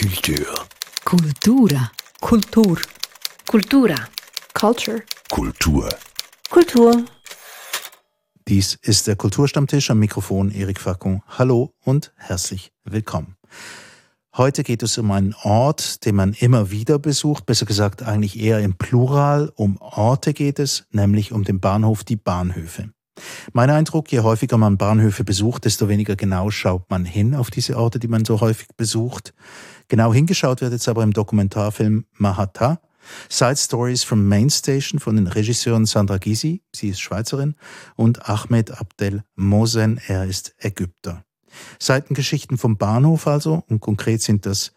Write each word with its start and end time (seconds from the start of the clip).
Kultur. 0.00 0.66
Kultura. 1.04 1.90
Kultur. 2.22 2.80
Kultura. 3.46 4.08
Culture. 4.54 5.02
Kultur. 5.30 5.88
Kultur. 6.48 7.04
Dies 8.48 8.78
ist 8.80 9.06
der 9.08 9.16
Kulturstammtisch 9.16 9.90
am 9.90 9.98
Mikrofon 9.98 10.52
Erik 10.52 10.80
Fackung. 10.80 11.22
Hallo 11.28 11.74
und 11.84 12.14
herzlich 12.16 12.72
willkommen. 12.84 13.36
Heute 14.34 14.62
geht 14.62 14.82
es 14.82 14.96
um 14.96 15.10
einen 15.10 15.34
Ort, 15.42 16.06
den 16.06 16.16
man 16.16 16.32
immer 16.32 16.70
wieder 16.70 16.98
besucht, 16.98 17.44
besser 17.44 17.66
gesagt 17.66 18.02
eigentlich 18.02 18.40
eher 18.40 18.60
im 18.60 18.78
Plural. 18.78 19.52
Um 19.54 19.76
Orte 19.82 20.32
geht 20.32 20.60
es, 20.60 20.86
nämlich 20.92 21.30
um 21.30 21.44
den 21.44 21.60
Bahnhof, 21.60 22.04
die 22.04 22.16
Bahnhöfe. 22.16 22.90
Mein 23.52 23.70
Eindruck, 23.70 24.10
je 24.10 24.20
häufiger 24.20 24.58
man 24.58 24.78
Bahnhöfe 24.78 25.24
besucht, 25.24 25.64
desto 25.64 25.88
weniger 25.88 26.16
genau 26.16 26.50
schaut 26.50 26.90
man 26.90 27.04
hin 27.04 27.34
auf 27.34 27.50
diese 27.50 27.76
Orte, 27.76 27.98
die 27.98 28.08
man 28.08 28.24
so 28.24 28.40
häufig 28.40 28.68
besucht. 28.76 29.34
Genau 29.88 30.12
hingeschaut 30.12 30.60
wird 30.60 30.72
jetzt 30.72 30.88
aber 30.88 31.02
im 31.02 31.12
Dokumentarfilm 31.12 32.04
Mahata, 32.12 32.80
Side 33.28 33.56
Stories 33.56 34.04
from 34.04 34.28
Main 34.28 34.50
Station 34.50 35.00
von 35.00 35.16
den 35.16 35.26
Regisseuren 35.26 35.86
Sandra 35.86 36.18
Gysi, 36.18 36.62
sie 36.74 36.90
ist 36.90 37.00
Schweizerin, 37.00 37.54
und 37.96 38.28
Ahmed 38.28 38.70
Abdel 38.70 39.24
Mosen, 39.36 40.00
er 40.06 40.26
ist 40.26 40.54
Ägypter. 40.58 41.24
Seitengeschichten 41.78 42.58
vom 42.58 42.76
Bahnhof 42.76 43.26
also, 43.26 43.64
und 43.68 43.80
konkret 43.80 44.22
sind 44.22 44.46
das 44.46 44.72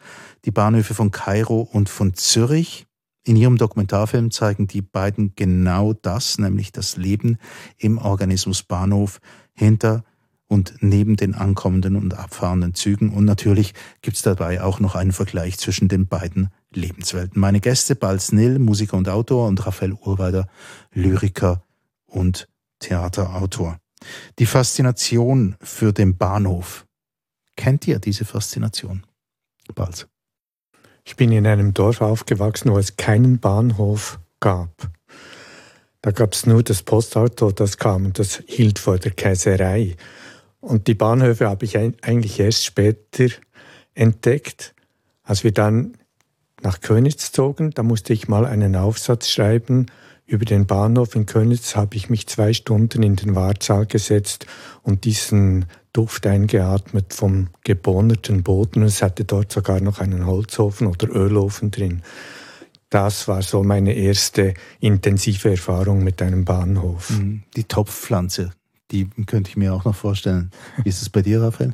die 0.45 0.51
Bahnhöfe 0.51 0.93
von 0.93 1.11
Kairo 1.11 1.61
und 1.71 1.89
von 1.89 2.13
Zürich. 2.15 2.87
In 3.25 3.35
ihrem 3.37 3.57
Dokumentarfilm 3.57 4.31
zeigen 4.31 4.67
die 4.67 4.81
beiden 4.81 5.33
genau 5.35 5.93
das, 5.93 6.37
nämlich 6.37 6.71
das 6.71 6.97
Leben 6.97 7.37
im 7.77 7.97
Organismus 7.97 8.63
Bahnhof 8.63 9.19
hinter 9.53 10.03
und 10.47 10.75
neben 10.81 11.15
den 11.15 11.33
ankommenden 11.33 11.95
und 11.95 12.13
abfahrenden 12.13 12.73
Zügen. 12.73 13.13
Und 13.13 13.25
natürlich 13.25 13.73
gibt 14.01 14.17
es 14.17 14.23
dabei 14.23 14.61
auch 14.61 14.79
noch 14.79 14.95
einen 14.95 15.13
Vergleich 15.13 15.57
zwischen 15.57 15.87
den 15.87 16.07
beiden 16.07 16.49
Lebenswelten. 16.73 17.39
Meine 17.39 17.61
Gäste, 17.61 17.95
Balz 17.95 18.31
Nill, 18.33 18.59
Musiker 18.59 18.97
und 18.97 19.07
Autor, 19.07 19.47
und 19.47 19.65
Raphael 19.65 19.93
Urweider, 19.93 20.47
Lyriker 20.91 21.63
und 22.05 22.47
Theaterautor. 22.79 23.79
Die 24.37 24.45
Faszination 24.45 25.55
für 25.61 25.93
den 25.93 26.17
Bahnhof. 26.17 26.85
Kennt 27.55 27.87
ihr 27.87 27.99
diese 27.99 28.25
Faszination? 28.25 29.05
Balz. 29.73 30.07
Ich 31.05 31.15
bin 31.15 31.31
in 31.31 31.45
einem 31.45 31.73
Dorf 31.73 32.01
aufgewachsen, 32.01 32.71
wo 32.71 32.77
es 32.77 32.95
keinen 32.95 33.39
Bahnhof 33.39 34.19
gab. 34.39 34.89
Da 36.01 36.11
gab 36.11 36.33
es 36.33 36.45
nur 36.45 36.63
das 36.63 36.83
Postauto, 36.83 37.51
das 37.51 37.77
kam 37.77 38.05
und 38.05 38.19
das 38.19 38.43
hielt 38.45 38.79
vor 38.79 38.97
der 38.97 39.11
Käserei. 39.11 39.95
Und 40.59 40.87
die 40.87 40.95
Bahnhöfe 40.95 41.49
habe 41.49 41.65
ich 41.65 41.77
eigentlich 41.77 42.39
erst 42.39 42.65
später 42.65 43.27
entdeckt. 43.93 44.73
Als 45.23 45.43
wir 45.43 45.51
dann 45.51 45.97
nach 46.61 46.81
Könitz 46.81 47.31
zogen, 47.31 47.71
da 47.71 47.83
musste 47.83 48.13
ich 48.13 48.27
mal 48.27 48.45
einen 48.45 48.75
Aufsatz 48.75 49.29
schreiben 49.29 49.87
über 50.25 50.45
den 50.45 50.65
Bahnhof 50.65 51.15
in 51.15 51.25
Könitz, 51.25 51.75
habe 51.75 51.95
ich 51.95 52.09
mich 52.09 52.27
zwei 52.27 52.53
Stunden 52.53 53.03
in 53.03 53.17
den 53.17 53.35
Wartsaal 53.35 53.85
gesetzt 53.85 54.45
und 54.81 55.03
diesen 55.03 55.65
Duft 55.93 56.25
eingeatmet 56.25 57.13
vom 57.13 57.49
gebohnerten 57.63 58.41
Boden. 58.43 58.81
Es 58.81 59.01
hatte 59.03 59.25
dort 59.25 59.51
sogar 59.51 59.79
noch 59.79 59.99
einen 59.99 60.25
Holzofen 60.25 60.87
oder 60.87 61.07
Ölofen 61.09 61.69
drin. 61.69 62.01
Das 62.89 63.27
war 63.27 63.41
so 63.41 63.63
meine 63.63 63.93
erste 63.93 64.53
intensive 64.79 65.51
Erfahrung 65.51 66.03
mit 66.03 66.21
einem 66.21 66.45
Bahnhof. 66.45 67.11
Mhm. 67.11 67.43
Die 67.55 67.63
Topfpflanze, 67.63 68.51
die 68.91 69.07
könnte 69.25 69.49
ich 69.49 69.57
mir 69.57 69.73
auch 69.73 69.85
noch 69.85 69.95
vorstellen. 69.95 70.51
Wie 70.83 70.89
ist 70.89 71.01
es 71.01 71.09
bei 71.09 71.21
dir, 71.21 71.41
Raphael? 71.41 71.73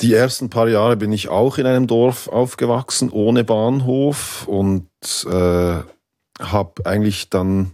Die 0.00 0.14
ersten 0.14 0.50
paar 0.50 0.68
Jahre 0.68 0.96
bin 0.96 1.12
ich 1.12 1.28
auch 1.28 1.58
in 1.58 1.66
einem 1.66 1.86
Dorf 1.86 2.28
aufgewachsen, 2.28 3.08
ohne 3.10 3.44
Bahnhof 3.44 4.48
und 4.48 4.88
äh, 5.26 5.80
habe 6.40 6.72
eigentlich 6.84 7.30
dann 7.30 7.72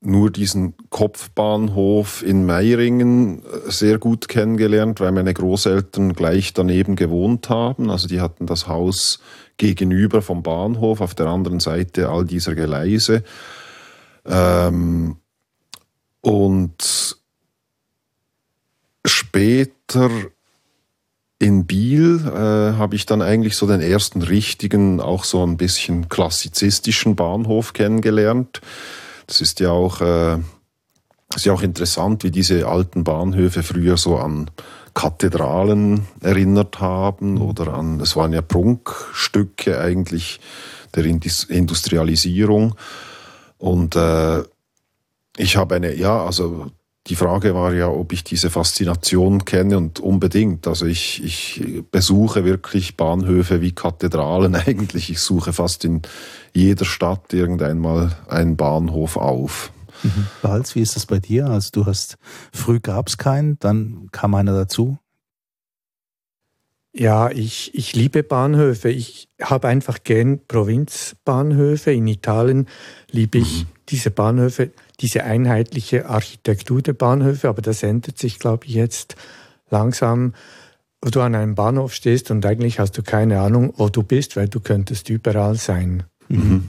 nur 0.00 0.30
diesen 0.30 0.74
Kopfbahnhof 0.90 2.22
in 2.22 2.44
Meiringen 2.46 3.42
äh, 3.42 3.70
sehr 3.70 3.98
gut 3.98 4.28
kennengelernt, 4.28 5.00
weil 5.00 5.12
meine 5.12 5.34
Großeltern 5.34 6.12
gleich 6.12 6.52
daneben 6.52 6.96
gewohnt 6.96 7.48
haben. 7.48 7.90
Also 7.90 8.06
die 8.06 8.20
hatten 8.20 8.46
das 8.46 8.68
Haus 8.68 9.20
gegenüber 9.56 10.22
vom 10.22 10.42
Bahnhof, 10.42 11.00
auf 11.00 11.14
der 11.14 11.26
anderen 11.26 11.60
Seite 11.60 12.08
all 12.08 12.24
dieser 12.24 12.54
Gleise. 12.54 13.24
Ähm, 14.26 15.16
und 16.20 17.16
später 19.04 20.10
in 21.38 21.66
Biel 21.66 22.20
äh, 22.26 22.76
habe 22.76 22.96
ich 22.96 23.06
dann 23.06 23.22
eigentlich 23.22 23.56
so 23.56 23.66
den 23.66 23.80
ersten 23.80 24.22
richtigen, 24.22 25.00
auch 25.00 25.24
so 25.24 25.46
ein 25.46 25.56
bisschen 25.56 26.08
klassizistischen 26.08 27.14
Bahnhof 27.14 27.72
kennengelernt. 27.72 28.60
Das 29.26 29.40
ist 29.40 29.60
ja 29.60 29.70
auch, 29.70 30.00
äh, 30.00 30.38
ist 31.34 31.44
ja 31.44 31.52
auch 31.52 31.62
interessant, 31.62 32.24
wie 32.24 32.30
diese 32.30 32.66
alten 32.66 33.04
Bahnhöfe 33.04 33.62
früher 33.62 33.96
so 33.96 34.16
an 34.16 34.50
Kathedralen 34.94 36.06
erinnert 36.20 36.80
haben 36.80 37.38
oder 37.38 37.74
an, 37.74 38.00
es 38.00 38.16
waren 38.16 38.32
ja 38.32 38.40
Prunkstücke 38.40 39.78
eigentlich 39.78 40.40
der 40.94 41.04
Industrialisierung. 41.04 42.74
Und 43.58 43.94
äh, 43.96 44.42
ich 45.36 45.56
habe 45.56 45.74
eine, 45.74 45.94
ja, 45.94 46.24
also 46.24 46.70
die 47.08 47.14
Frage 47.14 47.54
war 47.54 47.72
ja, 47.72 47.88
ob 47.88 48.12
ich 48.12 48.24
diese 48.24 48.50
Faszination 48.50 49.44
kenne 49.44 49.76
und 49.76 50.00
unbedingt. 50.00 50.66
Also 50.66 50.86
ich, 50.86 51.22
ich 51.22 51.82
besuche 51.90 52.44
wirklich 52.44 52.96
Bahnhöfe 52.96 53.60
wie 53.60 53.72
Kathedralen 53.72 54.54
eigentlich. 54.66 55.10
Ich 55.10 55.20
suche 55.20 55.52
fast 55.52 55.84
in 55.84 56.02
jeder 56.52 56.84
Stadt 56.84 57.32
irgendeinmal 57.32 58.16
einen 58.28 58.56
Bahnhof 58.56 59.16
auf. 59.16 59.72
Mhm. 60.02 60.26
Balz, 60.42 60.74
wie 60.74 60.80
ist 60.80 60.96
das 60.96 61.06
bei 61.06 61.20
dir? 61.20 61.46
Also 61.46 61.70
du 61.72 61.86
hast, 61.86 62.18
früh 62.52 62.80
gab 62.80 63.08
es 63.08 63.18
keinen, 63.18 63.58
dann 63.60 64.08
kam 64.10 64.34
einer 64.34 64.52
dazu. 64.52 64.98
Ja, 66.92 67.30
ich, 67.30 67.74
ich 67.74 67.94
liebe 67.94 68.22
Bahnhöfe. 68.22 68.88
Ich 68.88 69.28
habe 69.40 69.68
einfach 69.68 70.02
gern 70.02 70.40
Provinzbahnhöfe. 70.48 71.92
In 71.92 72.06
Italien 72.06 72.68
liebe 73.10 73.38
ich 73.38 73.64
mhm. 73.64 73.68
diese 73.90 74.10
Bahnhöfe 74.10 74.70
diese 75.00 75.24
einheitliche 75.24 76.08
Architektur 76.08 76.82
der 76.82 76.94
Bahnhöfe, 76.94 77.48
aber 77.48 77.62
das 77.62 77.82
ändert 77.82 78.18
sich, 78.18 78.38
glaube 78.38 78.66
ich, 78.66 78.74
jetzt 78.74 79.16
langsam, 79.70 80.34
wo 81.02 81.10
du 81.10 81.20
an 81.20 81.34
einem 81.34 81.54
Bahnhof 81.54 81.94
stehst 81.94 82.30
und 82.30 82.44
eigentlich 82.46 82.78
hast 82.78 82.92
du 82.96 83.02
keine 83.02 83.40
Ahnung, 83.40 83.74
wo 83.76 83.88
du 83.88 84.02
bist, 84.02 84.36
weil 84.36 84.48
du 84.48 84.60
könntest 84.60 85.10
überall 85.10 85.56
sein. 85.56 86.04
Mhm. 86.28 86.68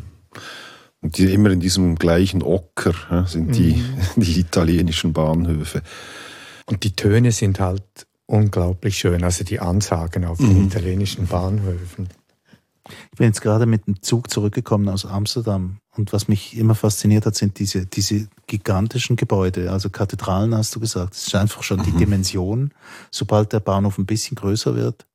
Und 1.01 1.17
die, 1.17 1.33
immer 1.33 1.51
in 1.51 1.59
diesem 1.59 1.95
gleichen 1.95 2.43
Ocker 2.43 2.93
ja, 3.09 3.25
sind 3.25 3.55
die, 3.55 3.75
mhm. 3.75 3.99
die 4.21 4.39
italienischen 4.39 5.13
Bahnhöfe. 5.13 5.81
Und 6.66 6.83
die 6.83 6.95
Töne 6.95 7.31
sind 7.31 7.59
halt 7.59 7.83
unglaublich 8.25 8.97
schön, 8.97 9.23
also 9.23 9.43
die 9.43 9.59
Ansagen 9.59 10.25
auf 10.25 10.37
den 10.37 10.59
mhm. 10.59 10.67
italienischen 10.67 11.27
Bahnhöfen. 11.27 12.09
Ich 13.11 13.17
bin 13.17 13.27
jetzt 13.27 13.41
gerade 13.41 13.65
mit 13.65 13.87
dem 13.87 14.01
Zug 14.01 14.29
zurückgekommen 14.29 14.89
aus 14.89 15.05
Amsterdam 15.05 15.79
und 15.97 16.13
was 16.13 16.27
mich 16.27 16.57
immer 16.57 16.75
fasziniert 16.75 17.25
hat, 17.25 17.35
sind 17.35 17.59
diese, 17.59 17.85
diese 17.85 18.27
gigantischen 18.45 19.15
Gebäude. 19.15 19.71
Also 19.71 19.89
Kathedralen 19.89 20.55
hast 20.55 20.75
du 20.75 20.79
gesagt. 20.79 21.15
Es 21.15 21.27
ist 21.27 21.35
einfach 21.35 21.63
schon 21.63 21.79
mhm. 21.79 21.83
die 21.83 21.91
Dimension. 21.91 22.71
Sobald 23.11 23.53
der 23.53 23.59
Bahnhof 23.59 23.97
ein 23.97 24.05
bisschen 24.05 24.35
größer 24.35 24.75
wird, 24.75 25.05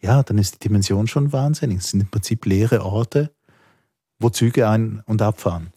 ja, 0.00 0.22
dann 0.22 0.38
ist 0.38 0.54
die 0.54 0.68
Dimension 0.68 1.06
schon 1.06 1.32
wahnsinnig. 1.32 1.78
Es 1.78 1.90
sind 1.90 2.00
im 2.00 2.08
Prinzip 2.08 2.46
leere 2.46 2.84
Orte, 2.84 3.30
wo 4.18 4.30
Züge 4.30 4.68
ein- 4.68 5.02
und 5.06 5.22
abfahren. 5.22 5.72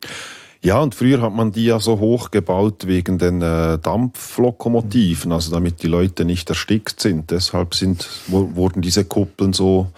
Ja, 0.61 0.81
und 0.81 0.93
früher 0.93 1.21
hat 1.21 1.33
man 1.33 1.53
die 1.53 1.65
ja 1.65 1.79
so 1.79 1.99
hoch 1.99 2.31
gebaut 2.31 2.85
wegen 2.85 3.17
den 3.17 3.41
äh, 3.41 3.79
Dampflokomotiven, 3.79 5.31
also 5.31 5.51
damit 5.51 5.83
die 5.83 5.87
Leute 5.87 6.25
nicht 6.25 6.49
erstickt 6.49 6.99
sind. 6.99 7.31
Deshalb 7.31 7.75
sind, 7.75 8.09
wurden 8.27 8.81
diese 8.81 9.05
Kuppeln 9.05 9.53
so 9.53 9.91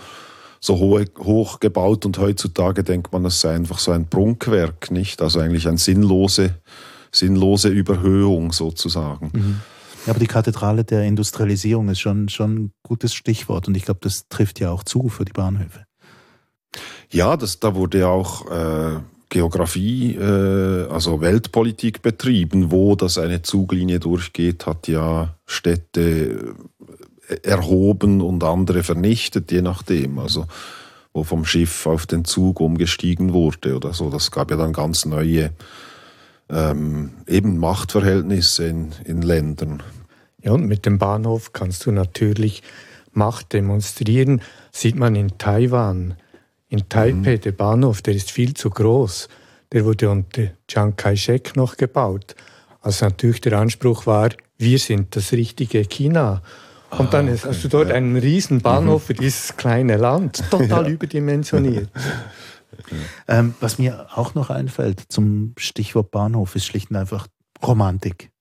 so 0.63 0.77
hohe, 0.77 1.05
hoch 1.17 1.59
gebaut 1.59 2.05
und 2.05 2.19
heutzutage 2.19 2.83
denkt 2.83 3.11
man, 3.11 3.25
es 3.25 3.41
sei 3.41 3.55
einfach 3.55 3.79
so 3.79 3.91
ein 3.91 4.07
Prunkwerk, 4.07 4.91
nicht? 4.91 5.21
Also 5.21 5.39
eigentlich 5.39 5.67
eine 5.67 5.79
sinnlose, 5.79 6.55
sinnlose 7.11 7.69
Überhöhung 7.69 8.53
sozusagen. 8.53 9.31
Mhm. 9.33 9.61
Ja, 10.05 10.11
aber 10.11 10.19
die 10.19 10.27
Kathedrale 10.27 10.83
der 10.83 11.03
Industrialisierung 11.03 11.89
ist 11.89 11.99
schon, 11.99 12.29
schon 12.29 12.55
ein 12.55 12.71
gutes 12.83 13.13
Stichwort 13.13 13.67
und 13.67 13.75
ich 13.75 13.85
glaube, 13.85 13.99
das 14.03 14.27
trifft 14.29 14.59
ja 14.59 14.71
auch 14.71 14.83
zu 14.83 15.09
für 15.09 15.25
die 15.25 15.33
Bahnhöfe. 15.33 15.85
Ja, 17.11 17.35
das, 17.37 17.59
da 17.59 17.75
wurde 17.75 17.99
ja 17.99 18.07
auch 18.07 18.49
äh, 18.49 18.99
Geografie, 19.29 20.15
äh, 20.15 20.87
also 20.89 21.21
Weltpolitik 21.21 22.01
betrieben. 22.01 22.71
Wo 22.71 22.95
das 22.95 23.17
eine 23.17 23.41
Zuglinie 23.41 23.99
durchgeht, 23.99 24.65
hat 24.65 24.87
ja 24.87 25.35
Städte 25.45 26.55
erhoben 27.43 28.21
und 28.21 28.43
andere 28.43 28.83
vernichtet, 28.83 29.51
je 29.51 29.61
nachdem. 29.61 30.19
Also 30.19 30.45
wo 31.13 31.23
vom 31.23 31.45
Schiff 31.45 31.85
auf 31.87 32.05
den 32.05 32.25
Zug 32.25 32.59
umgestiegen 32.59 33.33
wurde 33.33 33.75
oder 33.75 33.93
so. 33.93 34.09
Das 34.09 34.31
gab 34.31 34.51
ja 34.51 34.57
dann 34.57 34.73
ganz 34.73 35.05
neue 35.05 35.51
ähm, 36.49 37.11
eben 37.27 37.57
Machtverhältnisse 37.57 38.67
in, 38.67 38.91
in 39.03 39.21
Ländern. 39.21 39.83
Ja, 40.41 40.53
und 40.53 40.67
mit 40.67 40.85
dem 40.85 40.97
Bahnhof 40.97 41.53
kannst 41.53 41.85
du 41.85 41.91
natürlich 41.91 42.63
Macht 43.13 43.51
demonstrieren, 43.51 44.41
sieht 44.71 44.95
man 44.95 45.15
in 45.15 45.37
Taiwan. 45.37 46.15
In 46.69 46.87
Taipei, 46.87 47.35
mhm. 47.35 47.41
der 47.41 47.51
Bahnhof, 47.51 48.01
der 48.01 48.15
ist 48.15 48.31
viel 48.31 48.53
zu 48.53 48.69
groß. 48.69 49.27
Der 49.73 49.83
wurde 49.83 50.09
unter 50.09 50.43
Chiang 50.67 50.95
Kai-shek 50.95 51.57
noch 51.57 51.75
gebaut. 51.75 52.35
Also 52.79 53.05
natürlich 53.05 53.41
der 53.41 53.59
Anspruch 53.59 54.05
war, 54.05 54.29
wir 54.57 54.79
sind 54.79 55.15
das 55.17 55.33
richtige 55.33 55.83
China. 55.83 56.41
Und 56.91 57.07
ah, 57.07 57.11
dann 57.11 57.27
ist, 57.27 57.45
hast 57.45 57.63
du 57.63 57.69
dort 57.69 57.89
ja. 57.89 57.95
einen 57.95 58.17
riesen 58.17 58.61
Bahnhof 58.61 59.03
mhm. 59.03 59.05
für 59.05 59.13
dieses 59.13 59.55
kleine 59.55 59.97
Land, 59.97 60.43
total 60.51 60.85
ja. 60.87 60.89
überdimensioniert. 60.89 61.89
Ähm, 63.27 63.55
was 63.59 63.77
mir 63.77 64.07
auch 64.15 64.33
noch 64.35 64.49
einfällt 64.49 65.03
zum 65.09 65.53
Stichwort 65.57 66.11
Bahnhof 66.11 66.55
ist 66.55 66.65
schlicht 66.65 66.89
und 66.89 66.97
einfach 66.97 67.27
Romantik. 67.63 68.31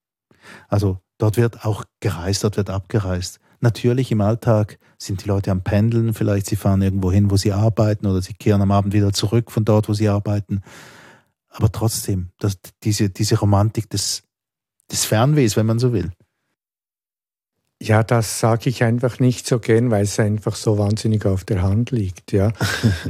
Also 0.69 0.99
dort 1.19 1.37
wird 1.37 1.65
auch 1.65 1.85
gereist, 2.01 2.45
dort 2.45 2.57
wird 2.57 2.71
abgereist. 2.71 3.41
Natürlich 3.61 4.11
im 4.11 4.21
Alltag 4.21 4.79
sind 4.99 5.25
die 5.25 5.29
Leute 5.29 5.51
am 5.51 5.63
Pendeln, 5.63 6.15
vielleicht 6.15 6.47
sie 6.47 6.57
fahren 6.57 6.83
irgendwo 6.83 7.13
hin, 7.13 7.31
wo 7.31 7.37
sie 7.37 7.53
arbeiten 7.53 8.07
oder 8.07 8.23
sie 8.23 8.35
kehren 8.35 8.63
am 8.63 8.73
Abend 8.73 8.95
wieder 8.95 9.13
zurück 9.13 9.51
von 9.51 9.65
dort, 9.65 9.89
wo 9.89 9.93
sie 9.93 10.09
arbeiten. 10.09 10.63
Aber 11.51 11.71
trotzdem, 11.71 12.31
das, 12.39 12.59
diese, 12.83 13.11
diese 13.11 13.39
Romantik 13.39 13.91
des, 13.91 14.23
des 14.91 15.05
Fernwehs, 15.05 15.57
wenn 15.57 15.67
man 15.67 15.79
so 15.79 15.93
will. 15.93 16.11
Ja, 17.83 18.03
das 18.03 18.41
sage 18.41 18.69
ich 18.69 18.85
einfach 18.85 19.21
nicht 19.21 19.47
so 19.47 19.59
gern, 19.59 19.91
weil 19.91 20.05
es 20.05 20.21
einfach 20.21 20.55
so 20.55 20.77
wahnsinnig 20.77 21.25
auf 21.25 21.45
der 21.45 21.63
Hand 21.63 21.91
liegt, 21.91 22.31
ja. 22.33 22.53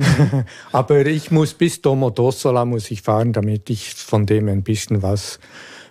Aber 0.72 1.06
ich 1.06 1.32
muss 1.32 1.54
bis 1.54 1.82
Domodossola 1.82 2.64
muss 2.64 2.90
ich 2.92 3.02
fahren, 3.02 3.32
damit 3.32 3.68
ich 3.68 3.94
von 3.94 4.26
dem 4.26 4.48
ein 4.48 4.62
bisschen 4.62 5.02
was 5.02 5.40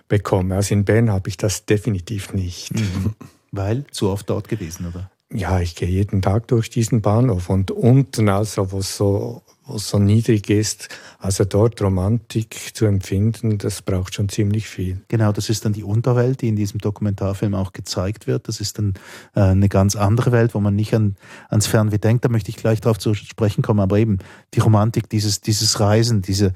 bekomme. 0.08 0.56
Also 0.56 0.74
in 0.74 0.86
Bern 0.86 1.10
habe 1.10 1.28
ich 1.28 1.36
das 1.36 1.66
definitiv 1.66 2.32
nicht. 2.32 2.74
Mhm. 2.74 3.14
Weil 3.52 3.84
zu 3.90 4.08
oft 4.08 4.30
dort 4.30 4.48
gewesen, 4.48 4.86
oder? 4.86 5.10
Ja, 5.32 5.60
ich 5.60 5.76
gehe 5.76 5.88
jeden 5.88 6.22
Tag 6.22 6.48
durch 6.48 6.70
diesen 6.70 7.02
Bahnhof 7.02 7.50
und 7.50 7.70
unten, 7.70 8.30
also 8.30 8.72
wo 8.72 8.78
es 8.78 8.96
so, 8.96 9.42
so 9.78 9.98
niedrig 9.98 10.48
ist, 10.50 10.88
also 11.18 11.44
dort 11.44 11.80
Romantik 11.82 12.74
zu 12.74 12.86
empfinden, 12.86 13.58
das 13.58 13.82
braucht 13.82 14.14
schon 14.14 14.28
ziemlich 14.28 14.68
viel. 14.68 15.00
Genau, 15.08 15.32
das 15.32 15.50
ist 15.50 15.64
dann 15.64 15.72
die 15.72 15.84
Unterwelt, 15.84 16.40
die 16.42 16.48
in 16.48 16.56
diesem 16.56 16.80
Dokumentarfilm 16.80 17.54
auch 17.54 17.72
gezeigt 17.72 18.26
wird. 18.26 18.48
Das 18.48 18.60
ist 18.60 18.78
dann 18.78 18.94
äh, 19.34 19.40
eine 19.40 19.68
ganz 19.68 19.96
andere 19.96 20.32
Welt, 20.32 20.54
wo 20.54 20.60
man 20.60 20.74
nicht 20.74 20.94
an, 20.94 21.16
ans 21.48 21.66
Fernweh 21.66 21.98
denkt. 21.98 22.24
Da 22.24 22.28
möchte 22.28 22.50
ich 22.50 22.56
gleich 22.56 22.80
darauf 22.80 22.98
zu 22.98 23.14
sprechen 23.14 23.62
kommen. 23.62 23.80
Aber 23.80 23.98
eben 23.98 24.18
die 24.54 24.60
Romantik, 24.60 25.08
dieses, 25.08 25.40
dieses 25.40 25.80
Reisen, 25.80 26.22
diese, 26.22 26.52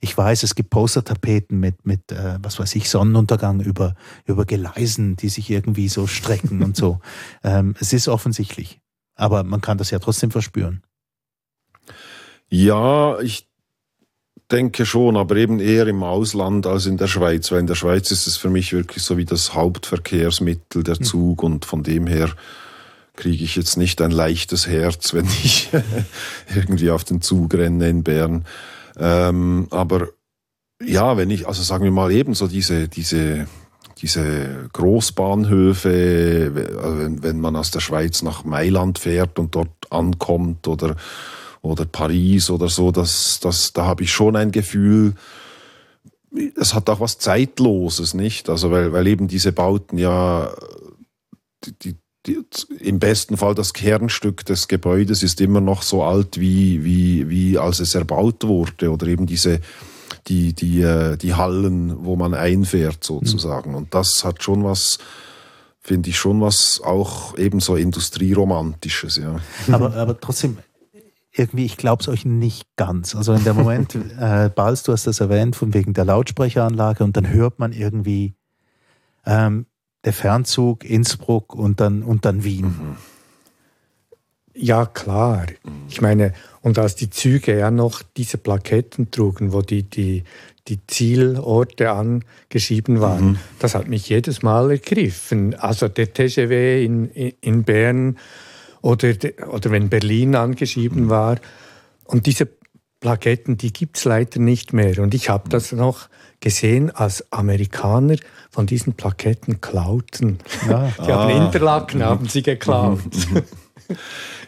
ich 0.00 0.16
weiß, 0.16 0.42
es 0.42 0.54
gibt 0.54 0.70
Postertapeten 0.70 1.58
mit, 1.58 1.84
mit 1.84 2.12
äh, 2.12 2.38
was 2.40 2.58
weiß 2.58 2.74
ich, 2.76 2.88
Sonnenuntergang 2.88 3.60
über, 3.60 3.94
über 4.26 4.44
Gleisen, 4.44 5.16
die 5.16 5.28
sich 5.28 5.50
irgendwie 5.50 5.88
so 5.88 6.06
strecken 6.06 6.62
und 6.62 6.76
so. 6.76 7.00
Ähm, 7.44 7.74
es 7.78 7.92
ist 7.92 8.08
offensichtlich. 8.08 8.80
Aber 9.14 9.42
man 9.44 9.60
kann 9.60 9.78
das 9.78 9.90
ja 9.90 9.98
trotzdem 9.98 10.30
verspüren. 10.30 10.82
Ja, 12.48 13.18
ich 13.20 13.48
denke 14.50 14.86
schon, 14.86 15.16
aber 15.16 15.36
eben 15.36 15.60
eher 15.60 15.86
im 15.86 16.02
Ausland 16.02 16.66
als 16.66 16.86
in 16.86 16.96
der 16.96 17.06
Schweiz, 17.06 17.52
weil 17.52 17.60
in 17.60 17.66
der 17.66 17.74
Schweiz 17.74 18.10
ist 18.10 18.26
es 18.26 18.36
für 18.36 18.48
mich 18.48 18.72
wirklich 18.72 19.02
so 19.02 19.16
wie 19.18 19.26
das 19.26 19.54
Hauptverkehrsmittel, 19.54 20.82
der 20.82 20.96
hm. 20.96 21.04
Zug 21.04 21.42
und 21.42 21.64
von 21.64 21.82
dem 21.82 22.06
her 22.06 22.30
kriege 23.14 23.44
ich 23.44 23.56
jetzt 23.56 23.76
nicht 23.76 24.00
ein 24.00 24.10
leichtes 24.10 24.66
Herz, 24.66 25.12
wenn 25.14 25.26
ich 25.26 25.68
irgendwie 26.54 26.90
auf 26.90 27.04
den 27.04 27.20
Zug 27.20 27.52
renne 27.54 27.88
in 27.88 28.02
Bern. 28.02 28.44
Ähm, 28.96 29.68
aber 29.70 30.08
ja, 30.82 31.16
wenn 31.16 31.30
ich, 31.30 31.46
also 31.46 31.62
sagen 31.62 31.84
wir 31.84 31.90
mal 31.90 32.10
eben 32.12 32.34
so 32.34 32.46
diese, 32.46 32.88
diese, 32.88 33.48
diese 33.98 34.68
Großbahnhöfe, 34.72 36.52
wenn, 36.54 37.22
wenn 37.22 37.40
man 37.40 37.56
aus 37.56 37.70
der 37.70 37.80
Schweiz 37.80 38.22
nach 38.22 38.44
Mailand 38.44 38.98
fährt 38.98 39.38
und 39.38 39.54
dort 39.56 39.70
ankommt 39.90 40.68
oder, 40.68 40.96
oder 41.62 41.84
Paris 41.84 42.50
oder 42.50 42.68
so, 42.68 42.92
das, 42.92 43.40
das, 43.40 43.72
da 43.72 43.84
habe 43.86 44.04
ich 44.04 44.12
schon 44.12 44.36
ein 44.36 44.52
Gefühl, 44.52 45.14
es 46.56 46.74
hat 46.74 46.90
auch 46.90 47.00
was 47.00 47.18
Zeitloses, 47.18 48.14
nicht? 48.14 48.48
Also 48.48 48.70
weil, 48.70 48.92
weil 48.92 49.06
eben 49.06 49.28
diese 49.28 49.52
Bauten 49.52 49.98
ja 49.98 50.52
die, 51.82 51.96
die, 52.26 52.44
im 52.80 52.98
besten 52.98 53.36
Fall 53.36 53.54
das 53.54 53.72
Kernstück 53.72 54.44
des 54.44 54.68
Gebäudes 54.68 55.22
ist 55.22 55.40
immer 55.40 55.60
noch 55.60 55.82
so 55.82 56.02
alt, 56.02 56.38
wie, 56.38 56.84
wie, 56.84 57.28
wie 57.28 57.58
als 57.58 57.80
es 57.80 57.94
erbaut 57.94 58.44
wurde. 58.44 58.90
Oder 58.90 59.06
eben 59.06 59.26
diese, 59.26 59.60
die, 60.26 60.52
die, 60.52 60.82
äh, 60.82 61.16
die 61.16 61.34
Hallen, 61.34 62.04
wo 62.04 62.16
man 62.16 62.34
einfährt 62.34 63.02
sozusagen. 63.02 63.70
Mhm. 63.70 63.76
Und 63.76 63.94
das 63.94 64.24
hat 64.24 64.42
schon 64.42 64.64
was, 64.64 64.98
finde 65.80 66.10
ich 66.10 66.18
schon 66.18 66.40
was 66.40 66.80
auch 66.84 67.36
eben 67.38 67.60
so 67.60 67.76
Industrieromantisches, 67.76 69.16
ja. 69.16 69.40
Aber, 69.72 69.94
aber 69.94 70.20
trotzdem, 70.20 70.58
irgendwie, 71.38 71.64
ich 71.64 71.76
glaube 71.76 72.02
es 72.02 72.08
euch 72.08 72.24
nicht 72.24 72.66
ganz. 72.76 73.14
Also 73.14 73.32
in 73.32 73.44
dem 73.44 73.56
Moment, 73.56 73.94
äh, 74.20 74.50
Balz, 74.54 74.82
du 74.82 74.92
hast 74.92 75.06
das 75.06 75.20
erwähnt, 75.20 75.56
von 75.56 75.74
wegen 75.74 75.94
der 75.94 76.04
Lautsprecheranlage 76.04 77.04
und 77.04 77.16
dann 77.16 77.28
hört 77.28 77.58
man 77.58 77.72
irgendwie, 77.72 78.34
ähm, 79.24 79.66
der 80.04 80.12
Fernzug 80.12 80.84
Innsbruck 80.84 81.54
und 81.54 81.80
dann, 81.80 82.02
und 82.02 82.24
dann 82.24 82.44
Wien. 82.44 82.66
Mhm. 82.66 82.96
Ja, 84.54 84.86
klar. 84.86 85.46
Ich 85.88 86.00
meine, 86.00 86.32
und 86.62 86.78
als 86.78 86.96
die 86.96 87.10
Züge 87.10 87.56
ja 87.56 87.70
noch 87.70 88.02
diese 88.16 88.38
Plaketten 88.38 89.10
trugen, 89.12 89.52
wo 89.52 89.62
die, 89.62 89.84
die, 89.84 90.24
die 90.66 90.84
Zielorte 90.86 91.92
angeschrieben 91.92 93.00
waren, 93.00 93.30
mhm. 93.30 93.38
das 93.60 93.76
hat 93.76 93.86
mich 93.86 94.08
jedes 94.08 94.42
Mal 94.42 94.72
ergriffen. 94.72 95.54
Also 95.54 95.86
der 95.86 96.12
TGW 96.12 96.84
in, 96.84 97.08
in 97.10 97.62
Bern 97.62 98.18
oder, 98.82 99.14
oder 99.50 99.70
wenn 99.70 99.88
Berlin 99.88 100.34
angeschrieben 100.34 101.04
mhm. 101.04 101.08
war. 101.10 101.36
Und 102.04 102.26
diese 102.26 102.48
Plaketten, 103.00 103.56
die 103.56 103.72
gibt 103.72 103.98
es 103.98 104.04
leider 104.04 104.40
nicht 104.40 104.72
mehr. 104.72 104.98
Und 105.00 105.14
ich 105.14 105.28
habe 105.28 105.46
mhm. 105.46 105.50
das 105.50 105.72
noch 105.72 106.08
gesehen, 106.40 106.90
als 106.90 107.32
Amerikaner 107.32 108.16
von 108.50 108.66
diesen 108.66 108.94
Plaketten 108.94 109.60
klauten. 109.60 110.38
Ja. 110.68 110.92
Die 111.06 111.12
ah. 111.12 111.22
haben 111.22 111.46
Interlaken, 111.46 112.02
haben 112.02 112.28
sie 112.28 112.42
geklaut. 112.42 113.00
Mhm. 113.04 113.34
Mhm. 113.34 113.42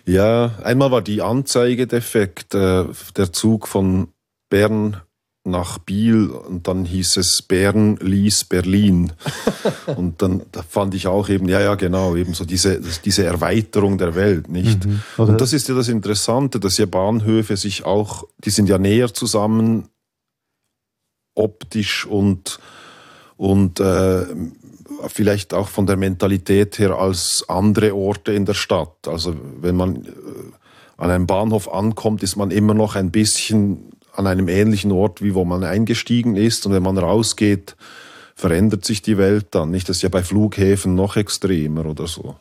Ja, 0.07 0.57
einmal 0.63 0.91
war 0.91 1.03
die 1.03 1.23
Anzeige 1.23 1.87
defekt. 1.87 2.55
Äh, 2.55 2.85
der 3.17 3.33
Zug 3.33 3.69
von 3.69 4.09
Bern 4.49 5.01
nach 5.45 5.79
Biel 5.79 6.29
und 6.29 6.69
dann 6.69 6.85
hieß 6.85 7.17
es 7.17 7.43
Bern 7.43 7.97
ließ 7.97 8.45
Berlin. 8.45 9.13
und 9.97 10.21
dann 10.21 10.43
da 10.53 10.63
fand 10.63 10.95
ich 10.95 11.07
auch 11.07 11.29
eben, 11.29 11.49
ja, 11.49 11.61
ja, 11.61 11.75
genau, 11.77 12.15
eben 12.15 12.35
so 12.35 12.45
diese, 12.45 12.81
diese 13.05 13.25
Erweiterung 13.25 13.97
der 13.97 14.15
Welt, 14.15 14.49
nicht? 14.49 14.85
Mhm. 14.85 15.01
Und 15.17 15.41
das 15.41 15.53
ist 15.53 15.69
ja 15.69 15.75
das 15.75 15.89
Interessante, 15.89 16.61
dass 16.61 16.77
ja 16.77 16.87
Bahnhöfe 16.87 17.57
sich 17.57 17.85
auch, 17.85 18.25
die 18.45 18.51
sind 18.51 18.69
ja 18.69 18.79
näher 18.79 19.13
zusammen 19.15 19.89
optisch 21.35 22.05
und, 22.05 22.59
und 23.37 23.81
äh, 23.81 24.27
vielleicht 25.07 25.55
auch 25.55 25.69
von 25.69 25.87
der 25.87 25.97
Mentalität 25.97 26.79
her 26.79 26.97
als 26.97 27.45
andere 27.49 27.95
Orte 27.95 28.33
in 28.33 28.45
der 28.45 28.55
Stadt. 28.55 29.09
Also 29.09 29.35
wenn 29.61 29.77
man 29.77 30.05
äh, 30.05 30.09
an 30.99 31.11
einem 31.11 31.27
Bahnhof 31.27 31.73
ankommt, 31.73 32.23
ist 32.23 32.37
man 32.37 32.51
immer 32.51 32.75
noch 32.75 32.95
ein 32.95 33.11
bisschen 33.11 33.90
an 34.21 34.27
einem 34.27 34.49
ähnlichen 34.49 34.93
Ort, 34.93 35.23
wie 35.23 35.35
wo 35.35 35.45
man 35.45 35.65
eingestiegen 35.65 36.37
ist. 36.37 36.67
Und 36.67 36.73
wenn 36.73 36.83
man 36.83 36.99
rausgeht, 36.99 37.77
verändert 38.35 38.85
sich 38.85 39.03
die 39.03 39.19
Welt 39.19 39.49
dann. 39.51 39.71
Nicht, 39.71 39.89
das 39.89 39.97
ist 39.97 40.03
ja 40.03 40.09
bei 40.09 40.23
Flughäfen 40.23 40.95
noch 40.95 41.17
extremer 41.17 41.87
oder 41.87 42.07
so. 42.07 42.37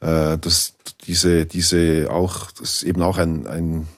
Äh, 0.00 0.38
das, 0.38 0.74
diese, 1.06 1.46
diese 1.46 2.08
auch, 2.10 2.50
das 2.52 2.74
ist 2.74 2.82
eben 2.82 3.02
auch 3.02 3.18
ein, 3.18 3.46
ein 3.46 3.88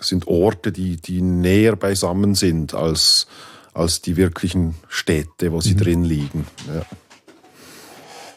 sind 0.00 0.26
Orte, 0.26 0.72
die, 0.72 0.96
die 0.96 1.22
näher 1.22 1.76
beisammen 1.76 2.34
sind 2.34 2.74
als, 2.74 3.26
als 3.72 4.02
die 4.02 4.16
wirklichen 4.16 4.74
Städte, 4.88 5.52
wo 5.52 5.60
sie 5.60 5.74
mhm. 5.74 5.78
drin 5.78 6.04
liegen. 6.04 6.46
Ja. 6.66 6.82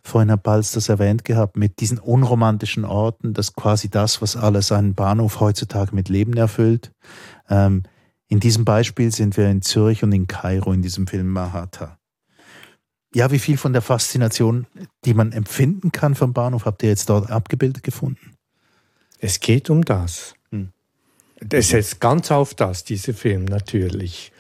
Vorhin 0.03 0.31
hat 0.31 0.43
Balz 0.43 0.72
das 0.72 0.88
erwähnt 0.88 1.25
gehabt, 1.25 1.57
mit 1.57 1.79
diesen 1.79 1.98
unromantischen 1.98 2.86
Orten, 2.86 3.34
dass 3.34 3.55
quasi 3.55 3.89
das, 3.89 4.22
was 4.22 4.36
alles 4.36 4.72
einen 4.72 4.93
Bahnhof 4.93 5.39
heutzutage 5.39 5.95
mit 5.95 6.10
Leben 6.10 6.38
erfüllt. 6.38 6.91
Ähm, 7.50 7.84
in 8.36 8.42
diesem 8.42 8.65
Beispiel 8.65 9.13
sind 9.13 9.38
wir 9.38 9.50
in 9.50 9.62
Zürich 9.62 10.04
und 10.04 10.12
in 10.12 10.27
Kairo 10.27 10.74
in 10.74 10.82
diesem 10.82 11.08
Film 11.08 11.30
Mahata. 11.30 11.98
Ja, 13.13 13.32
wie 13.32 13.39
viel 13.39 13.56
von 13.56 13.72
der 13.72 13.82
Faszination, 13.82 14.68
die 15.06 15.13
man 15.13 15.32
empfinden 15.32 15.94
kann 15.94 16.15
vom 16.15 16.34
Bahnhof, 16.34 16.65
habt 16.65 16.84
ihr 16.84 16.89
jetzt 16.89 17.10
dort 17.10 17.32
abgebildet 17.32 17.82
gefunden? 17.82 18.36
Es 19.20 19.39
geht 19.39 19.70
um 19.70 19.86
das. 19.86 20.34
Hm. 20.51 20.74
Es 21.50 21.70
setzt 21.70 22.01
ganz 22.01 22.30
auf 22.30 22.54
das, 22.54 22.84
dieser 22.84 23.13
Film 23.13 23.46
natürlich 23.46 24.34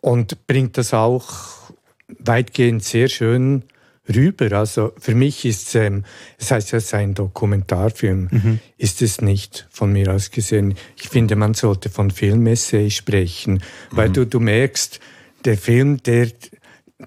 und 0.00 0.46
bringt 0.46 0.78
das 0.78 0.94
auch 0.94 1.72
weitgehend 2.06 2.84
sehr 2.84 3.08
schön 3.08 3.64
rüber. 4.14 4.52
Also 4.52 4.92
für 4.98 5.14
mich 5.14 5.44
ist 5.44 5.74
ähm, 5.74 6.04
das 6.38 6.50
heißt 6.50 6.72
ja, 6.72 6.78
es 6.78 6.86
ist 6.86 6.94
ein 6.94 7.14
Dokumentarfilm, 7.14 8.28
mhm. 8.30 8.58
ist 8.78 9.02
es 9.02 9.20
nicht 9.20 9.66
von 9.70 9.92
mir 9.92 10.12
aus 10.12 10.30
gesehen. 10.30 10.74
Ich 10.96 11.08
finde, 11.08 11.36
man 11.36 11.54
sollte 11.54 11.90
von 11.90 12.10
Filmessay 12.10 12.90
sprechen, 12.90 13.62
weil 13.90 14.08
mhm. 14.08 14.12
du, 14.14 14.26
du 14.26 14.40
merkst, 14.40 15.00
der 15.44 15.56
Film, 15.56 16.02
der, 16.02 16.28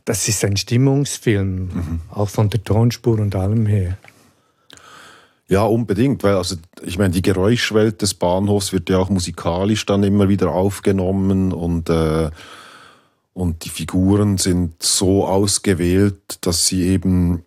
das 0.05 0.27
ist 0.27 0.43
ein 0.43 0.57
Stimmungsfilm, 0.57 1.55
mhm. 1.55 2.01
auch 2.09 2.29
von 2.29 2.49
der 2.49 2.63
Tonspur 2.63 3.19
und 3.19 3.35
allem 3.35 3.65
her. 3.65 3.97
Ja, 5.47 5.63
unbedingt, 5.65 6.23
weil 6.23 6.35
also 6.35 6.55
ich 6.83 6.97
meine, 6.97 7.13
die 7.13 7.21
Geräuschwelt 7.21 8.01
des 8.01 8.13
Bahnhofs 8.13 8.73
wird 8.73 8.89
ja 8.89 8.97
auch 8.97 9.09
musikalisch 9.09 9.85
dann 9.85 10.03
immer 10.03 10.29
wieder 10.29 10.51
aufgenommen 10.51 11.51
und 11.51 11.89
äh, 11.89 12.31
und 13.33 13.65
die 13.65 13.69
Figuren 13.69 14.37
sind 14.37 14.81
so 14.81 15.25
ausgewählt, 15.27 16.37
dass 16.41 16.67
sie 16.67 16.83
eben 16.83 17.43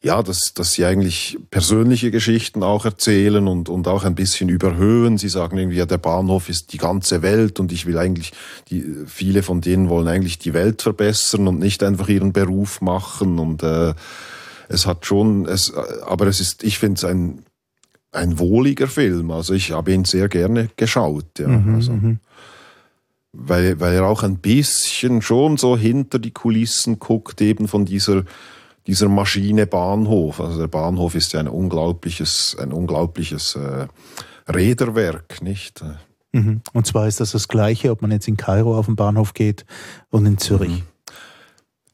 ja, 0.00 0.22
dass, 0.22 0.54
dass 0.54 0.74
sie 0.74 0.84
eigentlich 0.84 1.38
persönliche 1.50 2.12
Geschichten 2.12 2.62
auch 2.62 2.84
erzählen 2.84 3.48
und, 3.48 3.68
und 3.68 3.88
auch 3.88 4.04
ein 4.04 4.14
bisschen 4.14 4.48
überhöhen. 4.48 5.18
Sie 5.18 5.28
sagen 5.28 5.58
irgendwie, 5.58 5.78
ja, 5.78 5.86
der 5.86 5.98
Bahnhof 5.98 6.48
ist 6.48 6.72
die 6.72 6.78
ganze 6.78 7.20
Welt 7.22 7.58
und 7.58 7.72
ich 7.72 7.84
will 7.84 7.98
eigentlich, 7.98 8.32
die, 8.70 8.84
viele 9.06 9.42
von 9.42 9.60
denen 9.60 9.88
wollen 9.88 10.06
eigentlich 10.06 10.38
die 10.38 10.54
Welt 10.54 10.82
verbessern 10.82 11.48
und 11.48 11.58
nicht 11.58 11.82
einfach 11.82 12.08
ihren 12.08 12.32
Beruf 12.32 12.80
machen 12.80 13.40
und 13.40 13.64
äh, 13.64 13.94
es 14.68 14.86
hat 14.86 15.04
schon, 15.04 15.46
es, 15.46 15.72
aber 15.74 16.26
es 16.28 16.38
ist, 16.40 16.62
ich 16.62 16.78
finde 16.78 16.98
es 16.98 17.04
ein, 17.04 17.42
ein 18.12 18.38
wohliger 18.38 18.86
Film. 18.86 19.30
Also 19.30 19.54
ich 19.54 19.72
habe 19.72 19.92
ihn 19.92 20.04
sehr 20.04 20.28
gerne 20.28 20.68
geschaut. 20.76 21.38
Ja. 21.38 21.48
Mhm, 21.48 21.74
also, 21.74 21.92
mhm. 21.92 22.20
Weil, 23.32 23.78
weil 23.80 23.94
er 23.94 24.06
auch 24.06 24.22
ein 24.22 24.38
bisschen 24.38 25.22
schon 25.22 25.56
so 25.56 25.76
hinter 25.76 26.18
die 26.18 26.30
Kulissen 26.30 26.98
guckt, 26.98 27.40
eben 27.40 27.68
von 27.68 27.84
dieser, 27.84 28.24
dieser 28.86 29.08
Maschine 29.08 29.66
Bahnhof. 29.66 30.40
Also 30.40 30.60
der 30.60 30.68
Bahnhof 30.68 31.14
ist 31.14 31.32
ja 31.32 31.40
ein 31.40 31.48
unglaubliches, 31.48 32.56
ein 32.58 32.72
unglaubliches 32.72 33.56
äh, 33.56 33.86
Räderwerk, 34.50 35.42
nicht? 35.42 35.84
Mhm. 36.32 36.62
Und 36.72 36.86
zwar 36.86 37.06
ist 37.06 37.20
das 37.20 37.32
das 37.32 37.48
Gleiche, 37.48 37.90
ob 37.90 38.02
man 38.02 38.10
jetzt 38.10 38.28
in 38.28 38.36
Kairo 38.36 38.76
auf 38.78 38.86
den 38.86 38.96
Bahnhof 38.96 39.34
geht 39.34 39.64
und 40.10 40.26
in 40.26 40.38
Zürich. 40.38 40.70
Mhm. 40.70 40.82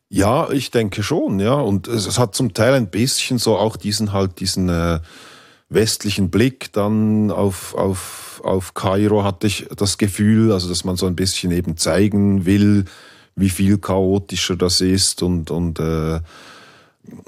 Ja, 0.08 0.50
ich 0.50 0.70
denke 0.70 1.02
schon, 1.02 1.40
ja. 1.40 1.54
Und 1.54 1.88
es, 1.88 2.06
es, 2.06 2.18
hat 2.20 2.36
zum 2.36 2.54
Teil 2.54 2.74
ein 2.74 2.88
bisschen 2.88 3.38
so 3.38 3.56
auch 3.56 3.76
diesen 3.76 4.12
halt 4.12 4.38
diesen 4.38 4.68
äh, 4.68 5.00
westlichen 5.74 6.30
Blick 6.30 6.72
dann 6.72 7.30
auf, 7.30 7.74
auf, 7.74 8.40
auf 8.44 8.74
Kairo 8.74 9.24
hatte 9.24 9.46
ich 9.46 9.66
das 9.76 9.98
Gefühl, 9.98 10.52
also 10.52 10.68
dass 10.68 10.84
man 10.84 10.96
so 10.96 11.06
ein 11.06 11.16
bisschen 11.16 11.50
eben 11.50 11.76
zeigen 11.76 12.46
will, 12.46 12.84
wie 13.36 13.50
viel 13.50 13.78
chaotischer 13.78 14.56
das 14.56 14.80
ist 14.80 15.22
und, 15.22 15.50
und 15.50 15.80
äh, 15.80 16.20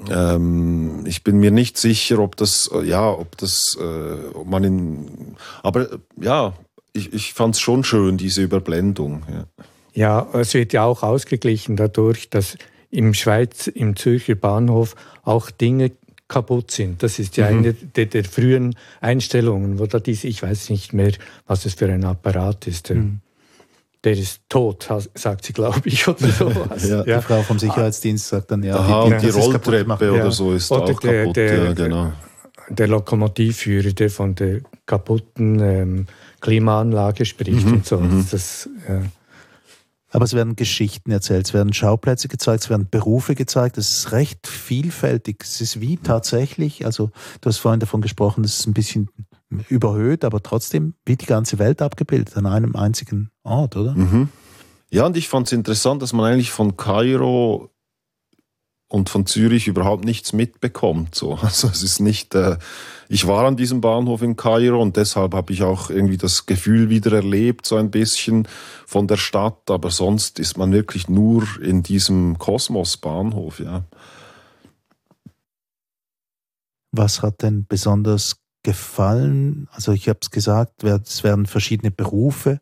ähm, 0.09 1.03
ich 1.05 1.23
bin 1.23 1.37
mir 1.37 1.51
nicht 1.51 1.77
sicher, 1.77 2.19
ob 2.19 2.35
das, 2.37 2.69
ja, 2.83 3.09
ob 3.09 3.37
das, 3.37 3.77
äh, 3.79 4.33
ob 4.33 4.47
man 4.47 4.63
in, 4.63 5.35
aber 5.61 5.87
ja, 6.19 6.53
ich, 6.93 7.13
ich 7.13 7.33
fand 7.33 7.55
es 7.55 7.61
schon 7.61 7.83
schön, 7.83 8.17
diese 8.17 8.41
Überblendung. 8.41 9.23
Ja. 9.29 9.45
ja, 9.93 10.39
es 10.39 10.53
wird 10.53 10.73
ja 10.73 10.83
auch 10.83 11.03
ausgeglichen 11.03 11.75
dadurch, 11.75 12.29
dass 12.29 12.57
im 12.89 13.13
Schweiz, 13.13 13.67
im 13.67 13.95
Zürcher 13.95 14.35
Bahnhof 14.35 14.95
auch 15.23 15.51
Dinge 15.51 15.91
kaputt 16.27 16.71
sind. 16.71 17.03
Das 17.03 17.19
ist 17.19 17.37
ja 17.37 17.49
mhm. 17.49 17.57
eine 17.57 17.73
der, 17.73 18.05
der, 18.07 18.23
frühen 18.23 18.75
Einstellungen, 19.01 19.79
wo 19.79 19.85
da 19.85 19.99
diese, 19.99 20.27
ich 20.27 20.43
weiß 20.43 20.69
nicht 20.69 20.93
mehr, 20.93 21.13
was 21.45 21.65
es 21.65 21.75
für 21.75 21.91
ein 21.91 22.03
Apparat 22.03 22.67
ist. 22.67 22.89
Mhm. 22.89 23.19
Der 24.03 24.13
ist 24.13 24.41
tot, 24.47 24.87
sagt 25.15 25.45
sie, 25.45 25.53
glaube 25.53 25.81
ich, 25.85 26.07
oder 26.07 26.27
sowas. 26.27 26.87
ja, 26.87 27.03
ja. 27.05 27.17
Die 27.17 27.23
Frau 27.25 27.41
vom 27.41 27.59
Sicherheitsdienst 27.59 28.27
sagt 28.27 28.51
dann, 28.51 28.63
ja, 28.63 28.75
Aha, 28.75 29.05
die, 29.05 29.25
die, 29.25 29.31
die 29.31 29.39
Rolltreppe 29.39 30.11
oder 30.11 30.31
so 30.31 30.53
ist 30.53 30.71
oder 30.71 30.83
auch 30.83 30.99
der, 30.99 31.21
kaputt. 31.21 31.35
Der, 31.35 31.63
ja, 31.63 31.73
genau. 31.73 32.13
der 32.69 32.87
Lokomotivführer, 32.87 33.91
der 33.91 34.09
von 34.09 34.35
der 34.35 34.61
kaputten 34.85 35.59
ähm, 35.59 36.05
Klimaanlage 36.41 37.25
spricht 37.25 37.65
mhm. 37.65 37.73
und 37.73 37.85
so. 37.85 37.99
Mhm. 37.99 38.25
Das, 38.29 38.69
ja. 38.87 39.01
Aber 40.09 40.23
es 40.23 40.33
werden 40.33 40.55
Geschichten 40.55 41.11
erzählt, 41.11 41.47
es 41.47 41.53
werden 41.53 41.73
Schauplätze 41.73 42.27
gezeigt, 42.27 42.63
es 42.63 42.69
werden 42.69 42.87
Berufe 42.89 43.35
gezeigt. 43.35 43.77
Es 43.77 43.91
ist 43.91 44.11
recht 44.13 44.47
vielfältig. 44.47 45.43
Es 45.43 45.59
ist 45.59 45.81
wie 45.81 45.97
tatsächlich, 45.97 46.85
also 46.85 47.11
du 47.41 47.49
hast 47.49 47.57
vorhin 47.57 47.79
davon 47.79 48.01
gesprochen, 48.01 48.43
es 48.43 48.59
ist 48.59 48.67
ein 48.67 48.73
bisschen 48.73 49.09
überhöht, 49.69 50.23
aber 50.23 50.41
trotzdem 50.41 50.93
wie 51.05 51.17
die 51.17 51.25
ganze 51.25 51.59
Welt 51.59 51.81
abgebildet 51.81 52.37
an 52.37 52.45
einem 52.45 52.75
einzigen 52.75 53.31
Ort, 53.43 53.75
oder? 53.75 53.93
Mhm. 53.95 54.29
Ja, 54.89 55.05
und 55.05 55.17
ich 55.17 55.27
fand 55.27 55.47
es 55.47 55.53
interessant, 55.53 56.01
dass 56.01 56.13
man 56.13 56.31
eigentlich 56.31 56.51
von 56.51 56.77
Kairo 56.77 57.69
und 58.89 59.09
von 59.09 59.25
Zürich 59.25 59.67
überhaupt 59.67 60.05
nichts 60.05 60.33
mitbekommt. 60.33 61.15
So. 61.15 61.37
Also 61.41 61.67
es 61.67 61.83
ist 61.83 61.99
nicht, 61.99 62.35
äh, 62.35 62.57
ich 63.09 63.27
war 63.27 63.45
an 63.45 63.57
diesem 63.57 63.81
Bahnhof 63.81 64.21
in 64.21 64.35
Kairo 64.35 64.81
und 64.81 64.97
deshalb 64.97 65.33
habe 65.33 65.53
ich 65.53 65.63
auch 65.63 65.89
irgendwie 65.89 66.17
das 66.17 66.45
Gefühl 66.45 66.89
wieder 66.89 67.13
erlebt, 67.13 67.65
so 67.65 67.75
ein 67.75 67.91
bisschen 67.91 68.47
von 68.85 69.07
der 69.07 69.17
Stadt, 69.17 69.69
aber 69.69 69.91
sonst 69.91 70.39
ist 70.39 70.57
man 70.57 70.71
wirklich 70.71 71.09
nur 71.09 71.43
in 71.61 71.83
diesem 71.83 72.37
Kosmos-Bahnhof, 72.37 73.59
ja. 73.59 73.83
Was 76.91 77.21
hat 77.21 77.43
denn 77.43 77.65
besonders 77.67 78.37
gefallen? 78.67 79.69
Also 79.71 79.93
ich 79.93 80.09
habe 80.09 80.19
es 80.21 80.29
gesagt, 80.29 80.83
es 80.83 81.23
werden 81.23 81.45
verschiedene 81.45 81.89
Berufe, 81.89 82.59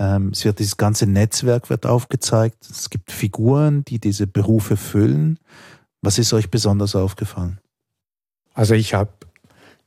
ähm, 0.00 0.30
es 0.32 0.44
wird 0.44 0.58
dieses 0.58 0.76
ganze 0.76 1.06
Netzwerk 1.06 1.70
wird 1.70 1.86
aufgezeigt, 1.86 2.68
es 2.68 2.90
gibt 2.90 3.12
Figuren, 3.12 3.84
die 3.84 4.00
diese 4.00 4.26
Berufe 4.26 4.76
füllen. 4.76 5.38
Was 6.02 6.18
ist 6.18 6.32
euch 6.32 6.50
besonders 6.50 6.96
aufgefallen? 6.96 7.60
Also 8.52 8.74
ich 8.74 8.94
habe 8.94 9.12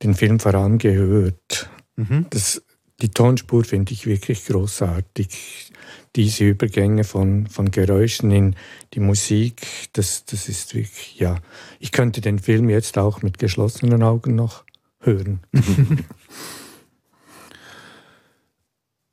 den 0.04 0.16
Film 0.16 0.40
vorangehört. 0.40 1.70
Mhm. 1.98 2.28
Das, 2.30 2.64
die 3.02 3.10
Tonspur 3.10 3.66
finde 3.66 3.92
ich 3.92 4.06
wirklich 4.06 4.46
großartig. 4.46 5.74
Diese 6.16 6.46
Übergänge 6.46 7.04
von, 7.04 7.48
von 7.48 7.72
Geräuschen 7.72 8.32
in 8.32 8.56
die 8.94 9.02
Musik, 9.02 9.68
das, 9.92 10.24
das 10.24 10.48
ist 10.48 10.74
wirklich, 10.76 11.20
ja. 11.20 11.40
Ich 11.82 11.92
könnte 11.92 12.22
den 12.22 12.40
Film 12.40 12.70
jetzt 12.70 12.98
auch 12.98 13.22
mit 13.22 13.38
geschlossenen 13.38 14.02
Augen 14.02 14.34
noch 14.36 14.64
hören. 15.00 15.40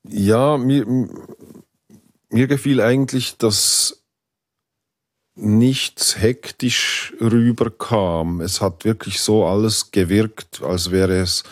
ja, 0.08 0.56
mir, 0.56 0.86
mir 2.30 2.46
gefiel 2.46 2.80
eigentlich, 2.80 3.38
dass 3.38 4.04
nichts 5.36 6.20
hektisch 6.20 7.12
rüberkam. 7.20 8.40
Es 8.40 8.60
hat 8.60 8.84
wirklich 8.84 9.20
so 9.20 9.46
alles 9.46 9.90
gewirkt, 9.90 10.62
als 10.62 10.90
wäre 10.90 11.18
es 11.18 11.42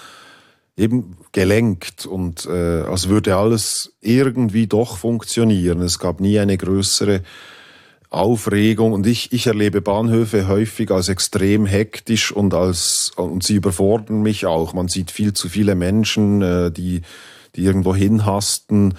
eben 0.77 1.17
gelenkt 1.33 2.07
und 2.07 2.47
äh, 2.47 2.83
als 2.83 3.09
würde 3.09 3.37
alles 3.37 3.95
irgendwie 4.01 4.67
doch 4.67 4.97
funktionieren. 4.99 5.81
Es 5.83 5.99
gab 5.99 6.21
nie 6.21 6.39
eine 6.39 6.57
größere 6.57 7.23
Aufregung 8.13 8.93
und 8.93 9.07
ich, 9.07 9.33
ich 9.33 9.47
erlebe 9.47 9.81
Bahnhöfe 9.81 10.49
häufig 10.49 10.91
als 10.91 11.09
extrem 11.09 11.67
hektisch 11.67 12.33
und 12.33 12.55
als 12.55 13.13
und 13.17 13.43
sie 13.43 13.55
überfordern 13.55 14.23
mich 14.23 14.47
auch. 14.47 14.75
Man 14.75 14.89
sieht 14.89 15.11
viel 15.11 15.33
zu 15.33 15.49
viele 15.49 15.75
Menschen, 15.75 16.43
äh, 16.43 16.71
die 16.71 17.03
die 17.55 17.65
irgendwo 17.65 17.95
hinhasten. 17.95 18.95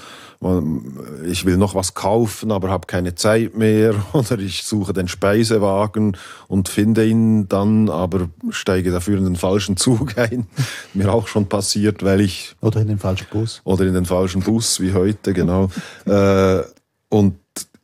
Ich 1.26 1.46
will 1.46 1.58
noch 1.58 1.74
was 1.74 1.94
kaufen, 1.94 2.52
aber 2.52 2.70
habe 2.70 2.86
keine 2.86 3.16
Zeit 3.16 3.56
mehr. 3.56 3.96
Oder 4.14 4.40
ich 4.40 4.64
suche 4.64 4.94
den 4.94 5.08
Speisewagen 5.08 6.18
und 6.48 6.70
finde 6.70 7.06
ihn 7.06 7.48
dann, 7.48 7.90
aber 7.90 8.30
steige 8.50 8.92
dafür 8.92 9.18
in 9.18 9.24
den 9.24 9.36
falschen 9.36 9.78
Zug 9.78 10.18
ein. 10.18 10.48
Mir 10.94 11.12
auch 11.14 11.28
schon 11.28 11.48
passiert, 11.48 12.04
weil 12.04 12.22
ich. 12.22 12.56
Oder 12.62 12.82
in 12.82 12.90
den 12.90 13.00
falschen 13.00 13.28
Bus. 13.32 13.62
Oder 13.64 13.86
in 13.86 13.94
den 13.94 14.06
falschen 14.06 14.42
Bus, 14.42 14.80
wie 14.80 14.94
heute, 14.94 15.34
genau. 15.34 15.70
Äh, 16.06 16.62
und 17.10 17.36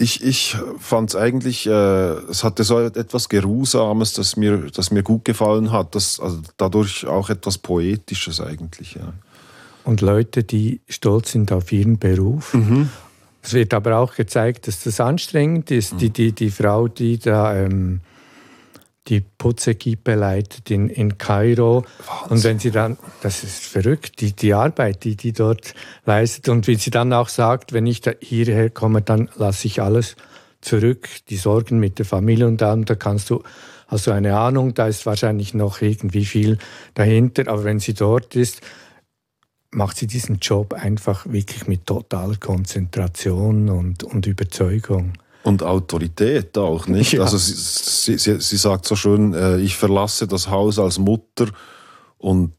ich, 0.02 0.24
ich 0.24 0.56
fand 0.80 1.10
es 1.10 1.16
eigentlich, 1.18 1.68
äh, 1.68 1.72
es 1.72 2.46
hatte 2.46 2.64
so 2.64 2.80
etwas 2.80 3.28
Geruhsames, 3.28 4.14
das 4.14 4.38
mir, 4.38 4.72
das 4.74 4.92
mir 4.92 5.04
gut 5.04 5.26
gefallen 5.26 5.74
hat. 5.74 5.94
Das, 5.94 6.22
also 6.22 6.40
dadurch 6.56 7.06
auch 7.06 7.30
etwas 7.30 7.58
Poetisches 7.58 8.40
eigentlich. 8.40 8.96
Ja. 8.96 9.14
Und 9.84 10.00
Leute, 10.00 10.44
die 10.44 10.80
stolz 10.88 11.34
sind 11.34 11.52
auf 11.52 11.72
ihren 11.74 12.00
Beruf. 12.00 12.54
Mhm. 12.54 12.90
Es 13.42 13.54
wird 13.54 13.74
aber 13.74 13.98
auch 13.98 14.16
gezeigt, 14.16 14.68
dass 14.68 14.84
das 14.84 15.02
anstrengend 15.02 15.70
ist. 15.70 15.94
Mhm. 15.94 15.98
Die, 15.98 16.10
die, 16.12 16.32
die 16.32 16.50
Frau, 16.50 16.88
die 16.88 17.20
da 17.20 17.56
ähm, 17.56 18.00
die 19.10 19.22
Putzekippe 19.22 20.16
leitet 20.16 20.70
in, 20.72 20.90
in 20.90 21.18
Kairo. 21.18 21.84
Wahnsinn. 22.06 22.30
Und 22.30 22.44
wenn 22.44 22.60
sie 22.60 22.72
dann, 22.72 22.98
das 23.22 23.44
ist 23.44 23.66
verrückt, 23.66 24.22
die, 24.22 24.34
die 24.34 24.54
Arbeit, 24.54 25.04
die 25.04 25.16
die 25.16 25.34
dort 25.34 25.74
leistet. 26.06 26.50
Und 26.50 26.68
wie 26.68 26.76
sie 26.76 26.92
dann 26.92 27.12
auch 27.14 27.30
sagt, 27.30 27.74
wenn 27.74 27.88
ich 27.88 28.02
da 28.02 28.12
hierher 28.20 28.70
komme, 28.70 29.02
dann 29.02 29.30
lasse 29.36 29.68
ich 29.68 29.82
alles 29.82 30.16
zurück, 30.62 31.08
die 31.30 31.38
Sorgen 31.38 31.80
mit 31.80 32.00
der 32.00 32.06
Familie 32.06 32.48
und 32.48 32.62
dann, 32.62 32.86
da 32.86 32.96
kannst 32.96 33.30
du, 33.30 33.44
also 33.88 34.12
eine 34.12 34.38
Ahnung, 34.38 34.74
da 34.74 34.88
ist 34.88 35.06
wahrscheinlich 35.06 35.54
noch 35.54 35.82
irgendwie 35.82 36.26
viel 36.26 36.58
dahinter, 36.94 37.48
aber 37.48 37.64
wenn 37.64 37.80
sie 37.80 37.94
dort 37.94 38.36
ist, 38.36 38.62
macht 39.72 39.98
sie 39.98 40.08
diesen 40.08 40.40
Job 40.40 40.74
einfach 40.74 41.26
wirklich 41.28 41.68
mit 41.68 41.86
totaler 41.86 42.36
Konzentration 42.36 43.70
und, 43.70 44.04
und 44.04 44.28
Überzeugung. 44.28 45.14
Und 45.44 45.64
Autorität 45.64 46.58
auch, 46.58 46.88
nicht? 46.88 47.14
Ja. 47.14 47.22
Also 47.22 47.38
sie, 47.38 48.18
sie, 48.18 48.42
sie 48.42 48.58
sagt 48.58 48.86
so 48.86 48.96
schön, 48.96 49.34
äh, 49.34 49.58
ich 49.58 49.78
verlasse 49.78 50.28
das 50.28 50.50
Haus 50.50 50.80
als 50.80 51.00
Mutter 51.00 51.48
und 52.18 52.54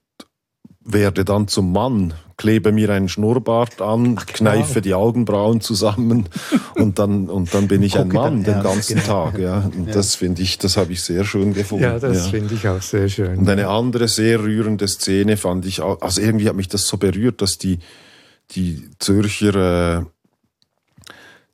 werde 0.83 1.25
dann 1.25 1.47
zum 1.47 1.73
Mann, 1.73 2.15
klebe 2.37 2.73
mir 2.73 2.91
einen 2.91 3.09
Schnurrbart 3.09 3.83
an, 3.83 4.17
Ach, 4.19 4.27
genau. 4.27 4.53
kneife 4.53 4.81
die 4.81 4.95
Augenbrauen 4.95 5.61
zusammen 5.61 6.29
und 6.75 6.99
dann, 6.99 7.29
und 7.29 7.53
dann 7.53 7.69
bin 7.69 7.83
ich 7.83 7.99
ein 7.99 8.09
Mann 8.09 8.45
den 8.45 8.63
ganzen 8.63 8.97
genau. 8.97 9.27
Tag. 9.27 9.39
Ja. 9.39 9.71
Und 9.77 9.89
ja. 9.89 9.93
das 9.93 10.15
finde 10.15 10.41
ich, 10.43 10.59
das 10.59 10.77
habe 10.77 10.93
ich 10.93 11.03
sehr 11.03 11.25
schön 11.25 11.53
gefunden. 11.53 11.85
Ja, 11.85 11.99
das 11.99 12.25
ja. 12.25 12.31
finde 12.31 12.55
ich 12.55 12.67
auch 12.67 12.81
sehr 12.81 13.09
schön. 13.09 13.39
Und 13.39 13.49
eine 13.49 13.69
andere 13.69 14.09
sehr 14.09 14.43
rührende 14.43 14.89
Szene 14.89 15.37
fand 15.37 15.67
ich 15.67 15.83
auch, 15.83 16.01
also 16.01 16.21
irgendwie 16.21 16.49
hat 16.49 16.57
mich 16.57 16.69
das 16.69 16.87
so 16.87 16.97
berührt, 16.97 17.43
dass 17.43 17.59
die, 17.59 17.79
die 18.53 18.91
Zürcher 18.99 19.99
äh, 19.99 20.05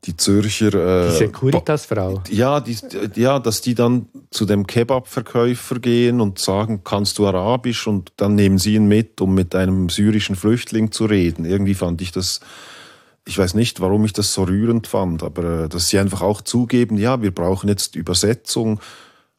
die 0.07 0.17
Zürcher. 0.17 0.73
Äh, 0.75 1.11
die 1.11 1.17
Securitas-Frau. 1.17 2.23
Ja, 2.31 2.61
die, 2.61 2.77
ja, 3.15 3.39
dass 3.39 3.61
die 3.61 3.75
dann 3.75 4.07
zu 4.31 4.47
dem 4.47 4.67
Kebab-Verkäufer 4.67 5.79
gehen 5.79 6.21
und 6.21 6.39
sagen, 6.39 6.83
kannst 6.85 7.19
du 7.19 7.27
Arabisch? 7.27 7.87
Und 7.87 8.13
dann 8.17 8.35
nehmen 8.35 8.59
sie 8.59 8.75
ihn 8.75 8.87
mit, 8.87 9.21
um 9.21 9.35
mit 9.35 9.55
einem 9.55 9.89
syrischen 9.89 10.37
Flüchtling 10.37 10.93
zu 10.93 11.07
reden. 11.07 11.45
Irgendwie 11.45 11.75
fand 11.75 12.01
ich 12.01 12.13
das. 12.13 12.41
Ich 13.29 13.37
weiß 13.37 13.55
nicht, 13.55 13.81
warum 13.81 14.05
ich 14.05 14.13
das 14.13 14.33
so 14.33 14.45
rührend 14.45 14.87
fand, 14.87 15.25
aber 15.25 15.65
äh, 15.65 15.69
dass 15.69 15.89
sie 15.89 15.99
einfach 15.99 16.23
auch 16.23 16.43
zugeben, 16.43 16.97
ja, 16.97 17.23
wir 17.23 17.33
brauchen 17.33 17.69
jetzt 17.69 17.97
Übersetzung. 17.97 18.81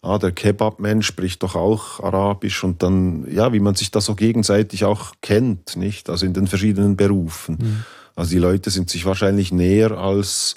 Ah, 0.01 0.17
der 0.19 0.31
Kebab-Mensch 0.31 1.07
spricht 1.07 1.41
doch 1.41 1.55
auch 1.55 2.01
Arabisch 2.01 2.63
und 2.63 2.83
dann, 2.83 3.25
ja, 3.31 3.51
wie 3.53 3.59
man 3.59 3.75
sich 3.75 3.89
da 3.89 3.99
so 3.99 4.13
gegenseitig 4.13 4.85
auch 4.85 5.13
kennt, 5.21 5.75
nicht? 5.75 6.09
Also 6.09 6.25
in 6.25 6.33
den 6.33 6.47
verschiedenen 6.47 6.97
Berufen. 6.97 7.57
Mhm. 7.59 7.83
Also 8.17 8.31
die 8.31 8.39
Leute 8.39 8.71
sind 8.71 8.89
sich 8.89 9.05
wahrscheinlich 9.05 9.51
näher 9.51 9.91
als 9.91 10.55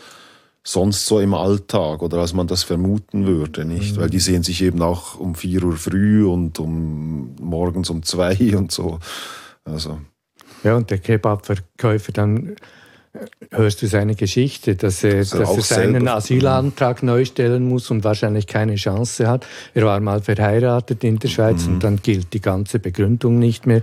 sonst 0.64 1.04
so 1.04 1.20
im 1.20 1.34
Alltag 1.34 2.02
oder 2.02 2.18
als 2.18 2.32
man 2.32 2.46
das 2.46 2.62
vermuten 2.62 3.26
würde, 3.26 3.66
nicht? 3.66 3.96
Mhm. 3.96 4.00
Weil 4.00 4.10
die 4.10 4.18
sehen 4.18 4.42
sich 4.42 4.62
eben 4.62 4.80
auch 4.80 5.20
um 5.20 5.34
vier 5.34 5.62
Uhr 5.62 5.76
früh 5.76 6.24
und 6.26 6.58
um 6.58 7.36
morgens 7.38 7.90
um 7.90 8.02
zwei 8.02 8.34
und 8.56 8.72
so. 8.72 8.98
Also. 9.62 10.00
Ja, 10.64 10.76
und 10.76 10.90
der 10.90 10.98
Kebabverkäufer 10.98 12.12
dann 12.12 12.56
äh, 13.12 13.26
hörst 13.50 13.82
du 13.82 13.86
seine 13.88 14.14
Geschichte, 14.14 14.76
dass 14.76 15.04
er, 15.04 15.18
dass 15.18 15.34
er, 15.34 15.40
dass 15.40 15.56
er 15.56 15.62
seinen 15.62 16.08
Asylantrag 16.08 17.02
neu 17.02 17.26
stellen 17.26 17.68
muss 17.68 17.90
und 17.90 18.04
wahrscheinlich 18.04 18.46
keine 18.46 18.76
Chance 18.76 19.28
hat. 19.28 19.46
Er 19.74 19.84
war 19.84 20.00
mal 20.00 20.22
verheiratet 20.22 21.04
in 21.04 21.18
der 21.18 21.28
Schweiz 21.28 21.66
mhm. 21.66 21.74
und 21.74 21.84
dann 21.84 21.96
gilt 22.00 22.32
die 22.32 22.40
ganze 22.40 22.78
Begründung 22.78 23.38
nicht 23.38 23.66
mehr. 23.66 23.82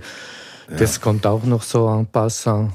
Ja. 0.68 0.78
Das 0.78 1.00
kommt 1.00 1.26
auch 1.28 1.44
noch 1.44 1.62
so 1.62 1.88
en 1.88 2.06
passant 2.06 2.72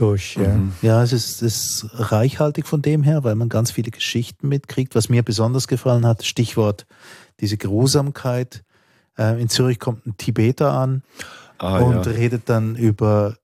durch. 0.00 0.36
Ja, 0.36 0.48
mhm. 0.48 0.72
ja 0.82 1.02
es, 1.02 1.12
ist, 1.12 1.42
es 1.42 1.82
ist 1.84 1.90
reichhaltig 1.94 2.66
von 2.66 2.82
dem 2.82 3.02
her, 3.02 3.24
weil 3.24 3.34
man 3.34 3.48
ganz 3.48 3.70
viele 3.70 3.90
Geschichten 3.90 4.48
mitkriegt. 4.48 4.94
Was 4.94 5.08
mir 5.08 5.22
besonders 5.22 5.68
gefallen 5.68 6.06
hat, 6.06 6.24
Stichwort 6.24 6.86
diese 7.40 7.56
Grusamkeit. 7.56 8.64
Äh, 9.16 9.40
in 9.40 9.48
Zürich 9.48 9.78
kommt 9.78 10.06
ein 10.06 10.16
Tibeter 10.16 10.72
an 10.72 11.02
ah, 11.58 11.78
und 11.78 12.06
ja. 12.06 12.12
redet 12.12 12.48
dann 12.48 12.76
über 12.76 13.36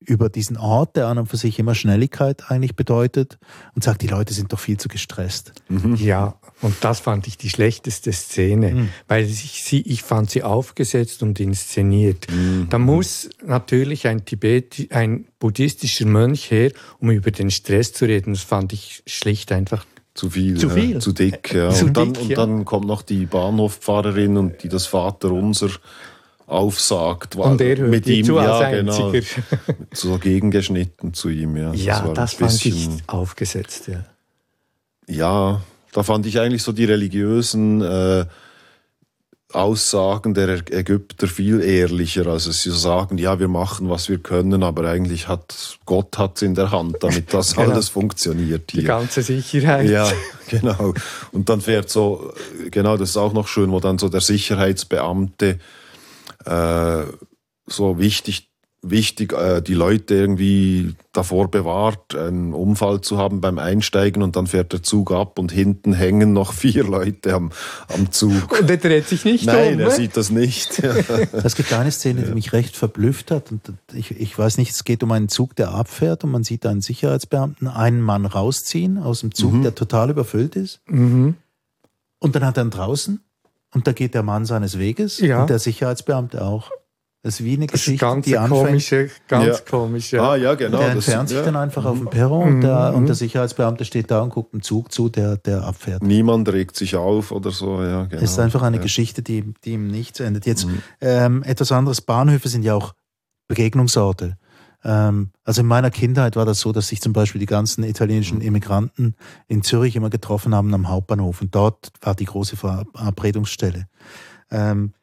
über 0.00 0.30
diesen 0.30 0.56
Ort, 0.56 0.96
der 0.96 1.06
an 1.08 1.18
und 1.18 1.26
für 1.26 1.36
sich 1.36 1.58
immer 1.58 1.74
Schnelligkeit 1.74 2.50
eigentlich 2.50 2.74
bedeutet 2.74 3.38
und 3.74 3.84
sagt, 3.84 4.00
die 4.02 4.06
Leute 4.06 4.32
sind 4.32 4.52
doch 4.52 4.58
viel 4.58 4.78
zu 4.78 4.88
gestresst. 4.88 5.52
Mhm. 5.68 5.96
Ja, 5.96 6.36
und 6.62 6.74
das 6.80 7.00
fand 7.00 7.26
ich 7.26 7.36
die 7.36 7.50
schlechteste 7.50 8.12
Szene, 8.12 8.72
mhm. 8.72 8.88
weil 9.08 9.24
ich, 9.24 9.62
sie, 9.62 9.82
ich 9.82 10.02
fand 10.02 10.30
sie 10.30 10.42
aufgesetzt 10.42 11.22
und 11.22 11.38
inszeniert. 11.38 12.26
Mhm. 12.30 12.68
Da 12.70 12.78
muss 12.78 13.28
natürlich 13.44 14.06
ein 14.06 14.24
Tibet, 14.24 14.88
ein 14.90 15.26
buddhistischer 15.38 16.06
Mönch 16.06 16.50
her, 16.50 16.72
um 16.98 17.10
über 17.10 17.30
den 17.30 17.50
Stress 17.50 17.92
zu 17.92 18.06
reden. 18.06 18.32
Das 18.32 18.42
fand 18.42 18.72
ich 18.72 19.02
schlicht 19.06 19.52
einfach 19.52 19.84
zu 20.14 20.30
viel, 20.30 20.56
zu, 20.56 20.70
viel. 20.70 20.94
Ja, 20.94 21.00
zu 21.00 21.12
dick. 21.12 21.52
Ja. 21.54 21.70
Zu 21.70 21.86
und, 21.86 21.96
dann, 21.96 22.12
dick, 22.12 22.22
und 22.22 22.38
dann 22.38 22.64
kommt 22.64 22.86
noch 22.86 23.02
die 23.02 23.26
Bahnhofpfarrerin 23.26 24.36
und 24.36 24.62
die 24.62 24.68
das 24.68 24.86
Vaterunser 24.86 25.70
aufsagt. 26.50 27.36
Und 27.36 27.60
er 27.60 27.78
hört 27.78 27.90
mit 27.90 28.06
ihm, 28.06 28.24
zu 28.24 28.36
ja, 28.36 28.58
als 28.58 28.70
genau, 28.70 29.12
so 29.92 30.18
gegengeschnitten 30.18 31.14
zu 31.14 31.28
ihm. 31.28 31.56
Ja, 31.56 31.72
ja 31.72 32.00
das, 32.08 32.36
das 32.36 32.60
fand 32.60 32.66
ich 32.66 32.88
aufgesetzt. 33.06 33.88
Ja. 33.88 34.04
ja, 35.06 35.60
da 35.92 36.02
fand 36.02 36.26
ich 36.26 36.40
eigentlich 36.40 36.62
so 36.62 36.72
die 36.72 36.84
religiösen 36.84 37.82
äh, 37.82 38.24
Aussagen 39.52 40.34
der 40.34 40.62
Ägypter 40.70 41.26
viel 41.26 41.60
ehrlicher. 41.60 42.26
Also 42.26 42.52
sie 42.52 42.70
sagen, 42.70 43.18
ja, 43.18 43.38
wir 43.40 43.48
machen, 43.48 43.88
was 43.88 44.08
wir 44.08 44.18
können, 44.18 44.62
aber 44.62 44.88
eigentlich 44.88 45.28
hat 45.28 45.78
Gott 45.86 46.18
hat 46.18 46.42
in 46.42 46.54
der 46.54 46.70
Hand, 46.70 46.96
damit 47.00 47.32
das 47.34 47.54
genau. 47.54 47.70
alles 47.70 47.88
funktioniert 47.88 48.70
hier. 48.70 48.82
Die 48.82 48.86
ganze 48.86 49.22
Sicherheit. 49.22 49.88
Ja, 49.88 50.08
genau. 50.48 50.94
Und 51.32 51.48
dann 51.48 51.60
fährt 51.60 51.90
so, 51.90 52.32
genau, 52.70 52.96
das 52.96 53.10
ist 53.10 53.16
auch 53.16 53.32
noch 53.32 53.48
schön, 53.48 53.70
wo 53.70 53.80
dann 53.80 53.98
so 53.98 54.08
der 54.08 54.20
Sicherheitsbeamte 54.20 55.58
äh, 56.44 57.04
so 57.66 57.98
wichtig, 57.98 58.50
wichtig 58.82 59.32
äh, 59.32 59.60
die 59.60 59.74
Leute 59.74 60.14
irgendwie 60.14 60.94
davor 61.12 61.50
bewahrt, 61.50 62.14
einen 62.14 62.54
Unfall 62.54 63.00
zu 63.02 63.18
haben 63.18 63.40
beim 63.40 63.58
Einsteigen 63.58 64.22
und 64.22 64.36
dann 64.36 64.46
fährt 64.46 64.72
der 64.72 64.82
Zug 64.82 65.12
ab 65.12 65.38
und 65.38 65.52
hinten 65.52 65.92
hängen 65.92 66.32
noch 66.32 66.52
vier 66.54 66.84
Leute 66.84 67.34
am, 67.34 67.50
am 67.88 68.10
Zug. 68.10 68.58
Und 68.58 68.70
er 68.70 68.78
dreht 68.78 69.06
sich 69.06 69.24
nicht 69.24 69.46
Nein, 69.46 69.74
um. 69.74 69.80
er 69.80 69.88
ne? 69.88 69.94
sieht 69.94 70.16
das 70.16 70.30
nicht. 70.30 70.78
es 71.32 71.56
gibt 71.56 71.72
eine 71.72 71.90
Szene, 71.90 72.22
die 72.22 72.32
mich 72.32 72.52
recht 72.52 72.76
verblüfft 72.76 73.30
hat. 73.30 73.50
Und 73.50 73.60
ich, 73.92 74.12
ich 74.12 74.38
weiß 74.38 74.58
nicht, 74.58 74.70
es 74.70 74.84
geht 74.84 75.02
um 75.02 75.12
einen 75.12 75.28
Zug, 75.28 75.56
der 75.56 75.72
abfährt 75.72 76.24
und 76.24 76.30
man 76.30 76.44
sieht 76.44 76.64
einen 76.66 76.80
Sicherheitsbeamten 76.80 77.68
einen 77.68 78.00
Mann 78.00 78.26
rausziehen 78.26 78.98
aus 78.98 79.20
dem 79.20 79.34
Zug, 79.34 79.52
mhm. 79.52 79.62
der 79.62 79.74
total 79.74 80.10
überfüllt 80.10 80.56
ist. 80.56 80.80
Mhm. 80.86 81.34
Und 82.18 82.34
dann 82.34 82.44
hat 82.44 82.56
er 82.56 82.64
ihn 82.64 82.70
draußen 82.70 83.20
und 83.74 83.86
da 83.86 83.92
geht 83.92 84.14
der 84.14 84.22
Mann 84.22 84.44
seines 84.44 84.78
Weges 84.78 85.18
ja. 85.18 85.42
und 85.42 85.50
der 85.50 85.58
Sicherheitsbeamte 85.58 86.42
auch. 86.42 86.70
Das 87.22 87.34
ist 87.34 87.44
wie 87.44 87.52
eine 87.52 87.66
das 87.66 87.72
Geschichte, 87.72 88.06
ganz 88.06 88.24
die 88.24 88.38
anfängt. 88.38 88.66
Komische, 88.66 89.10
ganz 89.28 89.58
ja. 89.58 89.64
komisch, 89.68 90.12
ja. 90.12 90.30
Ah, 90.30 90.36
ja, 90.36 90.54
genau. 90.54 90.78
Der 90.78 90.92
entfernt 90.92 91.30
das, 91.30 91.36
sich 91.36 91.44
dann 91.44 91.54
einfach 91.54 91.84
auf 91.84 91.98
dem 91.98 92.08
Perron 92.08 92.48
mhm. 92.48 92.54
und, 92.54 92.60
der, 92.62 92.94
und 92.94 93.06
der 93.06 93.14
Sicherheitsbeamte 93.14 93.84
steht 93.84 94.10
da 94.10 94.22
und 94.22 94.30
guckt 94.30 94.54
dem 94.54 94.62
Zug 94.62 94.90
zu, 94.90 95.10
der, 95.10 95.36
der 95.36 95.64
abfährt. 95.64 96.02
Niemand 96.02 96.50
regt 96.50 96.76
sich 96.76 96.96
auf 96.96 97.30
oder 97.30 97.50
so, 97.50 97.82
ja, 97.82 98.04
genau. 98.04 98.22
Es 98.22 98.32
ist 98.32 98.38
einfach 98.38 98.62
eine 98.62 98.78
Geschichte, 98.78 99.20
die, 99.20 99.52
die 99.64 99.72
ihm 99.72 99.88
nichts 99.88 100.18
endet. 100.20 100.46
Jetzt 100.46 100.66
mhm. 100.66 100.82
ähm, 101.02 101.42
etwas 101.42 101.72
anderes. 101.72 102.00
Bahnhöfe 102.00 102.48
sind 102.48 102.62
ja 102.62 102.74
auch 102.74 102.94
Begegnungsorte. 103.48 104.38
Ähm, 104.84 105.30
also 105.44 105.60
in 105.60 105.66
meiner 105.66 105.90
Kindheit 105.90 106.36
war 106.36 106.46
das 106.46 106.60
so, 106.60 106.72
dass 106.72 106.88
sich 106.88 107.00
zum 107.00 107.12
Beispiel 107.12 107.38
die 107.38 107.46
ganzen 107.46 107.84
italienischen 107.84 108.38
mhm. 108.38 108.44
Immigranten 108.44 109.14
in 109.48 109.62
Zürich 109.62 109.96
immer 109.96 110.10
getroffen 110.10 110.54
haben 110.54 110.72
am 110.74 110.88
Hauptbahnhof 110.88 111.40
und 111.42 111.54
dort 111.54 111.92
war 112.00 112.14
die 112.14 112.24
große 112.24 112.56
Verabredungsstelle. 112.56 113.88
Ähm, 114.50 114.94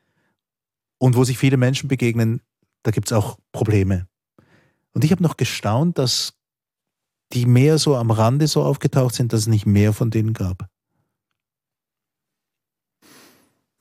und 0.99 1.15
wo 1.15 1.23
sich 1.23 1.37
viele 1.37 1.57
Menschen 1.57 1.87
begegnen, 1.87 2.41
da 2.83 2.91
gibt 2.91 3.07
es 3.07 3.13
auch 3.13 3.37
Probleme. 3.51 4.07
Und 4.93 5.03
ich 5.03 5.11
habe 5.11 5.21
noch 5.21 5.37
gestaunt, 5.37 5.97
dass 5.99 6.33
die 7.33 7.45
mehr 7.45 7.77
so 7.77 7.95
am 7.95 8.09
Rande 8.09 8.47
so 8.47 8.63
aufgetaucht 8.63 9.13
sind, 9.13 9.33
dass 9.33 9.41
es 9.41 9.47
nicht 9.47 9.65
mehr 9.65 9.93
von 9.93 10.09
denen 10.09 10.33
gab. 10.33 10.69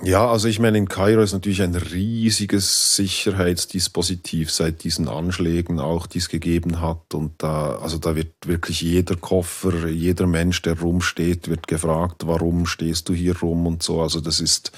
Ja, 0.03 0.31
also 0.31 0.47
ich 0.47 0.59
meine, 0.59 0.77
in 0.77 0.89
Kairo 0.89 1.23
ist 1.23 1.33
natürlich 1.33 1.63
ein 1.63 1.75
riesiges 1.75 2.95
Sicherheitsdispositiv 2.97 4.51
seit 4.51 4.85
diesen 4.85 5.09
Anschlägen 5.09 5.81
auch, 5.81 6.07
die 6.07 6.19
es 6.19 6.29
gegeben 6.29 6.83
hat. 6.83 7.15
Und 7.15 7.43
da, 7.43 7.77
also 7.77 7.97
da 7.97 8.15
wird 8.15 8.35
wirklich 8.45 8.83
jeder 8.83 9.17
Koffer, 9.17 9.89
jeder 9.89 10.27
Mensch, 10.27 10.61
der 10.61 10.79
rumsteht, 10.79 11.49
wird 11.49 11.67
gefragt, 11.67 12.27
warum 12.27 12.67
stehst 12.67 13.09
du 13.09 13.15
hier 13.15 13.39
rum 13.39 13.67
und 13.67 13.83
so. 13.83 14.03
Also 14.03 14.21
das 14.21 14.39
ist, 14.39 14.73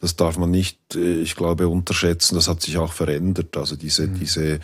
das 0.00 0.16
darf 0.16 0.38
man 0.38 0.50
nicht, 0.50 0.94
äh, 0.94 1.20
ich 1.20 1.36
glaube, 1.36 1.68
unterschätzen. 1.68 2.34
Das 2.34 2.48
hat 2.48 2.62
sich 2.62 2.78
auch 2.78 2.94
verändert. 2.94 3.58
Also 3.58 3.76
diese, 3.76 4.06
mhm. 4.06 4.20
diese, 4.20 4.60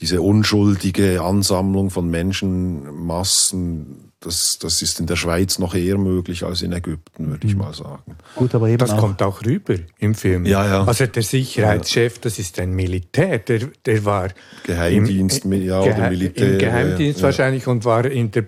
diese 0.00 0.22
unschuldige 0.22 1.20
Ansammlung 1.20 1.90
von 1.90 2.08
Menschenmassen, 2.08 4.05
das, 4.20 4.58
das 4.58 4.80
ist 4.82 4.98
in 4.98 5.06
der 5.06 5.16
Schweiz 5.16 5.58
noch 5.58 5.74
eher 5.74 5.98
möglich 5.98 6.42
als 6.42 6.62
in 6.62 6.72
Ägypten, 6.72 7.28
würde 7.28 7.46
ich 7.46 7.54
mhm. 7.54 7.60
mal 7.60 7.74
sagen. 7.74 8.16
Gut, 8.34 8.54
aber 8.54 8.68
eben 8.68 8.78
das 8.78 8.90
auch 8.90 8.98
kommt 8.98 9.22
auch 9.22 9.44
rüber 9.44 9.74
im 9.98 10.14
Film. 10.14 10.46
Ja, 10.46 10.66
ja. 10.66 10.84
Also 10.84 11.06
der 11.06 11.22
Sicherheitschef, 11.22 12.18
das 12.18 12.38
ist 12.38 12.58
ein 12.58 12.72
Militär, 12.72 13.38
der, 13.38 13.68
der 13.84 14.04
war 14.04 14.30
Geheimdienst, 14.64 15.44
im, 15.44 15.52
ja, 15.52 15.80
oder 15.80 16.08
Militär. 16.08 16.52
Im 16.54 16.58
Geheimdienst 16.58 17.20
ja. 17.20 17.24
wahrscheinlich 17.24 17.66
und 17.66 17.84
war 17.84 18.06
in 18.06 18.30
der 18.30 18.46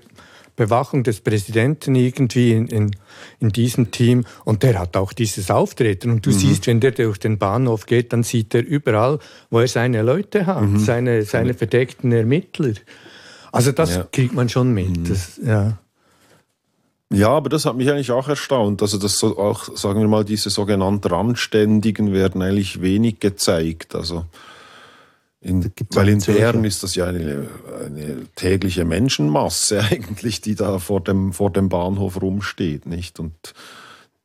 Bewachung 0.56 1.04
des 1.04 1.20
Präsidenten 1.20 1.94
irgendwie 1.94 2.52
in, 2.52 2.66
in, 2.66 2.90
in, 3.38 3.50
diesem 3.50 3.92
Team 3.92 4.24
und 4.44 4.64
der 4.64 4.78
hat 4.80 4.96
auch 4.96 5.12
dieses 5.12 5.52
Auftreten 5.52 6.10
und 6.10 6.26
du 6.26 6.30
mhm. 6.30 6.34
siehst, 6.34 6.66
wenn 6.66 6.80
der 6.80 6.90
durch 6.90 7.18
den 7.18 7.38
Bahnhof 7.38 7.86
geht, 7.86 8.12
dann 8.12 8.24
sieht 8.24 8.54
er 8.54 8.66
überall, 8.66 9.20
wo 9.50 9.60
er 9.60 9.68
seine 9.68 10.02
Leute 10.02 10.46
hat, 10.46 10.62
mhm. 10.62 10.80
seine, 10.80 11.22
seine 11.22 11.54
verdeckten 11.54 12.10
Ermittler. 12.10 12.72
Also 13.52 13.72
das 13.72 13.96
ja. 13.96 14.06
kriegt 14.10 14.34
man 14.34 14.48
schon 14.48 14.72
mit. 14.72 14.96
Mhm. 14.96 15.04
Das, 15.08 15.40
ja. 15.42 15.78
Ja, 17.10 17.30
aber 17.30 17.48
das 17.48 17.64
hat 17.64 17.76
mich 17.76 17.90
eigentlich 17.90 18.10
auch 18.10 18.28
erstaunt. 18.28 18.82
Also, 18.82 18.98
dass 18.98 19.18
so 19.18 19.38
auch, 19.38 19.74
sagen 19.76 20.00
wir 20.00 20.08
mal, 20.08 20.24
diese 20.24 20.50
sogenannten 20.50 21.08
Randständigen 21.08 22.12
werden 22.12 22.42
eigentlich 22.42 22.82
wenig 22.82 23.18
gezeigt. 23.18 23.94
Also, 23.94 24.26
in, 25.40 25.72
weil 25.92 26.08
in 26.08 26.20
Bern 26.20 26.64
ist 26.64 26.82
das 26.82 26.96
ja 26.96 27.06
eine, 27.06 27.48
eine, 27.86 28.26
tägliche 28.34 28.84
Menschenmasse 28.84 29.80
eigentlich, 29.90 30.42
die 30.42 30.54
da 30.54 30.78
vor 30.78 31.00
dem, 31.00 31.32
vor 31.32 31.50
dem 31.50 31.68
Bahnhof 31.70 32.20
rumsteht, 32.20 32.84
nicht? 32.84 33.20
Und 33.20 33.54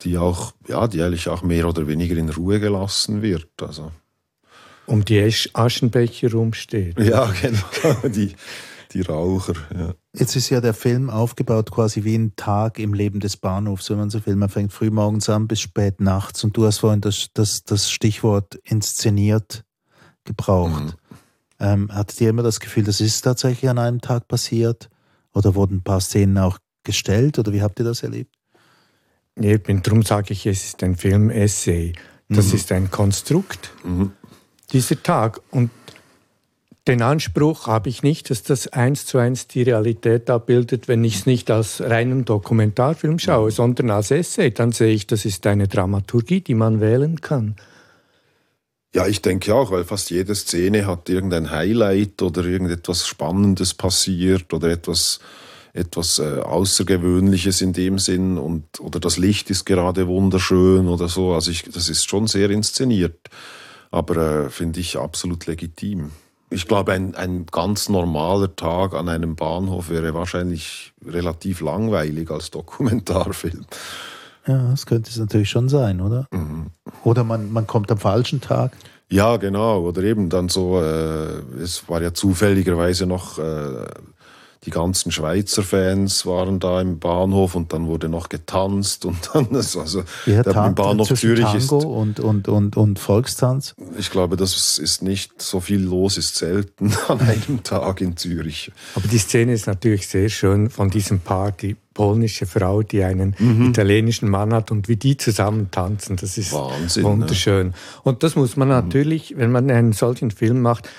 die 0.01 0.17
auch, 0.17 0.51
ja, 0.67 0.87
die 0.87 1.01
eigentlich 1.01 1.29
auch 1.29 1.43
mehr 1.43 1.69
oder 1.69 1.87
weniger 1.87 2.17
in 2.17 2.29
Ruhe 2.29 2.59
gelassen 2.59 3.21
wird. 3.21 3.47
Also. 3.61 3.91
um 4.87 5.05
die 5.05 5.21
Aschenbecher 5.53 6.31
rumsteht. 6.31 6.99
Ja, 6.99 7.33
genau, 7.41 8.09
die, 8.09 8.35
die 8.93 9.01
Raucher. 9.01 9.53
Ja. 9.75 9.93
Jetzt 10.13 10.35
ist 10.35 10.49
ja 10.49 10.61
der 10.61 10.73
Film 10.73 11.09
aufgebaut 11.09 11.71
quasi 11.71 12.03
wie 12.03 12.15
ein 12.15 12.35
Tag 12.35 12.79
im 12.79 12.93
Leben 12.93 13.19
des 13.19 13.37
Bahnhofs, 13.37 13.89
wenn 13.89 13.97
man 13.97 14.09
so 14.09 14.25
will. 14.25 14.35
Man 14.35 14.49
fängt 14.49 14.71
früh 14.71 14.89
morgens 14.89 15.29
an 15.29 15.47
bis 15.47 15.61
spät 15.61 15.99
nachts 15.99 16.43
und 16.43 16.55
du 16.55 16.65
hast 16.65 16.79
vorhin 16.79 17.01
das, 17.01 17.29
das, 17.33 17.63
das 17.63 17.89
Stichwort 17.89 18.55
inszeniert 18.63 19.63
gebraucht. 20.23 20.83
Mhm. 20.83 20.93
Ähm, 21.59 21.93
hattet 21.93 22.19
ihr 22.21 22.29
immer 22.29 22.43
das 22.43 22.59
Gefühl, 22.59 22.83
das 22.83 23.01
ist 23.01 23.21
tatsächlich 23.21 23.69
an 23.69 23.77
einem 23.77 24.01
Tag 24.01 24.27
passiert? 24.27 24.89
Oder 25.33 25.55
wurden 25.55 25.77
ein 25.77 25.83
paar 25.83 26.01
Szenen 26.01 26.37
auch 26.37 26.59
gestellt 26.83 27.39
oder 27.39 27.53
wie 27.53 27.61
habt 27.61 27.79
ihr 27.79 27.85
das 27.85 28.03
erlebt? 28.03 28.35
Nee, 29.35 29.57
darum 29.57 30.03
sage 30.03 30.33
ich, 30.33 30.45
es 30.45 30.63
ist 30.63 30.83
ein 30.83 30.95
Film-Essay. 30.95 31.93
Das 32.29 32.49
mhm. 32.49 32.55
ist 32.55 32.71
ein 32.71 32.91
Konstrukt, 32.91 33.71
mhm. 33.83 34.11
dieser 34.71 35.01
Tag. 35.01 35.41
Und 35.49 35.71
den 36.87 37.01
Anspruch 37.01 37.67
habe 37.67 37.87
ich 37.87 38.03
nicht, 38.03 38.29
dass 38.29 38.43
das 38.43 38.67
eins 38.67 39.05
zu 39.05 39.17
eins 39.17 39.47
die 39.47 39.63
Realität 39.63 40.29
abbildet, 40.29 40.87
wenn 40.87 41.03
ich 41.03 41.15
es 41.15 41.25
nicht 41.25 41.49
als 41.49 41.79
reinen 41.79 42.25
Dokumentarfilm 42.25 43.19
schaue, 43.19 43.51
sondern 43.51 43.89
als 43.89 44.11
Essay. 44.11 44.51
Dann 44.51 44.73
sehe 44.73 44.93
ich, 44.93 45.07
das 45.07 45.23
ist 45.23 45.47
eine 45.47 45.69
Dramaturgie, 45.69 46.41
die 46.41 46.55
man 46.55 46.81
wählen 46.81 47.21
kann. 47.21 47.55
Ja, 48.93 49.07
ich 49.07 49.21
denke 49.21 49.55
auch, 49.55 49.71
weil 49.71 49.85
fast 49.85 50.11
jede 50.11 50.35
Szene 50.35 50.85
hat 50.85 51.09
irgendein 51.09 51.51
Highlight 51.51 52.21
oder 52.21 52.43
irgendetwas 52.43 53.07
Spannendes 53.07 53.73
passiert 53.73 54.53
oder 54.53 54.69
etwas 54.69 55.19
etwas 55.75 56.19
äh, 56.19 56.39
Außergewöhnliches 56.39 57.61
in 57.61 57.73
dem 57.73 57.97
Sinn 57.97 58.37
und 58.37 58.79
oder 58.79 58.99
das 58.99 59.17
Licht 59.17 59.49
ist 59.49 59.65
gerade 59.65 60.07
wunderschön 60.07 60.87
oder 60.87 61.07
so. 61.07 61.33
Also 61.33 61.49
ich, 61.49 61.63
das 61.63 61.89
ist 61.89 62.07
schon 62.07 62.27
sehr 62.27 62.51
inszeniert, 62.51 63.17
aber 63.89 64.45
äh, 64.45 64.49
finde 64.51 64.79
ich 64.79 64.97
absolut 64.97 65.47
legitim. 65.47 66.11
Ich 66.53 66.67
glaube, 66.67 66.93
ein, 66.93 67.15
ein 67.15 67.45
ganz 67.51 67.89
normaler 67.89 68.55
Tag 68.55 68.93
an 68.93 69.09
einem 69.09 69.35
Bahnhof 69.35 69.89
wäre 69.89 70.13
wahrscheinlich 70.13 70.93
relativ 71.05 71.61
langweilig 71.61 72.29
als 72.29 72.51
Dokumentarfilm. 72.51 73.65
Ja, 74.45 74.69
das 74.69 74.85
könnte 74.85 75.09
es 75.09 75.17
natürlich 75.17 75.49
schon 75.49 75.69
sein, 75.69 76.01
oder? 76.01 76.27
Mhm. 76.31 76.67
Oder 77.03 77.23
man, 77.23 77.51
man 77.51 77.65
kommt 77.65 77.91
am 77.91 77.97
falschen 77.97 78.41
Tag. 78.41 78.73
Ja, 79.09 79.37
genau. 79.37 79.81
Oder 79.81 80.03
eben 80.03 80.29
dann 80.29 80.49
so, 80.49 80.81
äh, 80.81 81.61
es 81.61 81.87
war 81.87 82.01
ja 82.01 82.13
zufälligerweise 82.13 83.05
noch 83.05 83.39
äh, 83.39 83.85
die 84.65 84.69
ganzen 84.69 85.11
Schweizer 85.11 85.63
Fans 85.63 86.25
waren 86.25 86.59
da 86.59 86.81
im 86.81 86.99
Bahnhof 86.99 87.55
und 87.55 87.73
dann 87.73 87.87
wurde 87.87 88.09
noch 88.09 88.29
getanzt 88.29 89.05
und 89.05 89.29
dann 89.33 89.47
also 89.55 90.03
ja, 90.25 90.43
der 90.43 90.53
Tan 90.53 90.75
Bahnhof 90.75 91.13
Zürich 91.13 91.43
Tango 91.45 91.57
ist 91.57 91.71
und 91.71 92.19
und 92.19 92.47
und 92.47 92.77
und 92.77 92.99
Volkstanz. 92.99 93.75
Ich 93.97 94.09
glaube, 94.09 94.37
das 94.37 94.77
ist 94.77 95.01
nicht 95.01 95.41
so 95.41 95.59
viel 95.59 95.81
los 95.81 96.17
ist 96.17 96.35
selten 96.35 96.93
an 97.07 97.19
einem 97.21 97.63
Tag 97.63 98.01
in 98.01 98.17
Zürich. 98.17 98.71
Aber 98.95 99.07
die 99.07 99.17
Szene 99.17 99.53
ist 99.53 99.67
natürlich 99.67 100.07
sehr 100.07 100.29
schön 100.29 100.69
von 100.69 100.89
diesem 100.89 101.19
Paar, 101.19 101.51
die 101.51 101.75
polnische 101.93 102.45
Frau, 102.45 102.81
die 102.81 103.03
einen 103.03 103.35
mhm. 103.37 103.69
italienischen 103.69 104.29
Mann 104.29 104.53
hat 104.53 104.71
und 104.71 104.87
wie 104.87 104.95
die 104.95 105.17
zusammen 105.17 105.69
tanzen, 105.71 106.15
das 106.15 106.37
ist 106.37 106.53
Wahnsinn, 106.53 107.03
wunderschön. 107.03 107.67
Ne? 107.67 107.73
Und 108.03 108.23
das 108.23 108.35
muss 108.35 108.57
man 108.57 108.69
mhm. 108.69 108.73
natürlich, 108.73 109.37
wenn 109.37 109.51
man 109.51 109.69
einen 109.69 109.93
solchen 109.93 110.31
Film 110.31 110.61
macht, 110.61 110.89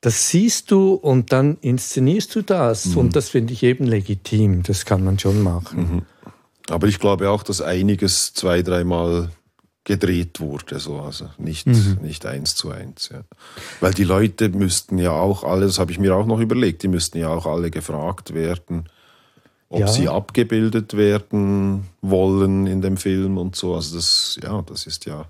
das 0.00 0.30
siehst 0.30 0.70
du 0.70 0.94
und 0.94 1.32
dann 1.32 1.56
inszenierst 1.60 2.34
du 2.34 2.42
das. 2.42 2.86
Mhm. 2.86 2.96
Und 2.98 3.16
das 3.16 3.28
finde 3.28 3.52
ich 3.52 3.62
eben 3.62 3.86
legitim. 3.86 4.62
Das 4.62 4.84
kann 4.84 5.04
man 5.04 5.18
schon 5.18 5.42
machen. 5.42 5.78
Mhm. 5.78 6.02
Aber 6.68 6.86
ich 6.88 6.98
glaube 6.98 7.30
auch, 7.30 7.42
dass 7.42 7.60
einiges 7.60 8.34
zwei, 8.34 8.62
dreimal 8.62 9.30
gedreht 9.84 10.40
wurde, 10.40 10.80
so 10.80 10.98
also 10.98 11.30
nicht, 11.38 11.68
mhm. 11.68 11.98
nicht 12.02 12.26
eins 12.26 12.56
zu 12.56 12.70
eins. 12.70 13.10
Ja. 13.12 13.20
Weil 13.80 13.94
die 13.94 14.04
Leute 14.04 14.48
müssten 14.48 14.98
ja 14.98 15.12
auch 15.12 15.44
alle, 15.44 15.66
das 15.66 15.78
habe 15.78 15.92
ich 15.92 16.00
mir 16.00 16.16
auch 16.16 16.26
noch 16.26 16.40
überlegt, 16.40 16.82
die 16.82 16.88
müssten 16.88 17.18
ja 17.18 17.28
auch 17.28 17.46
alle 17.46 17.70
gefragt 17.70 18.34
werden, 18.34 18.88
ob 19.68 19.80
ja. 19.80 19.86
sie 19.86 20.08
abgebildet 20.08 20.96
werden 20.96 21.86
wollen 22.00 22.66
in 22.66 22.82
dem 22.82 22.96
Film 22.96 23.38
und 23.38 23.54
so. 23.54 23.76
Also 23.76 23.94
das, 23.94 24.40
ja, 24.42 24.60
das 24.62 24.88
ist 24.88 25.06
ja 25.06 25.26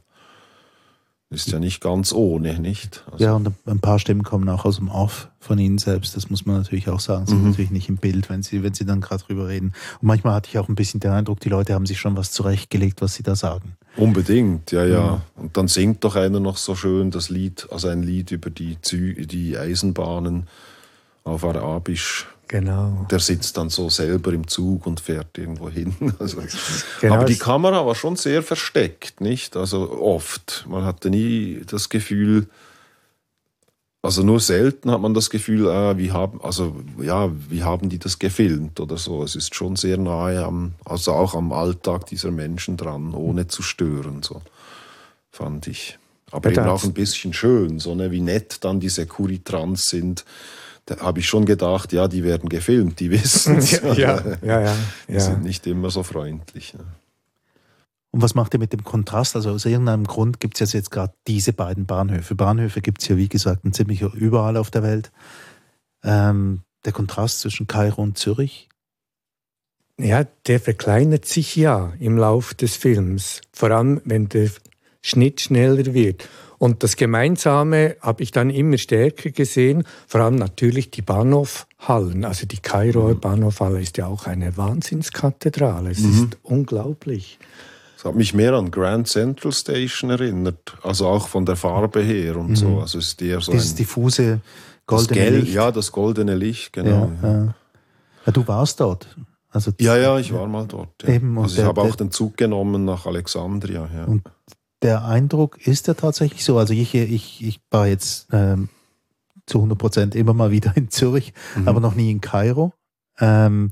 ist 1.29 1.51
ja 1.51 1.59
nicht 1.59 1.81
ganz 1.81 2.13
ohne, 2.13 2.61
nicht? 2.61 3.05
Also 3.11 3.25
ja, 3.25 3.35
und 3.35 3.53
ein 3.67 3.81
paar 3.81 3.99
Stimmen 3.99 4.23
kommen 4.23 4.49
auch 4.49 4.65
aus 4.65 4.77
dem 4.77 4.89
Off 4.89 5.29
von 5.41 5.59
Ihnen 5.59 5.79
selbst. 5.79 6.15
Das 6.15 6.31
muss 6.31 6.47
man 6.47 6.57
natürlich 6.57 6.89
auch 6.89 7.01
sagen. 7.01 7.27
Sie 7.27 7.33
sind 7.33 7.43
mhm. 7.43 7.51
natürlich 7.51 7.71
nicht 7.73 7.89
im 7.89 7.97
Bild, 7.97 8.31
wenn 8.31 8.45
Sie, 8.45 8.63
wenn 8.63 8.75
Sie 8.75 8.85
dann 8.85 9.01
gerade 9.01 9.25
drüber 9.25 9.49
reden. 9.49 9.73
Und 10.01 10.07
manchmal 10.07 10.35
hatte 10.35 10.51
ich 10.51 10.59
auch 10.59 10.69
ein 10.69 10.77
bisschen 10.77 11.01
den 11.01 11.11
Eindruck, 11.11 11.41
die 11.41 11.49
Leute 11.49 11.75
haben 11.75 11.87
sich 11.87 11.99
schon 11.99 12.17
was 12.17 12.31
zurechtgelegt, 12.31 13.03
was 13.03 13.15
Sie 13.15 13.25
da 13.25 13.35
sagen. 13.35 13.77
Unbedingt, 13.97 14.71
ja, 14.71 14.85
ja. 14.85 15.23
Mhm. 15.37 15.43
Und 15.43 15.57
dann 15.57 15.67
singt 15.67 16.05
doch 16.05 16.15
einer 16.15 16.39
noch 16.39 16.59
so 16.59 16.77
schön 16.77 17.11
das 17.11 17.29
Lied, 17.29 17.67
also 17.73 17.89
ein 17.89 18.05
Lied 18.05 18.31
über 18.31 18.51
die, 18.51 18.81
Zü 18.81 19.27
die 19.27 19.59
Eisenbahnen 19.59 20.47
auf 21.25 21.45
Arabisch. 21.45 22.29
Genau. 22.49 23.07
Der 23.11 23.19
sitzt 23.19 23.57
dann 23.57 23.71
so 23.71 23.91
selber 23.91 24.33
im 24.33 24.47
Zug 24.47 24.87
und 24.87 25.01
fährt 25.01 25.37
irgendwo 25.37 25.69
hin. 25.69 25.95
Also, 26.19 26.39
genau. 27.01 27.15
Aber 27.15 27.25
die 27.25 27.39
Kamera 27.39 27.85
war 27.85 27.95
schon 27.95 28.17
sehr 28.17 28.43
versteckt, 28.43 29.21
nicht? 29.21 29.57
Also 29.57 29.91
oft. 30.01 30.65
Man 30.69 30.85
hatte 30.85 31.11
nie 31.11 31.63
das 31.67 31.89
Gefühl, 31.89 32.49
also 34.03 34.23
nur 34.23 34.39
selten 34.39 34.93
hat 34.93 35.01
man 35.01 35.15
das 35.15 35.31
Gefühl, 35.31 35.69
ah, 35.69 35.99
wie 35.99 36.13
haben, 36.13 36.41
also 36.41 36.77
ja, 37.01 37.31
wie 37.49 37.65
haben 37.65 37.89
die 37.89 37.99
das 37.99 38.21
gefilmt 38.21 38.79
oder 38.79 38.97
so. 38.99 39.25
Es 39.25 39.35
ist 39.35 39.55
schon 39.57 39.75
sehr 39.75 39.99
nahe 39.99 40.45
am, 40.45 40.75
also 40.85 41.13
auch 41.13 41.35
am 41.35 41.53
Alltag 41.53 42.07
dieser 42.07 42.31
Menschen 42.31 42.77
dran, 42.77 43.15
ohne 43.15 43.49
zu 43.49 43.63
stören, 43.63 44.23
so 44.23 44.43
fand 45.31 45.67
ich. 45.67 45.99
Aber 46.31 46.51
eben 46.51 46.67
auch 46.67 46.85
ein 46.85 46.93
bisschen 46.93 47.33
schön, 47.33 47.81
so 47.81 47.95
ne, 47.97 48.13
wie 48.13 48.21
nett 48.21 48.65
dann 48.65 48.79
diese 48.79 49.07
Kuritrans 49.07 49.87
sind 49.87 50.25
da 50.87 51.01
habe 51.01 51.19
ich 51.19 51.27
schon 51.27 51.45
gedacht, 51.45 51.93
ja, 51.93 52.09
die 52.09 52.23
werden 52.25 52.49
gefilmt, 52.49 53.01
die 53.01 53.11
wissen 53.11 53.59
es. 53.59 53.73
ja, 53.83 53.95
ja, 53.95 54.23
ja, 54.43 54.61
ja, 54.63 54.75
Die 55.09 55.21
sind 55.21 55.43
nicht 55.43 55.67
immer 55.67 55.91
so 55.91 56.03
freundlich. 56.03 56.75
Ne? 56.75 56.85
Und 58.13 58.23
was 58.23 58.35
macht 58.35 58.55
ihr 58.55 58.61
mit 58.61 58.73
dem 58.73 58.85
Kontrast? 58.85 59.37
Also 59.37 59.51
aus 59.51 59.67
irgendeinem 59.67 60.05
Grund 60.05 60.41
gibt 60.41 60.61
es 60.61 60.73
jetzt 60.73 60.91
gerade 60.91 61.13
diese 61.27 61.53
beiden 61.53 61.87
Bahnhöfe. 61.87 62.35
Bahnhöfe 62.35 62.81
gibt 62.81 63.03
es 63.03 63.09
ja, 63.09 63.17
wie 63.17 63.29
gesagt, 63.29 63.63
ziemlich 63.75 64.01
überall 64.01 64.57
auf 64.57 64.71
der 64.71 64.83
Welt. 64.83 65.11
Ähm, 66.03 66.63
der 66.85 66.93
Kontrast 66.93 67.41
zwischen 67.41 67.67
Kairo 67.67 68.01
und 68.01 68.17
Zürich? 68.17 68.69
Ja, 69.99 70.25
der 70.47 70.61
verkleinert 70.61 71.25
sich 71.25 71.57
ja 71.57 71.93
im 71.99 72.17
Lauf 72.17 72.55
des 72.55 72.77
Films. 72.77 73.41
Vor 73.53 73.71
allem, 73.71 74.01
wenn 74.05 74.29
der 74.29 74.51
Schnitt 75.03 75.41
schneller 75.41 75.93
wird. 75.93 76.29
Und 76.59 76.83
das 76.83 76.97
Gemeinsame 76.97 77.97
habe 78.01 78.23
ich 78.23 78.31
dann 78.31 78.51
immer 78.51 78.79
stärker 78.79 79.31
gesehen, 79.31 79.85
vor 80.07 80.23
allem 80.23 80.37
natürlich 80.37 80.91
die 80.91 81.03
Bahnhofhallen. 81.03 82.25
Also 82.25 82.47
die 82.47 82.59
Kairoer 82.59 83.15
mhm. 83.15 83.21
Bahnhofhalle 83.21 83.81
ist 83.81 83.99
ja 83.99 84.07
auch 84.07 84.27
eine 84.27 84.57
Wahnsinnskathedrale. 84.57 85.91
Es 85.91 86.01
mhm. 86.01 86.13
ist 86.13 86.39
unglaublich. 86.43 87.39
Es 87.97 88.05
hat 88.05 88.15
mich 88.15 88.35
mehr 88.35 88.53
an 88.55 88.71
Grand 88.71 89.09
Central 89.09 89.53
Station 89.53 90.11
erinnert, 90.11 90.77
also 90.83 91.07
auch 91.07 91.29
von 91.29 91.47
der 91.47 91.57
Farbe 91.57 92.03
her 92.03 92.37
und 92.37 92.51
mhm. 92.51 92.57
so. 92.57 92.81
Also 92.81 92.99
es 92.99 93.09
ist 93.09 93.23
eher 93.23 93.41
so 93.41 93.53
Dieses 93.53 93.75
diffuse 93.75 94.41
goldene 94.87 95.21
Gel 95.21 95.37
Licht. 95.41 95.55
Ja, 95.55 95.71
das 95.71 95.93
goldene 95.93 96.35
Licht, 96.35 96.73
genau. 96.73 97.11
Ja, 97.23 97.29
ja. 97.29 97.55
ja 98.27 98.33
du 98.33 98.47
warst 98.47 98.81
dort. 98.81 99.09
Also, 99.51 99.73
ja, 99.81 99.97
ja, 99.97 100.19
ich 100.19 100.35
war 100.35 100.47
mal 100.47 100.67
dort. 100.67 101.03
Ja. 101.03 101.15
Eben, 101.15 101.39
also 101.39 101.63
ich 101.63 101.67
habe 101.67 101.81
auch 101.81 101.97
den 101.97 102.11
Zug 102.11 102.37
genommen 102.37 102.85
nach 102.85 103.07
Alexandria. 103.07 103.89
Ja. 103.95 104.05
Und 104.05 104.23
der 104.83 105.05
Eindruck 105.05 105.67
ist 105.67 105.87
ja 105.87 105.95
tatsächlich 105.95 106.45
so. 106.45 106.59
Also 106.59 106.75
ich, 106.75 106.95
ich, 106.95 107.45
ich 107.45 107.61
war 107.71 107.87
jetzt 107.87 108.29
ähm, 108.33 108.69
zu 109.47 109.59
100 109.59 109.79
Prozent 109.79 110.15
immer 110.15 110.35
mal 110.35 110.51
wieder 110.51 110.77
in 110.77 110.91
Zürich, 110.91 111.33
mhm. 111.57 111.69
aber 111.69 111.81
noch 111.81 111.95
nie 111.95 112.11
in 112.11 112.21
Kairo. 112.21 112.73
Ähm, 113.19 113.71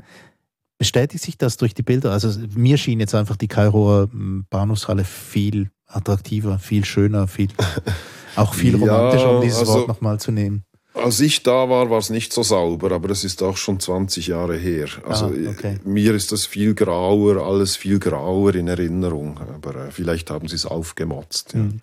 bestätigt 0.79 1.25
sich 1.25 1.39
das 1.39 1.57
durch 1.57 1.75
die 1.75 1.83
Bilder? 1.83 2.13
Also 2.13 2.39
mir 2.55 2.79
schien 2.79 3.01
jetzt 3.01 3.15
einfach 3.15 3.37
die 3.37 3.49
Kairoer 3.49 4.09
hm, 4.11 4.47
Bahnhofshalle 4.51 5.05
viel 5.05 5.71
attraktiver, 5.87 6.59
viel 6.59 6.85
schöner, 6.85 7.29
viel 7.29 7.49
auch 8.37 8.55
viel 8.55 8.77
romantischer, 8.77 9.37
um 9.37 9.43
dieses 9.43 9.61
also, 9.61 9.75
Wort 9.75 9.89
nochmal 9.89 10.19
zu 10.19 10.33
nehmen. 10.33 10.65
Als 10.95 11.19
ich 11.19 11.43
da 11.43 11.69
war, 11.69 11.91
war 11.91 11.99
es 11.99 12.09
nicht 12.09 12.33
so 12.33 12.45
sauber, 12.45 12.93
aber 12.93 13.09
das 13.09 13.25
ist 13.25 13.43
auch 13.43 13.57
schon 13.57 13.81
20 13.81 14.29
Jahre 14.29 14.57
her. 14.57 14.87
Also 15.05 15.27
ah, 15.27 15.51
okay. 15.51 15.79
mir 15.85 16.15
ist 16.15 16.31
das 16.31 16.47
viel 16.47 16.75
grauer, 16.75 17.45
alles 17.45 17.75
viel 17.75 17.99
grauer 17.99 18.55
in 18.55 18.69
Erinnerung. 18.69 19.39
Aber 19.39 19.87
äh, 19.87 19.91
vielleicht 19.91 20.31
haben 20.31 20.47
sie 20.47 20.55
es 20.55 20.67
aufgemotzt. 20.67 21.55
Ja. 21.55 21.61
Hm. 21.61 21.81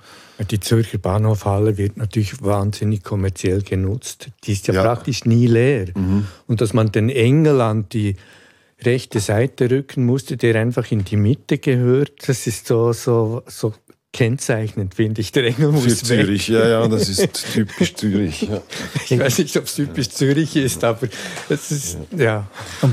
Die 0.49 0.59
Zürcher 0.61 0.97
Bahnhofhalle 0.97 1.77
wird 1.77 1.97
natürlich 1.97 2.41
wahnsinnig 2.41 3.03
kommerziell 3.03 3.61
genutzt. 3.61 4.29
Die 4.45 4.53
ist 4.53 4.67
ja, 4.67 4.73
ja. 4.73 4.81
praktisch 4.81 5.25
nie 5.25 5.45
leer. 5.45 5.89
Mhm. 5.93 6.25
Und 6.47 6.61
dass 6.61 6.73
man 6.73 6.91
den 6.91 7.09
Engel 7.09 7.61
an 7.61 7.87
die 7.89 8.15
rechte 8.83 9.19
Seite 9.19 9.69
rücken 9.69 10.05
musste, 10.05 10.37
der 10.37 10.55
einfach 10.55 10.89
in 10.91 11.03
die 11.03 11.17
Mitte 11.17 11.57
gehört, 11.57 12.27
das 12.27 12.47
ist 12.47 12.65
so, 12.65 12.93
so, 12.93 13.43
so 13.45 13.73
kennzeichnend, 14.13 14.95
finde 14.95 15.21
ich. 15.21 15.31
Der 15.31 15.45
Engel 15.45 15.71
muss 15.71 15.83
Für 15.83 15.95
Zürich, 15.95 16.49
weg. 16.49 16.55
ja, 16.55 16.67
ja, 16.67 16.87
das 16.87 17.07
ist 17.07 17.53
typisch 17.53 17.95
Zürich. 17.95 18.41
Ja. 18.43 18.61
Ich 19.09 19.19
weiß 19.19 19.39
nicht, 19.39 19.55
ob 19.57 19.65
es 19.65 19.75
typisch 19.75 20.09
Zürich 20.09 20.55
ist, 20.55 20.83
aber 20.83 21.07
es 21.49 21.71
ist, 21.71 21.97
ja. 22.15 22.23
ja. 22.23 22.47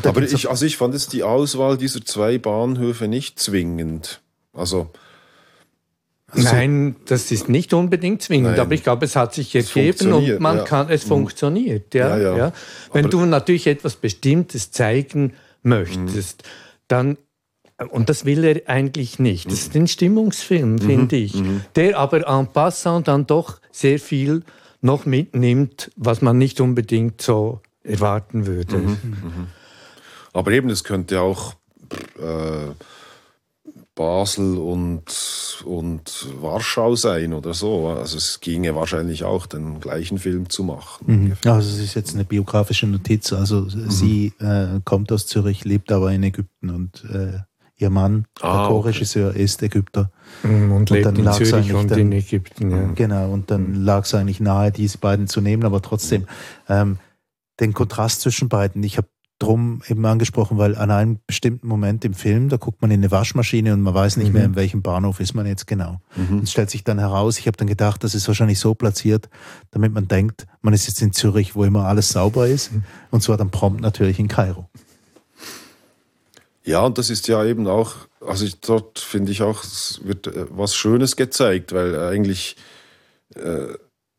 Aber 0.05 0.23
ich, 0.23 0.49
also 0.49 0.65
ich 0.65 0.77
fand 0.77 0.95
jetzt 0.95 1.13
die 1.13 1.23
Auswahl 1.23 1.77
dieser 1.77 2.05
zwei 2.05 2.39
Bahnhöfe 2.39 3.09
nicht 3.09 3.39
zwingend. 3.41 4.21
Also, 4.53 4.91
Also 6.31 6.49
Nein, 6.49 6.97
das 7.07 7.31
ist 7.31 7.49
nicht 7.49 7.73
unbedingt 7.73 8.23
zwingend, 8.23 8.53
Nein. 8.53 8.61
aber 8.61 8.75
ich 8.75 8.83
glaube, 8.83 9.05
es 9.07 9.17
hat 9.17 9.35
sich 9.35 9.55
ergeben 9.55 10.13
und 10.13 10.41
man 10.41 10.59
ja. 10.59 10.65
kann, 10.65 10.89
es 10.91 11.05
mhm. 11.05 11.09
funktioniert. 11.09 11.95
Ja, 11.95 12.17
ja, 12.17 12.37
ja. 12.37 12.53
Wenn 12.93 13.07
aber 13.07 13.11
du 13.11 13.25
natürlich 13.27 13.67
etwas 13.67 13.97
Bestimmtes 13.97 14.71
zeigen 14.71 15.35
möchtest, 15.63 16.43
mhm. 16.43 16.49
dann 16.89 17.19
und 17.91 18.09
das 18.09 18.25
will 18.25 18.45
er 18.45 18.69
eigentlich 18.69 19.19
nicht. 19.19 19.47
Das 19.47 19.61
ist 19.61 19.77
ein 19.77 19.87
Stimmungsfilm, 19.87 20.75
mhm. 20.75 20.81
finde 20.81 21.17
ich, 21.17 21.35
mhm. 21.35 21.63
der 21.77 21.99
aber 21.99 22.27
en 22.27 22.49
passant 22.49 23.09
dann 23.09 23.27
doch 23.27 23.61
sehr 23.71 23.99
viel 23.99 24.43
noch 24.81 25.07
mitnimmt, 25.07 25.91
was 25.97 26.23
man 26.23 26.39
nicht 26.39 26.61
unbedingt 26.61 27.21
so 27.23 27.61
erwarten 27.83 28.47
würde. 28.47 28.79
Mhm. 28.79 28.89
mhm. 28.89 29.47
Aber 30.33 30.53
eben, 30.53 30.71
es 30.71 30.85
könnte 30.85 31.21
auch 31.21 31.55
äh, 32.21 32.73
Basel 33.95 34.57
und, 34.59 35.65
und 35.65 36.29
Warschau 36.41 36.95
sein 36.95 37.33
oder 37.33 37.55
so. 37.55 37.89
Also 37.89 38.19
es 38.19 38.39
ginge 38.41 38.75
wahrscheinlich 38.77 39.25
auch, 39.25 39.47
den 39.47 39.81
gleichen 39.81 40.19
Film 40.19 40.49
zu 40.49 40.63
machen. 40.63 41.05
Mhm. 41.07 41.51
Also 41.51 41.71
es 41.71 41.81
ist 41.83 41.95
jetzt 41.95 42.15
eine 42.15 42.25
biografische 42.25 42.87
Notiz. 42.87 43.33
Also 43.33 43.63
mhm. 43.63 43.91
sie 43.91 44.33
äh, 44.39 44.81
kommt 44.85 45.11
aus 45.11 45.27
Zürich, 45.27 45.65
lebt 45.65 45.91
aber 45.91 46.13
in 46.13 46.23
Ägypten 46.23 46.71
und 46.71 47.05
äh, 47.13 47.39
ihr 47.79 47.91
Mann, 47.91 48.27
ah, 48.41 48.59
der 48.59 48.69
Co-Regisseur, 48.69 49.31
okay. 49.31 49.43
ist 49.43 49.63
Ägypter. 49.63 50.11
Mhm, 50.43 50.73
und, 50.73 50.91
und 50.91 50.91
lebt 50.91 51.19
in 51.19 51.33
Zürich 51.33 51.73
und 51.73 51.91
dann, 51.91 51.99
in 51.99 52.13
Ägypten. 52.13 52.71
Ja. 52.71 52.91
Genau, 52.95 53.31
und 53.31 53.51
dann 53.51 53.75
lag 53.75 54.05
es 54.05 54.15
eigentlich 54.15 54.41
nahe, 54.41 54.73
diese 54.73 54.99
beiden 54.99 55.29
zu 55.29 55.41
nehmen, 55.41 55.65
aber 55.65 55.81
trotzdem 55.81 56.27
ähm, 56.69 56.99
den 57.61 57.73
Kontrast 57.73 58.21
zwischen 58.21 58.49
beiden. 58.49 58.83
Ich 58.83 58.99
habe 58.99 59.09
drum 59.39 59.83
eben 59.89 60.05
angesprochen, 60.05 60.59
weil 60.59 60.75
an 60.75 60.91
einem 60.91 61.21
bestimmten 61.27 61.69
Moment 61.69 62.05
im 62.05 62.15
Film, 62.15 62.49
da 62.49 62.57
guckt 62.57 62.83
man 62.83 62.91
in 62.91 63.01
eine 63.01 63.11
Waschmaschine 63.13 63.73
und 63.73 63.83
man 63.83 63.95
weiß 63.95 64.17
nicht 64.17 64.29
mhm. 64.29 64.33
mehr, 64.33 64.45
in 64.45 64.57
welchem 64.57 64.83
Bahnhof 64.83 65.21
ist 65.21 65.35
man 65.35 65.47
jetzt 65.47 65.69
genau. 65.69 66.01
Mhm. 66.17 66.41
Es 66.41 66.51
stellt 66.51 66.71
sich 66.71 66.83
dann 66.83 66.99
heraus, 66.99 67.39
ich 67.39 67.47
habe 67.47 67.57
dann 67.57 67.69
gedacht, 67.69 68.03
das 68.03 68.17
ist 68.17 68.27
wahrscheinlich 68.27 68.59
so 68.59 68.75
platziert, 68.75 69.29
damit 69.71 69.93
man 69.93 70.09
denkt, 70.09 70.47
man 70.61 70.75
ist 70.75 70.89
jetzt 70.89 71.01
in 71.03 71.13
Zürich, 71.13 71.55
wo 71.55 71.63
immer 71.63 71.85
alles 71.85 72.09
sauber 72.09 72.49
ist. 72.49 72.73
Mhm. 72.73 72.83
Und 73.11 73.23
zwar 73.23 73.37
dann 73.37 73.51
prompt 73.51 73.81
natürlich 73.81 74.19
in 74.19 74.27
Kairo. 74.27 74.69
Ja, 76.69 76.85
und 76.85 76.99
das 76.99 77.09
ist 77.09 77.29
ja 77.29 77.43
eben 77.47 77.67
auch, 77.67 77.95
also 78.21 78.45
ich, 78.45 78.61
dort 78.61 78.99
finde 78.99 79.33
ich 79.33 79.41
auch, 79.41 79.65
es 79.65 80.01
wird 80.05 80.27
äh, 80.27 80.45
was 80.51 80.75
Schönes 80.75 81.17
gezeigt, 81.17 81.73
weil 81.73 81.99
eigentlich 81.99 82.57
äh, 83.35 83.69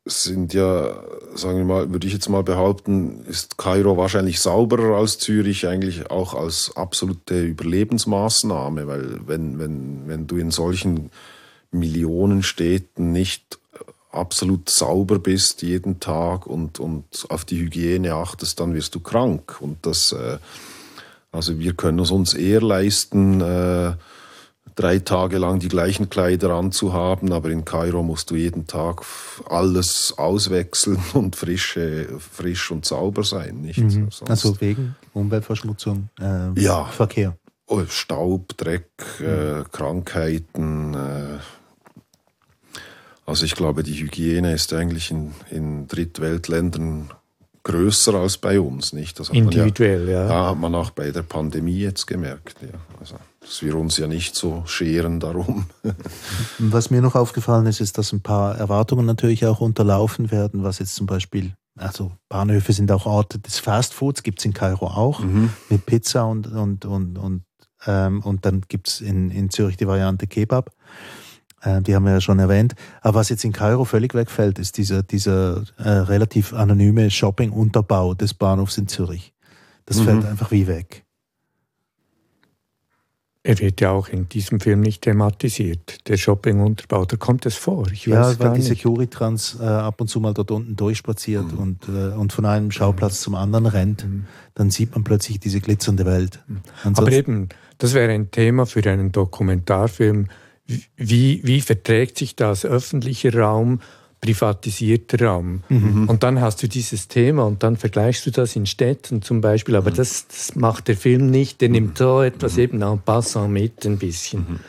sind 0.06 0.56
ja, 0.56 1.00
sagen 1.36 1.60
wir 1.60 1.66
mal, 1.66 1.92
würde 1.92 2.08
ich 2.08 2.14
jetzt 2.14 2.28
mal 2.28 2.42
behaupten, 2.42 3.24
ist 3.28 3.60
Kairo 3.60 3.98
wahrscheinlich 3.98 4.40
sauberer 4.40 4.98
als 4.98 5.20
Zürich, 5.20 5.68
eigentlich 5.68 6.10
auch 6.10 6.34
als 6.34 6.76
absolute 6.76 7.40
Überlebensmaßnahme, 7.40 8.88
weil 8.88 9.20
wenn, 9.28 9.60
wenn, 9.60 10.08
wenn 10.08 10.26
du 10.26 10.38
in 10.38 10.50
solchen 10.50 11.12
Millionenstädten 11.70 13.12
nicht 13.12 13.60
absolut 14.12 14.72
sauber 14.72 15.20
bist 15.20 15.62
jeden 15.62 16.00
Tag 16.00 16.48
und, 16.48 16.80
und 16.80 17.28
auf 17.30 17.46
die 17.46 17.60
Hygiene 17.60 18.16
achtest, 18.16 18.60
dann 18.60 18.74
wirst 18.74 18.96
du 18.96 19.02
krank. 19.02 19.62
Und 19.62 19.86
das 19.86 20.14
äh, 20.14 20.40
also 21.32 21.60
wir 21.60 21.74
können 21.74 22.00
es 22.00 22.12
uns 22.12 22.34
eher 22.34 22.62
leisten, 22.62 23.42
äh, 23.42 23.94
drei 24.76 25.00
Tage 25.00 25.38
lang 25.38 25.60
die 25.60 25.68
gleichen 25.68 26.10
Kleider 26.10 26.52
anzuhaben, 26.52 27.34
aber 27.34 27.50
in 27.50 27.66
Kairo 27.66 28.02
musst 28.02 28.32
du 28.32 28.36
jeden 28.36 28.66
Tag 28.66 29.02
alles 29.50 30.14
auswechseln 30.18 31.00
und 31.14 31.36
frische, 31.36 32.08
frisch 32.20 32.72
und 32.72 32.86
sauber 32.86 33.24
sein. 33.24 33.62
Nicht? 33.62 33.80
Mhm. 33.80 34.10
Also 34.28 34.60
wegen 34.62 34.96
Umweltverschmutzung, 35.14 36.10
äh, 36.20 36.60
ja. 36.60 36.86
Verkehr. 36.86 37.38
Oh, 37.68 37.84
Staub, 37.88 38.58
Dreck, 38.58 38.90
äh, 39.20 39.64
Krankheiten. 39.72 40.94
Äh, 40.96 41.40
also 43.26 43.46
ich 43.46 43.54
glaube, 43.54 43.84
die 43.84 43.94
Hygiene 43.94 44.54
ist 44.54 44.74
eigentlich 44.74 45.12
in, 45.12 45.34
in 45.52 45.88
Drittweltländern 45.88 47.12
größer 47.64 48.14
als 48.16 48.38
bei 48.38 48.60
uns, 48.60 48.94
nicht? 48.94 49.20
Das 49.20 49.30
Individuell, 49.30 50.08
ja, 50.08 50.24
ja. 50.24 50.30
Ja, 50.30 50.50
hat 50.50 50.58
man 50.58 50.76
auch 50.76 50.92
bei 50.92 51.12
der 51.12 51.24
Pandemie 51.24 51.80
jetzt 51.80 52.08
gemerkt, 52.08 52.58
ja. 52.62 52.80
Also, 53.00 53.16
dass 53.40 53.62
wir 53.64 53.76
uns 53.76 53.98
ja 53.98 54.08
nicht 54.08 54.36
so 54.36 54.64
scheren 54.66 55.20
darum. 55.20 55.66
was 56.60 56.90
mir 56.90 57.02
noch 57.02 57.16
aufgefallen 57.16 57.66
ist, 57.66 57.82
ist, 57.82 57.98
dass 57.98 58.12
ein 58.12 58.22
paar 58.22 58.58
Erwartungen 58.58 59.06
natürlich 59.06 59.46
auch 59.46 59.62
unterlaufen 59.62 60.32
werden, 60.32 60.64
was 60.64 60.80
jetzt 60.80 60.96
zum 60.96 61.06
Beispiel, 61.06 61.54
also 61.78 62.12
Bahnhöfe 62.28 62.74
sind 62.74 62.92
auch 62.92 63.06
Orte 63.06 63.40
des 63.40 63.60
Fastfoods, 63.60 64.24
gibt 64.24 64.40
es 64.40 64.46
in 64.46 64.54
Kairo 64.54 64.88
auch, 64.88 65.20
mhm. 65.22 65.52
mit 65.70 65.86
Pizza 65.86 66.26
und, 66.26 66.48
und, 66.48 66.86
und, 66.86 67.18
und, 67.18 67.44
ähm, 67.86 68.22
und 68.22 68.46
dann 68.46 68.62
gibt 68.68 68.90
es 68.90 69.02
in, 69.02 69.32
in 69.32 69.50
Zürich 69.50 69.78
die 69.78 69.88
Variante 69.88 70.28
Kebab. 70.28 70.72
Äh, 71.62 71.82
die 71.82 71.96
haben 71.96 72.06
wir 72.06 72.14
ja 72.14 72.22
schon 72.22 72.40
erwähnt. 72.40 72.76
Aber 73.02 73.20
was 73.20 73.30
jetzt 73.30 73.44
in 73.44 73.52
Kairo 73.52 73.86
völlig 73.86 74.14
wegfällt, 74.14 74.60
ist 74.60 74.78
dieser, 74.78 75.04
dieser 75.04 75.64
äh, 75.78 75.90
relativ 75.90 76.54
anonyme 76.54 77.10
Shopping-Unterbau 77.10 78.14
des 78.14 78.34
Bahnhofs 78.34 78.78
in 78.78 78.88
Zürich. 78.88 79.34
Das 79.86 79.98
mhm. 79.98 80.04
fällt 80.06 80.26
einfach 80.26 80.52
wie 80.52 80.68
weg. 80.68 81.06
Er 83.42 83.58
wird 83.60 83.80
ja 83.80 83.92
auch 83.92 84.10
in 84.10 84.28
diesem 84.28 84.60
Film 84.60 84.82
nicht 84.82 85.02
thematisiert, 85.04 86.08
der 86.10 86.18
Shopping-Unterbau. 86.18 87.06
Da 87.06 87.16
kommt 87.16 87.46
es 87.46 87.56
vor. 87.56 87.88
Ich 87.90 88.06
ja, 88.06 88.38
weil 88.38 88.54
die 88.54 88.62
Securitrans 88.62 89.58
äh, 89.62 89.64
ab 89.64 90.02
und 90.02 90.08
zu 90.08 90.20
mal 90.20 90.34
dort 90.34 90.52
unten 90.52 90.76
durchspaziert 90.76 91.54
mhm. 91.54 91.58
und, 91.58 91.88
äh, 91.88 92.14
und 92.16 92.34
von 92.34 92.46
einem 92.46 92.70
Schauplatz 92.70 93.22
zum 93.22 93.36
anderen 93.36 93.66
rennt. 93.66 94.06
Mhm. 94.06 94.26
Dann 94.56 94.72
sieht 94.72 94.92
man 94.94 95.06
plötzlich 95.06 95.40
diese 95.40 95.62
glitzernde 95.62 96.06
Welt. 96.06 96.44
Mhm. 96.48 96.62
Aber 96.96 97.12
eben, 97.14 97.48
das 97.78 97.94
wäre 97.94 98.12
ein 98.12 98.30
Thema 98.30 98.66
für 98.66 98.88
einen 98.88 99.14
Dokumentarfilm, 99.14 100.28
wie, 100.98 101.42
wie 101.44 101.62
verträgt 101.62 102.18
sich 102.18 102.36
das 102.36 102.66
öffentlicher 102.66 103.34
Raum, 103.34 103.82
privatisierter 104.22 105.26
Raum? 105.26 105.64
Mhm. 105.70 106.08
Und 106.08 106.24
dann 106.24 106.42
hast 106.42 106.62
du 106.62 106.68
dieses 106.68 107.08
Thema 107.08 107.46
und 107.46 107.64
dann 107.64 107.78
vergleichst 107.78 108.26
du 108.26 108.32
das 108.32 108.56
in 108.56 108.66
Städten 108.66 109.22
zum 109.22 109.42
Beispiel, 109.42 109.76
aber 109.76 109.92
mhm. 109.92 109.96
das, 109.96 110.28
das, 110.28 110.56
macht 110.56 110.88
der 110.88 110.98
Film 110.98 111.30
nicht, 111.32 111.62
der 111.62 111.70
nimmt 111.70 111.98
so 111.98 112.22
etwas 112.22 112.56
mhm. 112.56 112.60
eben 112.60 112.82
en 112.82 113.00
passant 113.00 113.52
mit 113.52 113.86
ein 113.86 113.98
bisschen. 113.98 114.40
Mhm. 114.40 114.60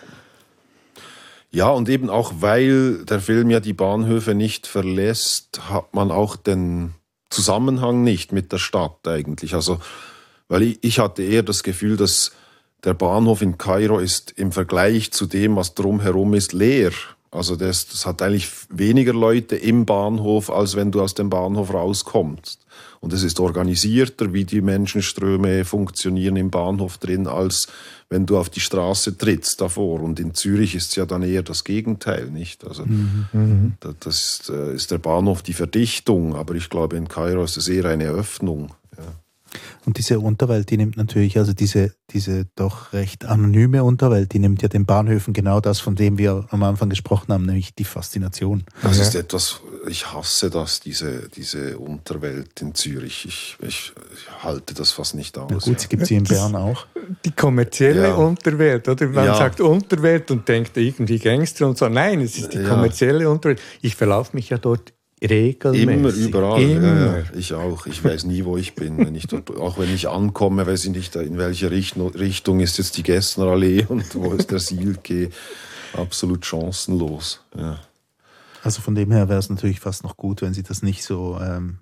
Ja, 1.53 1.69
und 1.69 1.89
eben 1.89 2.11
auch 2.11 2.35
weil 2.39 3.05
der 3.05 3.21
Film 3.21 3.51
ja 3.51 3.59
die 3.59 3.73
Bahnhöfe 3.73 4.35
nicht 4.35 4.69
verlässt, 4.69 5.69
hat 5.69 5.93
man 5.95 6.13
auch 6.13 6.37
den 6.37 6.95
Zusammenhang 7.29 8.05
nicht 8.05 8.33
mit 8.33 8.53
der 8.53 8.59
Stadt 8.59 9.07
eigentlich. 9.07 9.55
Also, 9.55 9.81
weil 10.49 10.63
ich, 10.63 10.79
ich 10.83 10.99
hatte 11.01 11.25
eher 11.25 11.43
das 11.43 11.65
Gefühl, 11.65 11.97
dass 11.97 12.33
der 12.85 12.95
Bahnhof 12.95 13.43
in 13.43 13.59
Kairo 13.59 13.99
ist 13.99 14.33
im 14.37 14.53
Vergleich 14.53 15.13
zu 15.13 15.27
dem, 15.27 15.57
was 15.57 15.75
drumherum 15.75 16.35
ist, 16.35 16.53
leer. 16.53 16.93
Also 17.33 17.55
das, 17.55 17.87
das 17.87 18.07
hat 18.07 18.23
eigentlich 18.23 18.51
weniger 18.71 19.13
Leute 19.13 19.55
im 19.55 19.87
Bahnhof, 19.87 20.51
als 20.51 20.75
wenn 20.75 20.91
du 20.91 21.01
aus 21.01 21.15
dem 21.15 21.31
Bahnhof 21.31 21.73
rauskommst. 21.73 22.59
Und 22.99 23.13
es 23.13 23.23
ist 23.23 23.39
organisierter, 23.39 24.33
wie 24.33 24.45
die 24.45 24.61
Menschenströme 24.61 25.65
funktionieren 25.65 26.37
im 26.37 26.51
Bahnhof 26.51 26.99
drin, 26.99 27.29
als 27.29 27.69
wenn 28.09 28.27
du 28.27 28.37
auf 28.37 28.51
die 28.51 28.61
Straße 28.61 29.17
trittst 29.17 29.61
davor. 29.61 30.01
Und 30.01 30.19
in 30.19 30.35
Zürich 30.35 30.75
ist 30.75 30.91
es 30.91 30.97
ja 30.97 31.07
dann 31.07 31.23
eher 31.23 31.43
das 31.43 31.63
Gegenteil, 31.63 32.31
nicht? 32.31 32.67
Also 32.67 32.85
mhm. 32.85 33.27
mhm. 33.33 33.73
das 34.01 34.41
ist, 34.41 34.51
äh, 34.51 34.75
ist 34.75 34.91
der 34.91 34.99
Bahnhof 34.99 35.43
die 35.43 35.53
Verdichtung, 35.53 36.35
aber 36.35 36.57
ich 36.57 36.69
glaube 36.69 36.97
in 36.97 37.09
Kairo 37.09 37.45
ist 37.45 37.57
es 37.57 37.69
eher 37.69 37.85
eine 37.85 38.09
Öffnung. 38.09 38.75
Ja. 39.53 39.61
Und 39.87 39.99
diese 39.99 40.21
Unterwelt, 40.21 40.71
die 40.71 40.77
nimmt 40.77 40.97
natürlich, 40.97 41.39
also 41.39 41.53
diese, 41.53 41.95
diese 42.11 42.47
doch 42.57 42.93
recht 42.93 43.25
anonyme 43.25 43.85
Unterwelt, 43.85 44.33
die 44.33 44.39
nimmt 44.39 44.63
ja 44.63 44.69
den 44.69 44.87
Bahnhöfen 44.87 45.33
genau 45.33 45.61
das, 45.61 45.81
von 45.81 45.97
dem 45.97 46.19
wir 46.19 46.47
am 46.51 46.63
Anfang 46.63 46.91
gesprochen 46.91 47.33
haben, 47.33 47.47
nämlich 47.47 47.75
die 47.75 47.85
Faszination. 47.85 48.65
Das 48.83 48.99
ja. 48.99 49.03
ist 49.03 49.15
etwas, 49.15 49.61
ich 49.89 50.13
hasse 50.13 50.51
das, 50.51 50.81
diese, 50.81 51.29
diese 51.29 51.79
Unterwelt 51.79 52.61
in 52.61 52.75
Zürich. 52.75 53.25
Ich, 53.27 53.57
ich, 53.61 53.93
ich 54.13 54.45
halte 54.45 54.75
das 54.75 54.93
fast 54.93 55.15
nicht 55.15 55.37
aus. 55.39 55.51
Na 55.51 55.59
gut, 55.59 55.79
es 55.79 55.89
gibt 55.89 56.07
sie 56.07 56.17
in 56.17 56.25
Bern 56.25 56.55
auch. 56.57 56.87
Die 57.25 57.33
kommerzielle 57.33 58.09
ja. 58.09 58.15
Unterwelt, 58.15 58.89
oder? 58.89 59.07
Man 59.09 59.25
ja. 59.25 59.35
sagt 59.35 59.61
Unterwelt 59.61 60.31
und 60.31 60.47
denkt 60.49 60.77
irgendwie 60.77 61.19
Gangster 61.19 61.67
und 61.67 61.79
so. 61.79 61.89
Nein, 61.89 62.21
es 62.21 62.37
ist 62.37 62.53
die 62.53 62.63
kommerzielle 62.63 63.29
Unterwelt. 63.29 63.61
Ich 63.81 63.97
verlaufe 63.97 64.37
mich 64.37 64.51
ja 64.51 64.59
dort 64.59 64.93
Regelmäßig. 65.23 65.89
Immer, 65.89 66.13
überall. 66.13 66.63
Immer. 66.63 67.17
Ja, 67.19 67.25
ich 67.35 67.53
auch. 67.53 67.87
Ich 67.87 68.03
weiß 68.03 68.25
nie, 68.25 68.45
wo 68.45 68.57
ich 68.57 68.75
bin. 68.75 68.99
Wenn 68.99 69.15
ich 69.15 69.27
dort, 69.27 69.55
auch 69.57 69.79
wenn 69.79 69.95
ich 69.95 70.09
ankomme, 70.09 70.67
weiß 70.67 70.87
ich 70.87 70.91
nicht, 70.93 71.15
in 71.17 71.37
welche 71.37 71.71
Richtung 71.71 72.61
ist 72.61 72.79
jetzt 72.79 72.97
die 72.97 73.03
Gessnerallee 73.03 73.85
und 73.89 74.15
wo 74.15 74.33
ist 74.33 74.51
der 74.51 74.61
Silke. 74.61 75.31
Absolut 75.93 76.47
chancenlos. 76.47 77.41
Ja. 77.57 77.81
Also 78.63 78.81
von 78.81 78.95
dem 78.95 79.11
her 79.11 79.29
wäre 79.29 79.39
es 79.39 79.51
natürlich 79.51 79.81
fast 79.81 80.05
noch 80.05 80.17
gut, 80.17 80.43
wenn 80.43 80.55
sie 80.55 80.63
das 80.63 80.83
nicht 80.83 81.05
so 81.05 81.39
ähm, 81.41 81.79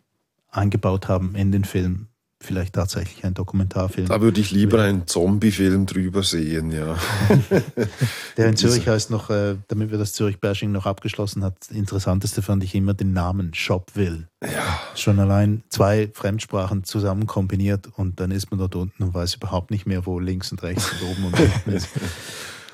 eingebaut 0.50 1.08
haben 1.08 1.34
in 1.34 1.52
den 1.52 1.64
Film 1.64 2.08
vielleicht 2.40 2.74
tatsächlich 2.74 3.24
ein 3.24 3.34
Dokumentarfilm. 3.34 4.06
Da 4.08 4.20
würde 4.20 4.40
ich 4.40 4.50
lieber 4.50 4.80
einen 4.82 5.06
Zombie-Film 5.06 5.86
drüber 5.86 6.22
sehen, 6.22 6.70
ja. 6.70 6.96
Der 8.36 8.48
in 8.48 8.56
Zürich 8.56 8.86
heißt 8.86 9.10
noch, 9.10 9.30
äh, 9.30 9.56
damit 9.66 9.90
wir 9.90 9.98
das 9.98 10.12
Zürich-Bashing 10.12 10.70
noch 10.70 10.86
abgeschlossen 10.86 11.42
hat, 11.42 11.56
das 11.60 11.70
Interessanteste 11.70 12.42
fand 12.42 12.62
ich 12.62 12.74
immer 12.74 12.94
den 12.94 13.12
Namen 13.12 13.54
Shopville. 13.54 14.28
Ja. 14.42 14.80
Schon 14.94 15.18
allein 15.18 15.64
zwei 15.68 16.10
Fremdsprachen 16.14 16.84
zusammen 16.84 17.26
kombiniert 17.26 17.88
und 17.96 18.20
dann 18.20 18.30
ist 18.30 18.50
man 18.50 18.60
dort 18.60 18.76
unten 18.76 19.02
und 19.02 19.14
weiß 19.14 19.34
überhaupt 19.34 19.72
nicht 19.72 19.86
mehr, 19.86 20.06
wo 20.06 20.20
links 20.20 20.52
und 20.52 20.62
rechts 20.62 20.92
und 20.92 21.08
oben 21.08 21.24
und 21.24 21.40
unten 21.40 21.72
ist. 21.72 21.88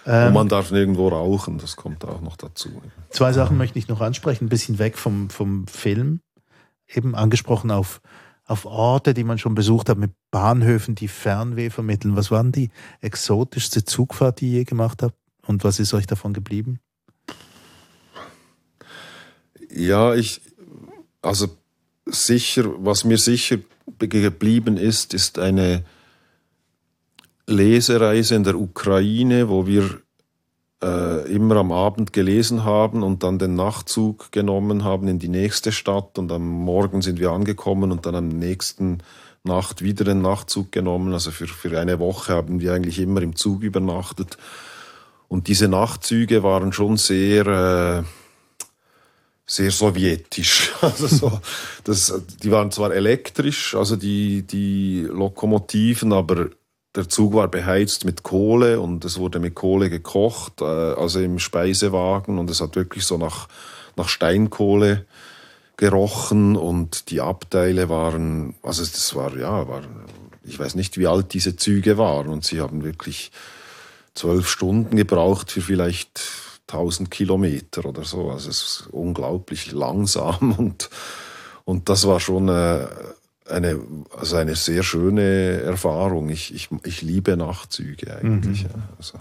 Ähm, 0.07 0.27
und 0.29 0.35
man 0.35 0.49
darf 0.51 0.73
nirgendwo 0.73 1.09
rauchen, 1.09 1.57
das 1.57 1.77
kommt 1.77 2.05
auch 2.05 2.21
noch 2.21 2.37
dazu. 2.37 2.83
Zwei 3.09 3.33
Sachen 3.33 3.57
möchte 3.57 3.79
ich 3.79 3.89
noch 3.89 4.03
ansprechen, 4.03 4.45
ein 4.45 4.51
bisschen 4.51 4.79
weg 4.79 4.99
vom, 4.99 5.31
vom 5.31 5.67
Film. 5.67 6.21
Eben 6.87 7.15
angesprochen 7.15 7.71
auf, 7.71 8.03
auf 8.47 8.67
Orte, 8.67 9.15
die 9.15 9.25
man 9.25 9.39
schon 9.39 9.55
besucht 9.55 9.89
hat, 9.89 9.99
mit 9.99 10.13
Bahnhöfen, 10.31 10.95
die 10.95 11.09
Fernweh 11.09 11.71
vermitteln. 11.71 12.17
Was 12.17 12.31
waren 12.31 12.53
die 12.53 12.71
exotischste 13.01 13.85
Zugfahrt, 13.85 14.41
die 14.41 14.53
ihr 14.53 14.59
je 14.59 14.65
gemacht 14.65 15.03
habt? 15.03 15.17
Und 15.47 15.65
was 15.65 15.79
ist 15.79 15.95
euch 15.95 16.07
davon 16.07 16.33
geblieben? 16.33 16.81
Ja, 19.71 20.15
ich, 20.15 20.41
also 21.23 21.49
sicher, 22.07 22.65
was 22.85 23.05
mir 23.05 23.19
sicher 23.19 23.59
geblieben 23.99 24.77
ist, 24.77 25.15
ist 25.15 25.39
eine 25.39 25.85
Lesereise 27.47 28.35
in 28.35 28.45
der 28.45 28.59
Ukraine, 28.59 29.49
wo 29.49 29.67
wir 29.67 30.04
äh, 30.83 31.33
immer 31.33 31.57
am 31.57 31.73
Abend 31.73 32.13
gelesen 32.13 32.65
haben 32.65 33.03
und 33.03 33.23
dann 33.23 33.39
den 33.39 33.55
Nachtzug 33.55 34.33
genommen 34.33 34.85
haben 34.85 35.09
in 35.09 35.19
die 35.19 35.29
nächste 35.29 35.73
Stadt 35.73 36.19
und 36.19 36.31
am 36.33 36.47
Morgen 36.47 37.03
sind 37.03 37.19
wir 37.19 37.31
angekommen 37.31 37.93
und 37.93 38.07
dann 38.07 38.15
am 38.15 38.29
nächsten 38.29 38.99
Nacht 39.45 39.83
wieder 39.83 40.05
den 40.05 40.23
Nachtzug 40.23 40.73
genommen. 40.73 41.13
Also 41.13 41.31
für, 41.31 41.47
für 41.47 41.79
eine 41.79 41.99
Woche 41.99 42.33
haben 42.33 42.61
wir 42.61 42.73
eigentlich 42.73 42.99
immer 42.99 43.23
im 43.23 43.37
Zug 43.37 43.63
übernachtet. 43.63 44.39
Und 45.29 45.49
diese 45.49 45.69
Nachtzüge 45.69 46.43
waren 46.43 46.73
schon 46.73 46.97
sehr, 46.97 47.47
äh, 47.47 48.03
sehr 49.47 49.71
sowjetisch. 49.71 50.73
Also 50.81 51.07
so, 51.07 51.41
das, 51.85 52.23
die 52.43 52.51
waren 52.51 52.71
zwar 52.71 52.93
elektrisch, 52.95 53.75
also 53.75 53.97
die, 53.97 54.43
die 54.43 55.07
Lokomotiven, 55.11 56.13
aber 56.13 56.51
der 56.95 57.09
Zug 57.09 57.35
war 57.35 57.49
beheizt 57.49 58.05
mit 58.05 58.23
Kohle 58.23 58.81
und 58.81 59.05
es 59.05 59.19
wurde 59.19 59.41
mit 59.41 59.55
Kohle 59.55 59.91
gekocht, 59.91 60.61
äh, 60.61 60.65
also 60.65 61.21
im 61.21 61.39
Speisewagen 61.39 62.39
und 62.39 62.51
es 62.51 62.61
hat 62.61 62.77
wirklich 62.77 63.05
so 63.05 63.19
nach, 63.19 63.49
nach 63.97 64.09
Steinkohle 64.09 65.07
gerochen 65.77 66.57
und 66.57 67.11
die 67.11 67.21
Abteile 67.21 67.89
waren, 67.89 68.55
also 68.63 68.83
das 68.83 69.15
war, 69.15 69.37
ja, 69.37 69.67
war, 69.69 69.83
ich 70.45 70.59
weiß 70.59 70.77
nicht, 70.77 70.99
wie 70.99 71.07
alt 71.07 71.35
diese 71.35 71.57
Züge 71.57 71.99
waren 71.99 72.29
und 72.29 72.45
sie 72.45 72.61
haben 72.61 72.85
wirklich 72.85 73.33
zwölf 74.15 74.49
Stunden 74.49 74.97
gebraucht 74.97 75.51
für 75.51 75.63
vielleicht 75.63 76.21
1000 76.69 77.11
Kilometer 77.11 77.85
oder 77.85 78.05
so. 78.05 78.31
Also 78.31 78.51
es 78.51 78.63
ist 78.63 78.89
unglaublich 78.91 79.73
langsam 79.73 80.53
und, 80.59 80.91
und 81.65 81.89
das 81.89 82.07
war 82.07 82.21
schon 82.21 82.49
äh, 82.49 82.87
eine, 83.49 83.81
also 84.17 84.37
eine 84.37 84.57
sehr 84.57 84.83
schöne 84.83 85.61
Erfahrung. 85.63 86.29
Ich, 86.31 86.55
ich, 86.55 86.69
ich 86.85 87.03
liebe 87.03 87.37
Nachtzüge 87.37 88.17
eigentlich. 88.17 88.65
Mhm. 88.65 88.83
Also. 88.99 89.19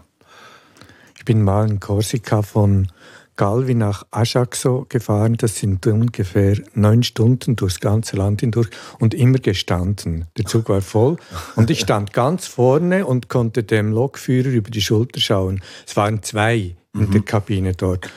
Ich 1.18 1.26
bin 1.26 1.44
mal 1.44 1.70
in 1.70 1.80
Korsika 1.80 2.42
von 2.42 2.88
Galvi 3.36 3.74
nach 3.74 4.06
Ajaccio 4.12 4.86
gefahren. 4.88 5.36
Das 5.38 5.58
sind 5.58 5.86
ungefähr 5.88 6.58
neun 6.74 7.04
Stunden 7.04 7.56
durchs 7.56 7.80
ganze 7.80 8.16
Land 8.16 8.42
hindurch 8.42 8.70
und 9.00 9.14
immer 9.14 9.40
gestanden. 9.40 10.28
Der 10.38 10.46
Zug 10.46 10.70
war 10.70 10.82
voll 10.82 11.18
und 11.56 11.70
ich 11.70 11.80
stand 11.80 12.14
ganz 12.14 12.46
vorne 12.46 13.06
und 13.06 13.30
konnte 13.30 13.64
dem 13.64 13.92
Lokführer 13.92 14.50
über 14.50 14.70
die 14.70 14.82
Schulter 14.82 15.20
schauen. 15.20 15.62
Es 15.88 15.96
waren 15.96 16.22
zwei 16.24 16.76
in 16.94 17.08
mhm. 17.08 17.12
der 17.12 17.22
Kabine 17.22 17.74
dort. 17.74 18.10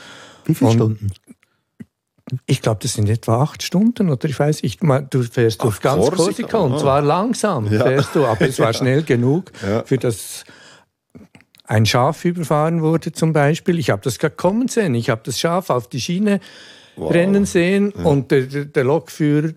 Wie 0.44 0.54
viele 0.54 0.70
und 0.70 0.76
Stunden? 0.76 1.12
Ich 2.46 2.60
glaube, 2.60 2.80
das 2.82 2.94
sind 2.94 3.08
etwa 3.08 3.42
acht 3.42 3.62
Stunden 3.62 4.10
oder 4.10 4.28
ich 4.28 4.38
weiß 4.38 4.62
nicht. 4.62 4.80
Du 5.10 5.22
fährst 5.22 5.62
durch 5.62 5.80
ganz 5.80 6.10
Korsika 6.10 6.58
und 6.58 6.78
zwar 6.80 7.00
langsam 7.00 7.72
ja. 7.72 7.84
fährst 7.84 8.14
du, 8.14 8.26
aber 8.26 8.42
es 8.42 8.58
war 8.58 8.72
schnell 8.74 9.02
genug 9.04 9.52
ja. 9.62 9.84
für 9.84 9.96
das 9.96 10.44
ein 11.64 11.86
Schaf 11.86 12.24
überfahren 12.24 12.82
wurde 12.82 13.12
zum 13.12 13.32
Beispiel. 13.32 13.78
Ich 13.78 13.90
habe 13.90 14.02
das 14.02 14.18
gerade 14.18 14.34
kommen 14.34 14.68
sehen. 14.68 14.94
Ich 14.94 15.10
habe 15.10 15.20
das 15.24 15.38
Schaf 15.38 15.70
auf 15.70 15.88
die 15.88 16.00
Schiene 16.00 16.40
wow. 16.96 17.12
rennen 17.12 17.44
sehen 17.44 17.92
ja. 17.96 18.04
und 18.04 18.30
der, 18.30 18.42
der, 18.42 18.64
der, 18.64 18.84
Lokführer 18.84 19.52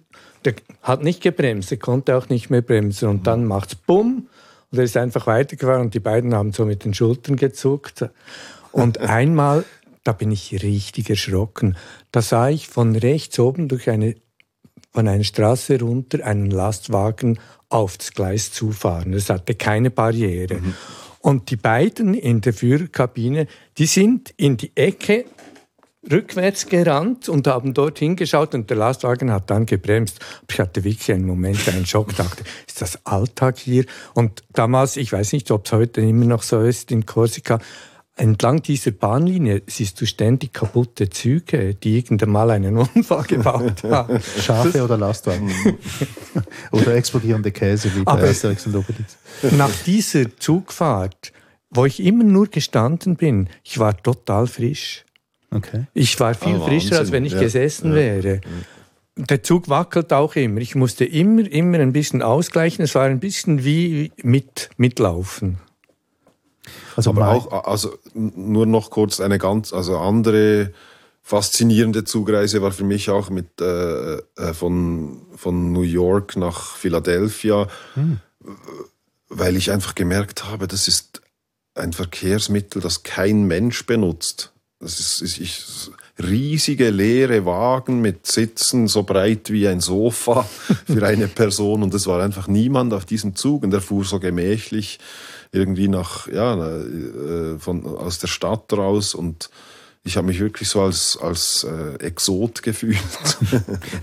der 0.46 0.54
hat 0.82 1.04
nicht 1.04 1.22
gebremst, 1.22 1.72
der 1.72 1.80
konnte 1.80 2.16
auch 2.16 2.30
nicht 2.30 2.50
mehr 2.50 2.62
bremsen. 2.62 3.10
Und 3.10 3.22
mhm. 3.22 3.24
dann 3.24 3.46
macht's 3.46 3.76
Bumm 3.76 4.28
und 4.72 4.78
er 4.78 4.84
ist 4.84 4.98
einfach 4.98 5.28
weitergefahren 5.28 5.82
und 5.82 5.94
die 5.94 6.00
beiden 6.00 6.34
haben 6.34 6.54
so 6.54 6.66
mit 6.66 6.86
den 6.86 6.94
Schultern 6.94 7.36
gezuckt. 7.36 8.06
Und 8.72 8.98
einmal 9.00 9.66
da 10.10 10.14
bin 10.14 10.32
ich 10.32 10.64
richtig 10.64 11.12
erschrocken. 11.12 11.78
Da 12.12 12.24
sah 12.24 12.50
ich 12.50 12.68
von 12.68 12.96
rechts 12.96 13.38
oben 13.38 13.68
durch 13.68 13.92
eine, 13.92 14.16
von 14.92 15.08
einer 15.08 15.24
Straße 15.24 15.80
runter 15.80 16.26
einen 16.26 16.50
Lastwagen 16.50 17.38
aufs 17.70 18.14
Gleis 18.14 18.52
zufahren. 18.52 19.14
Es 19.14 19.30
hatte 19.30 19.54
keine 19.54 19.92
Barriere. 19.92 20.56
Mhm. 20.56 20.74
Und 21.20 21.52
die 21.52 21.58
beiden 21.58 22.16
in 22.16 22.42
der 22.42 22.54
Führerkabine, 22.54 23.46
die 23.78 23.86
sind 23.86 24.34
in 24.36 24.58
die 24.58 24.72
Ecke 24.76 25.26
rückwärts 26.12 26.66
gerannt 26.66 27.30
und 27.30 27.46
haben 27.46 27.76
dort 27.76 28.00
hingeschaut 28.00 28.56
und 28.56 28.68
der 28.72 28.78
Lastwagen 28.78 29.32
hat 29.32 29.52
dann 29.52 29.68
gebremst. 29.68 30.18
Ich 30.50 30.60
hatte 30.60 30.84
wirklich 30.84 31.12
einen 31.12 31.28
Moment, 31.28 31.70
einen 31.70 31.86
Schock, 31.86 32.16
dachte, 32.16 32.44
ist 32.68 32.82
das 32.82 33.06
Alltag 33.06 33.60
hier? 33.60 33.86
Und 34.16 34.42
damals, 34.54 34.98
ich 34.98 35.14
weiß 35.14 35.34
nicht, 35.34 35.52
ob 35.52 35.68
es 35.68 35.72
heute 35.72 36.02
immer 36.02 36.26
noch 36.26 36.42
so 36.42 36.62
ist 36.62 36.90
in 36.90 37.06
Korsika, 37.06 37.60
entlang 38.20 38.62
dieser 38.62 38.92
Bahnlinie 38.92 39.62
siehst 39.68 40.00
du 40.02 40.06
ständig 40.06 40.54
kaputte 40.54 41.10
Züge, 41.10 41.74
die 41.74 41.98
irgendwann 41.98 42.30
mal 42.30 42.52
einen 42.52 42.78
Unfall 42.78 43.24
gebaut 43.24 43.84
haben. 43.90 44.20
Schafe 44.42 44.84
oder 44.84 44.98
Lastwagen. 44.98 45.52
oder 46.72 46.96
explodierende 46.96 47.52
Käse 47.52 47.90
wie 47.96 48.04
bei 48.04 48.30
Asterix 48.30 48.66
und 48.68 48.76
Obelix. 48.76 49.18
Nach 49.58 49.72
dieser 49.86 50.36
Zugfahrt, 50.38 51.32
wo 51.70 51.86
ich 51.86 52.02
immer 52.02 52.24
nur 52.24 52.48
gestanden 52.48 53.16
bin, 53.16 53.48
ich 53.64 53.80
war 53.80 53.96
total 53.96 54.48
frisch. 54.48 55.06
Okay. 55.52 55.88
Ich 55.94 56.20
war 56.20 56.34
viel 56.34 56.58
oh, 56.58 56.66
frischer, 56.66 57.00
als 57.00 57.12
wenn 57.12 57.26
ich 57.26 57.34
ja. 57.34 57.40
gesessen 57.40 57.92
ja. 57.92 57.96
wäre. 57.96 58.42
Der 59.16 59.44
Zug 59.44 59.70
wackelt 59.70 60.14
auch 60.14 60.36
immer. 60.36 60.62
Ich 60.62 60.76
musste 60.76 61.06
immer, 61.06 61.50
immer 61.50 61.80
ein 61.80 61.94
bisschen 61.94 62.22
ausgleichen. 62.22 62.84
Es 62.84 62.96
war 62.96 63.06
ein 63.06 63.20
bisschen 63.20 63.64
wie 63.64 64.12
mit, 64.22 64.70
mitlaufen. 64.78 65.58
Also 66.96 67.12
Aber 67.12 67.30
auch, 67.30 67.66
also 67.66 67.98
nur 68.14 68.66
noch 68.66 68.90
kurz 68.90 69.20
eine 69.20 69.38
ganz, 69.38 69.74
also 69.74 69.98
andere 69.98 70.74
faszinierende 71.22 72.06
Zugreise 72.06 72.62
war 72.62 72.72
für 72.72 72.84
mich 72.84 73.10
auch 73.10 73.30
mit 73.30 73.62
äh, 73.62 74.16
äh, 74.16 74.54
von, 74.54 75.22
von 75.36 75.72
New 75.72 75.84
York 75.84 76.36
nach 76.38 76.76
Philadelphia, 76.76 77.68
hm. 77.94 78.20
weil 79.28 79.56
ich 79.56 79.72
einfach 79.72 79.96
gemerkt 79.96 80.46
habe, 80.46 80.68
das 80.68 80.88
ist 80.88 81.22
ein 81.76 81.94
Verkehrsmittel, 81.94 82.82
das 82.82 83.04
kein 83.04 83.44
Mensch 83.44 83.86
benutzt. 83.86 84.54
Das 84.80 85.00
ist, 85.00 85.22
ist 85.22 85.38
ich, 85.40 85.92
riesige 86.22 86.90
leere 86.90 87.46
Wagen 87.46 88.02
mit 88.02 88.28
Sitzen 88.28 88.88
so 88.88 89.04
breit 89.04 89.52
wie 89.52 89.68
ein 89.68 89.80
Sofa 89.80 90.44
für 90.86 91.06
eine 91.06 91.28
Person 91.28 91.84
und 91.84 91.94
es 91.94 92.08
war 92.08 92.22
einfach 92.22 92.48
niemand 92.48 92.94
auf 92.94 93.06
diesem 93.06 93.36
Zug 93.36 93.64
und 93.64 93.74
er 93.74 93.82
fuhr 93.82 94.04
so 94.04 94.20
gemächlich 94.20 95.00
irgendwie 95.52 95.88
nach, 95.88 96.28
ja, 96.28 96.56
äh, 96.56 97.58
von, 97.60 97.86
aus 97.86 98.20
der 98.20 98.28
Stadt 98.28 98.72
raus 98.74 99.16
und 99.16 99.50
ich 100.04 100.18
habe 100.18 100.28
mich 100.28 100.40
wirklich 100.40 100.70
so 100.70 100.82
als, 100.82 101.18
als 101.22 101.66
äh, 101.66 101.96
Exot 102.04 102.64
gefühlt. 102.64 102.98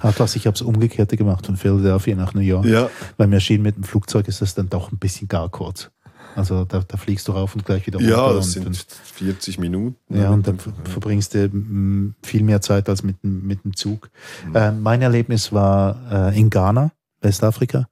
Atlas, 0.00 0.36
ich 0.36 0.46
habe 0.46 0.54
es 0.54 0.62
umgekehrte 0.62 1.16
gemacht 1.16 1.46
von 1.46 1.56
Philadelphia 1.56 2.14
nach 2.16 2.34
New 2.34 2.40
York. 2.40 2.66
Ja. 2.66 2.90
Weil 3.16 3.28
mir 3.28 3.36
erschien, 3.36 3.62
mit 3.62 3.76
dem 3.76 3.84
Flugzeug 3.84 4.28
ist 4.28 4.42
das 4.42 4.54
dann 4.54 4.68
doch 4.68 4.92
ein 4.92 4.98
bisschen 4.98 5.28
gar 5.28 5.48
kurz. 5.48 5.90
Also 6.34 6.66
da, 6.66 6.82
da 6.86 6.96
fliegst 6.98 7.26
du 7.28 7.32
rauf 7.32 7.54
und 7.54 7.64
gleich 7.64 7.86
wieder 7.86 7.98
runter. 7.98 8.12
Ja, 8.12 8.32
das 8.34 8.52
sind 8.52 8.66
und, 8.66 8.76
40 8.76 9.58
Minuten. 9.58 9.96
Ja, 10.14 10.30
und 10.30 10.46
dann 10.46 10.58
verbringst 10.84 11.34
du 11.34 12.12
viel 12.22 12.42
mehr 12.42 12.60
Zeit 12.60 12.90
als 12.90 13.02
mit, 13.02 13.16
mit 13.24 13.64
dem 13.64 13.74
Zug. 13.74 14.10
Mhm. 14.46 14.54
Äh, 14.54 14.72
mein 14.72 15.00
Erlebnis 15.00 15.50
war 15.52 16.30
äh, 16.30 16.38
in 16.38 16.50
Ghana, 16.50 16.92
Westafrika 17.22 17.88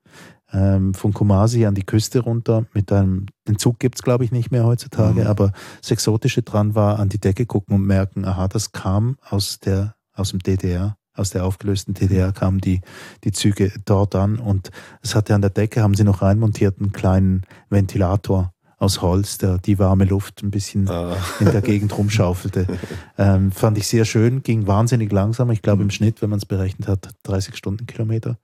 ähm, 0.54 0.94
von 0.94 1.12
Kumasi 1.12 1.66
an 1.66 1.74
die 1.74 1.84
Küste 1.84 2.20
runter 2.20 2.64
mit 2.72 2.92
einem, 2.92 3.26
den 3.48 3.58
Zug 3.58 3.78
gibt's 3.78 4.02
glaube 4.02 4.24
ich 4.24 4.32
nicht 4.32 4.50
mehr 4.50 4.64
heutzutage, 4.64 5.22
mhm. 5.22 5.26
aber 5.26 5.52
das 5.80 5.90
Exotische 5.90 6.42
dran 6.42 6.74
war, 6.74 6.98
an 6.98 7.08
die 7.08 7.18
Decke 7.18 7.44
gucken 7.44 7.74
und 7.74 7.82
merken, 7.82 8.24
aha, 8.24 8.48
das 8.48 8.72
kam 8.72 9.18
aus 9.28 9.58
der, 9.60 9.94
aus 10.14 10.30
dem 10.30 10.38
DDR, 10.38 10.96
aus 11.14 11.30
der 11.30 11.44
aufgelösten 11.44 11.94
DDR 11.94 12.32
kamen 12.32 12.60
die, 12.60 12.80
die 13.24 13.32
Züge 13.32 13.72
dort 13.84 14.14
an 14.14 14.38
und 14.38 14.70
es 15.02 15.14
hatte 15.14 15.34
an 15.34 15.40
der 15.40 15.50
Decke, 15.50 15.82
haben 15.82 15.94
sie 15.94 16.04
noch 16.04 16.22
reinmontiert, 16.22 16.78
einen 16.78 16.92
kleinen 16.92 17.42
Ventilator 17.68 18.52
aus 18.78 19.00
Holz, 19.00 19.38
der 19.38 19.58
die 19.58 19.78
warme 19.78 20.04
Luft 20.04 20.42
ein 20.42 20.50
bisschen 20.50 20.88
ah. 20.88 21.16
in 21.40 21.50
der 21.50 21.62
Gegend 21.62 21.96
rumschaufelte. 21.96 22.66
Ähm, 23.16 23.52
fand 23.52 23.78
ich 23.78 23.86
sehr 23.86 24.04
schön, 24.04 24.42
ging 24.42 24.66
wahnsinnig 24.66 25.12
langsam. 25.12 25.48
Ich 25.52 25.62
glaube 25.62 25.84
im 25.84 25.90
Schnitt, 25.90 26.20
wenn 26.20 26.30
man 26.30 26.38
es 26.38 26.46
berechnet 26.46 26.88
hat, 26.88 27.10
30 27.22 27.54
Stundenkilometer 27.54 28.38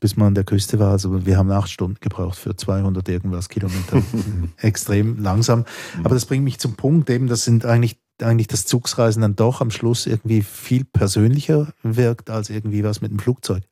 bis 0.00 0.16
man 0.16 0.28
an 0.28 0.34
der 0.34 0.44
Küste 0.44 0.78
war. 0.78 0.92
Also 0.92 1.26
wir 1.26 1.38
haben 1.38 1.50
acht 1.50 1.70
Stunden 1.70 1.98
gebraucht 2.00 2.38
für 2.38 2.56
200 2.56 3.08
irgendwas 3.08 3.48
Kilometer. 3.48 4.02
Extrem 4.58 5.22
langsam. 5.22 5.64
Aber 6.02 6.14
das 6.14 6.26
bringt 6.26 6.44
mich 6.44 6.58
zum 6.58 6.76
Punkt 6.76 7.08
eben, 7.10 7.28
das 7.28 7.44
sind 7.44 7.64
eigentlich 7.64 7.98
eigentlich 8.22 8.48
das 8.48 8.64
Zugsreisen 8.64 9.22
dann 9.22 9.36
doch 9.36 9.60
am 9.60 9.70
Schluss 9.70 10.06
irgendwie 10.06 10.42
viel 10.42 10.84
persönlicher 10.84 11.72
wirkt 11.82 12.30
als 12.30 12.50
irgendwie 12.50 12.82
was 12.82 13.00
mit 13.00 13.10
dem 13.10 13.18
Flugzeug. 13.18 13.62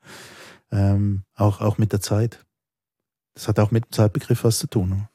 Ähm, 0.71 1.23
auch, 1.35 1.61
auch 1.61 1.79
mit 1.79 1.93
der 1.93 2.01
Zeit. 2.01 2.45
Das 3.35 3.49
hat 3.49 3.59
auch 3.59 3.71
mit 3.71 3.87
dem 3.87 3.93
Zeitbegriff 3.93 4.45
was 4.45 4.59
zu 4.59 4.67
tun. 4.67 5.09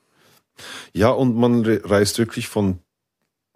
Ja, 0.93 1.10
und 1.10 1.36
man 1.36 1.64
reist 1.66 2.18
wirklich 2.18 2.47
von 2.47 2.80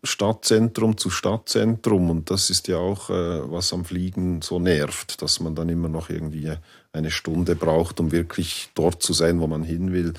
Stadtzentrum 0.04 0.98
zu 0.98 1.10
Stadtzentrum. 1.10 2.10
Und 2.10 2.30
das 2.30 2.50
ist 2.50 2.68
ja 2.68 2.78
auch, 2.78 3.10
äh, 3.10 3.52
was 3.52 3.74
am 3.74 3.86
Fliegen 3.86 4.42
so 4.42 4.60
nervt, 4.60 5.22
dass 5.22 5.40
man 5.40 5.56
dann 5.56 5.70
immer 5.70 5.90
noch 5.90 6.10
irgendwie 6.10 6.56
eine 6.94 7.12
Stunde 7.12 7.56
braucht, 7.56 8.00
um 8.00 8.12
wirklich 8.12 8.70
dort 8.76 9.02
zu 9.02 9.14
sein, 9.14 9.40
wo 9.40 9.48
man 9.48 9.64
hin 9.64 9.92
will. 9.92 10.14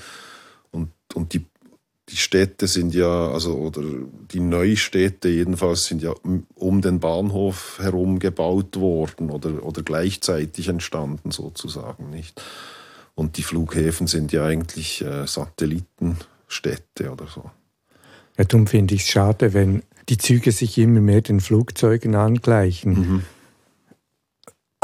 Und, 0.71 0.91
und 1.13 1.33
die, 1.33 1.45
die 2.09 2.17
Städte 2.17 2.67
sind 2.67 2.93
ja, 2.93 3.29
also, 3.29 3.55
oder 3.55 3.81
die 4.31 4.41
Neustädte 4.41 5.29
jedenfalls 5.29 5.85
sind 5.85 6.03
ja 6.03 6.13
um 6.53 6.81
den 6.81 6.99
Bahnhof 6.99 7.79
herum 7.81 8.19
gebaut 8.19 8.77
worden 8.77 9.31
oder, 9.31 9.63
oder 9.63 9.81
gleichzeitig 9.81 10.67
entstanden 10.67 11.31
sozusagen, 11.31 12.09
nicht? 12.09 12.41
Und 13.15 13.37
die 13.37 13.43
Flughäfen 13.43 14.07
sind 14.07 14.33
ja 14.33 14.45
eigentlich 14.45 15.01
äh, 15.01 15.25
Satellitenstädte 15.25 17.09
oder 17.11 17.27
so. 17.27 17.49
Ja, 18.37 18.43
darum 18.43 18.67
finde 18.67 18.95
ich 18.95 19.03
es 19.03 19.07
schade, 19.07 19.53
wenn 19.53 19.83
die 20.09 20.17
Züge 20.17 20.51
sich 20.51 20.77
immer 20.77 20.99
mehr 20.99 21.21
den 21.21 21.39
Flugzeugen 21.39 22.15
angleichen. 22.15 22.93
Mhm. 22.93 23.23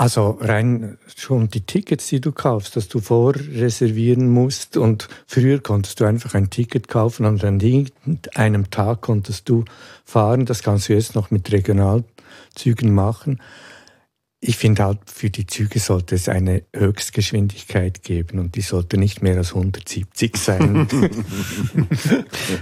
Also 0.01 0.39
rein 0.41 0.97
schon 1.15 1.51
die 1.51 1.61
Tickets, 1.61 2.07
die 2.07 2.19
du 2.19 2.31
kaufst, 2.31 2.75
dass 2.75 2.87
du 2.87 3.01
vorreservieren 3.01 4.31
musst. 4.31 4.75
Und 4.75 5.07
früher 5.27 5.59
konntest 5.59 5.99
du 5.99 6.05
einfach 6.05 6.33
ein 6.33 6.49
Ticket 6.49 6.87
kaufen 6.87 7.27
und 7.27 7.43
an 7.43 7.61
einem 8.33 8.71
Tag 8.71 9.01
konntest 9.01 9.47
du 9.47 9.63
fahren. 10.03 10.47
Das 10.47 10.63
kannst 10.63 10.89
du 10.89 10.93
jetzt 10.93 11.13
noch 11.13 11.29
mit 11.29 11.51
Regionalzügen 11.51 12.95
machen. 12.95 13.41
Ich 14.43 14.57
finde 14.57 14.83
halt, 14.83 14.99
für 15.05 15.29
die 15.29 15.45
Züge 15.45 15.79
sollte 15.79 16.15
es 16.15 16.27
eine 16.27 16.63
Höchstgeschwindigkeit 16.75 18.01
geben 18.01 18.39
und 18.39 18.55
die 18.55 18.61
sollte 18.61 18.97
nicht 18.97 19.21
mehr 19.21 19.37
als 19.37 19.49
170 19.49 20.35
sein. 20.35 20.87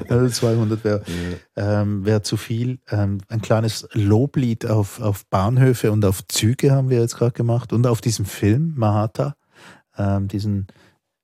also 0.09 0.27
200 0.27 0.83
wäre 0.83 1.03
ähm, 1.55 2.05
wär 2.05 2.21
zu 2.21 2.35
viel. 2.35 2.79
Ähm, 2.91 3.19
ein 3.29 3.41
kleines 3.41 3.87
Loblied 3.93 4.65
auf, 4.65 4.99
auf 4.99 5.25
Bahnhöfe 5.27 5.93
und 5.93 6.03
auf 6.03 6.27
Züge 6.27 6.71
haben 6.71 6.89
wir 6.89 6.99
jetzt 6.99 7.15
gerade 7.15 7.31
gemacht 7.31 7.71
und 7.71 7.87
auf 7.87 8.01
diesem 8.01 8.25
Film 8.25 8.73
Mahata, 8.75 9.37
ähm, 9.97 10.27
diesen 10.27 10.67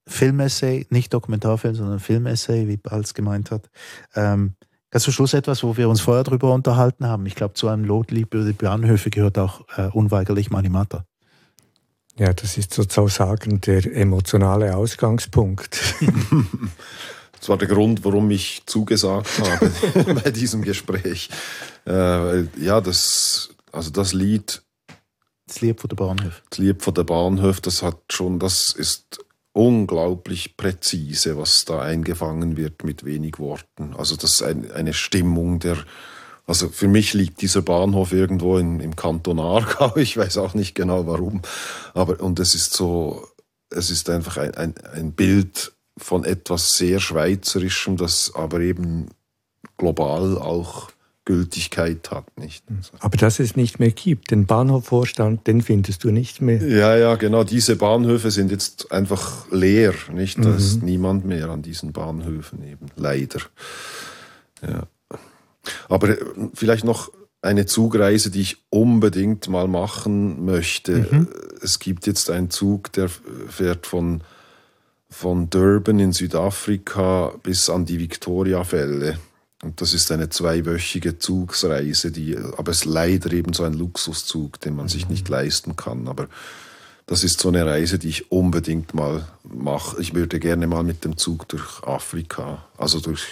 Filmessay, 0.08 0.88
nicht 0.90 1.14
Dokumentarfilm, 1.14 1.76
sondern 1.76 2.00
Filmessay, 2.00 2.70
wie 2.70 2.78
Balz 2.78 3.14
gemeint 3.14 3.52
hat. 3.52 3.70
Ähm, 4.16 4.56
Ganz 4.96 5.04
zum 5.04 5.12
Schluss 5.12 5.34
etwas, 5.34 5.62
wo 5.62 5.76
wir 5.76 5.90
uns 5.90 6.00
vorher 6.00 6.24
darüber 6.24 6.54
unterhalten 6.54 7.06
haben. 7.06 7.26
Ich 7.26 7.36
glaube, 7.36 7.54
zu 7.54 7.68
einem 7.68 7.84
Lotlied 7.84 8.34
über 8.34 8.46
die 8.46 8.54
Bahnhöfe 8.54 9.10
gehört 9.10 9.38
auch 9.38 9.60
äh, 9.76 9.90
unweigerlich 9.92 10.52
Manimata. 10.52 11.06
Ja, 12.18 12.32
das 12.32 12.56
ist 12.58 12.74
sozusagen 12.74 13.60
der 13.60 13.94
emotionale 13.94 14.74
Ausgangspunkt. 14.74 15.96
das 17.38 17.50
war 17.50 17.58
der 17.58 17.68
Grund, 17.68 18.06
warum 18.06 18.32
ich 18.32 18.64
zugesagt 18.68 19.38
habe 19.38 20.14
bei 20.24 20.32
diesem 20.32 20.62
Gespräch. 20.62 21.28
Äh, 21.86 22.44
ja, 22.58 22.80
das, 22.80 23.50
also 23.74 23.90
das 23.90 24.14
Lied. 24.14 24.64
Das 25.46 25.60
Lied 25.60 25.82
von 25.82 25.90
der 25.90 25.98
Bahnhof. 25.98 26.42
Das 26.50 26.60
Lied 26.60 26.82
von 26.82 26.94
der 26.94 27.04
Bahnhof, 27.04 27.60
das 27.60 27.84
hat 27.84 28.00
schon, 28.14 28.40
das 28.40 28.72
ist 28.72 29.25
unglaublich 29.56 30.58
präzise, 30.58 31.38
was 31.38 31.64
da 31.64 31.80
eingefangen 31.82 32.58
wird 32.58 32.84
mit 32.84 33.06
wenig 33.06 33.40
Worten. 33.40 33.96
Also 33.98 34.18
das 34.18 34.34
ist 34.34 34.44
ein, 34.44 34.70
eine 34.74 34.94
Stimmung 34.94 35.60
der, 35.60 35.78
also 36.46 36.68
für 36.68 36.90
mich 36.90 37.14
liegt 37.14 37.42
dieser 37.42 37.62
Bahnhof 37.62 38.12
irgendwo 38.12 38.58
in, 38.58 38.82
im 38.82 38.98
Kanton 38.98 39.40
Aargau, 39.40 39.96
ich 39.96 40.18
weiß 40.18 40.38
auch 40.38 40.56
nicht 40.56 40.76
genau 40.76 41.08
warum, 41.08 41.42
aber 41.94 42.20
und 42.20 42.42
es 42.42 42.54
ist 42.54 42.74
so, 42.74 43.26
es 43.70 43.90
ist 43.90 44.10
einfach 44.10 44.36
ein, 44.36 44.56
ein, 44.56 44.76
ein 44.94 45.14
Bild 45.14 45.72
von 45.98 46.26
etwas 46.26 46.74
sehr 46.74 47.00
Schweizerischem, 47.00 47.96
das 47.96 48.34
aber 48.36 48.60
eben 48.60 49.08
global 49.78 50.38
auch 50.38 50.90
Gültigkeit 51.26 52.12
hat, 52.12 52.26
nicht? 52.38 52.64
Aber 53.00 53.18
dass 53.18 53.40
es 53.40 53.56
nicht 53.56 53.80
mehr 53.80 53.92
gibt, 53.92 54.30
den 54.30 54.46
Bahnhofvorstand, 54.46 55.48
den 55.48 55.62
findest 55.62 56.04
du 56.04 56.12
nicht 56.12 56.42
mehr. 56.42 56.62
Ja, 56.62 56.96
ja, 56.96 57.16
genau. 57.16 57.44
Diese 57.44 57.76
Bahnhöfe 57.76 58.30
sind 58.30 58.52
jetzt 58.52 58.92
einfach 58.92 59.52
leer, 59.52 59.94
nicht? 60.14 60.38
Da 60.38 60.50
mhm. 60.50 60.58
ist 60.58 60.84
niemand 60.84 61.26
mehr 61.26 61.50
an 61.50 61.64
diesen 61.64 61.92
Bahnhöfen 61.92 62.64
eben, 62.64 62.88
leider. 62.96 63.40
Ja. 64.62 64.84
Aber 65.90 66.10
äh, 66.10 66.18
vielleicht 66.54 66.84
noch 66.84 67.12
eine 67.42 67.66
Zugreise, 67.66 68.32
die 68.32 68.42
ich 68.42 68.58
unbedingt 68.70 69.48
mal 69.48 69.68
machen 69.68 70.46
möchte. 70.46 71.08
Mhm. 71.12 71.28
Es 71.62 71.80
gibt 71.80 72.08
jetzt 72.08 72.30
einen 72.30 72.50
Zug, 72.50 72.92
der 72.94 73.10
fährt 73.50 73.88
von, 73.88 74.22
von 75.10 75.50
Durban 75.50 76.00
in 76.00 76.12
Südafrika 76.12 77.34
bis 77.44 77.70
an 77.70 77.86
die 77.86 78.00
Victoria-Fälle. 78.00 79.18
Und 79.66 79.82
das 79.82 79.96
ist 79.96 80.12
eine 80.12 80.30
zweiwöchige 80.30 81.18
Zugsreise, 81.18 82.12
die, 82.12 82.38
aber 82.38 82.70
es 82.70 82.82
ist 82.82 82.86
leider 82.86 83.34
eben 83.34 83.52
so 83.54 83.64
ein 83.64 83.74
Luxuszug, 83.74 84.60
den 84.60 84.76
man 84.76 84.90
sich 84.90 85.10
nicht 85.10 85.28
leisten 85.28 85.76
kann. 85.76 86.08
Aber 86.08 86.28
das 87.08 87.24
ist 87.24 87.40
so 87.40 87.50
eine 87.50 87.66
Reise, 87.66 87.98
die 87.98 88.10
ich 88.10 88.32
unbedingt 88.32 88.94
mal 88.94 89.28
mache. 89.44 90.00
Ich 90.00 90.14
würde 90.14 90.40
gerne 90.40 90.68
mal 90.68 90.84
mit 90.84 91.04
dem 91.04 91.18
Zug 91.18 91.50
durch 91.50 91.82
Afrika, 91.84 92.64
also 92.78 93.00
durch 93.00 93.26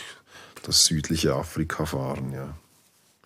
das 0.63 0.85
südliche 0.85 1.35
Afrika 1.35 1.85
fahren, 1.85 2.33
ja. 2.33 2.57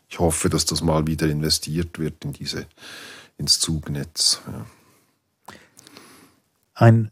Ich 0.09 0.19
hoffe, 0.19 0.49
dass 0.49 0.65
das 0.65 0.81
mal 0.81 1.07
wieder 1.07 1.27
investiert 1.27 1.99
wird 1.99 2.25
in 2.25 2.33
diese, 2.33 2.65
ins 3.37 3.61
Zugnetz. 3.61 4.41
Ja. 4.47 4.65
Ein 6.73 7.11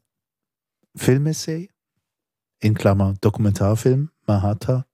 Filmessay, 0.94 1.70
in 2.60 2.74
Klammer 2.74 3.16
Dokumentarfilm, 3.22 4.10
Mahata, 4.28 4.86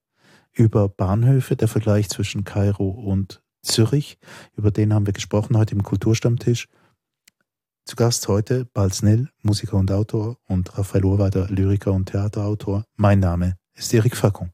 über 0.52 0.88
Bahnhöfe, 0.88 1.56
der 1.56 1.68
Vergleich 1.68 2.08
zwischen 2.08 2.44
Kairo 2.44 2.88
und 2.88 3.42
Zürich. 3.62 4.18
Über 4.56 4.70
den 4.70 4.92
haben 4.92 5.06
wir 5.06 5.12
gesprochen 5.12 5.56
heute 5.56 5.74
im 5.74 5.82
Kulturstammtisch. 5.82 6.68
Zu 7.84 7.96
Gast 7.96 8.28
heute 8.28 8.64
Balznell, 8.66 9.28
Musiker 9.42 9.76
und 9.76 9.90
Autor 9.90 10.38
und 10.46 10.78
Raphael 10.78 11.04
Urweider, 11.04 11.48
Lyriker 11.48 11.92
und 11.92 12.06
Theaterautor. 12.06 12.84
Mein 12.96 13.20
Name 13.20 13.56
ist 13.74 13.92
Erik 13.92 14.16
Fackung. 14.16 14.52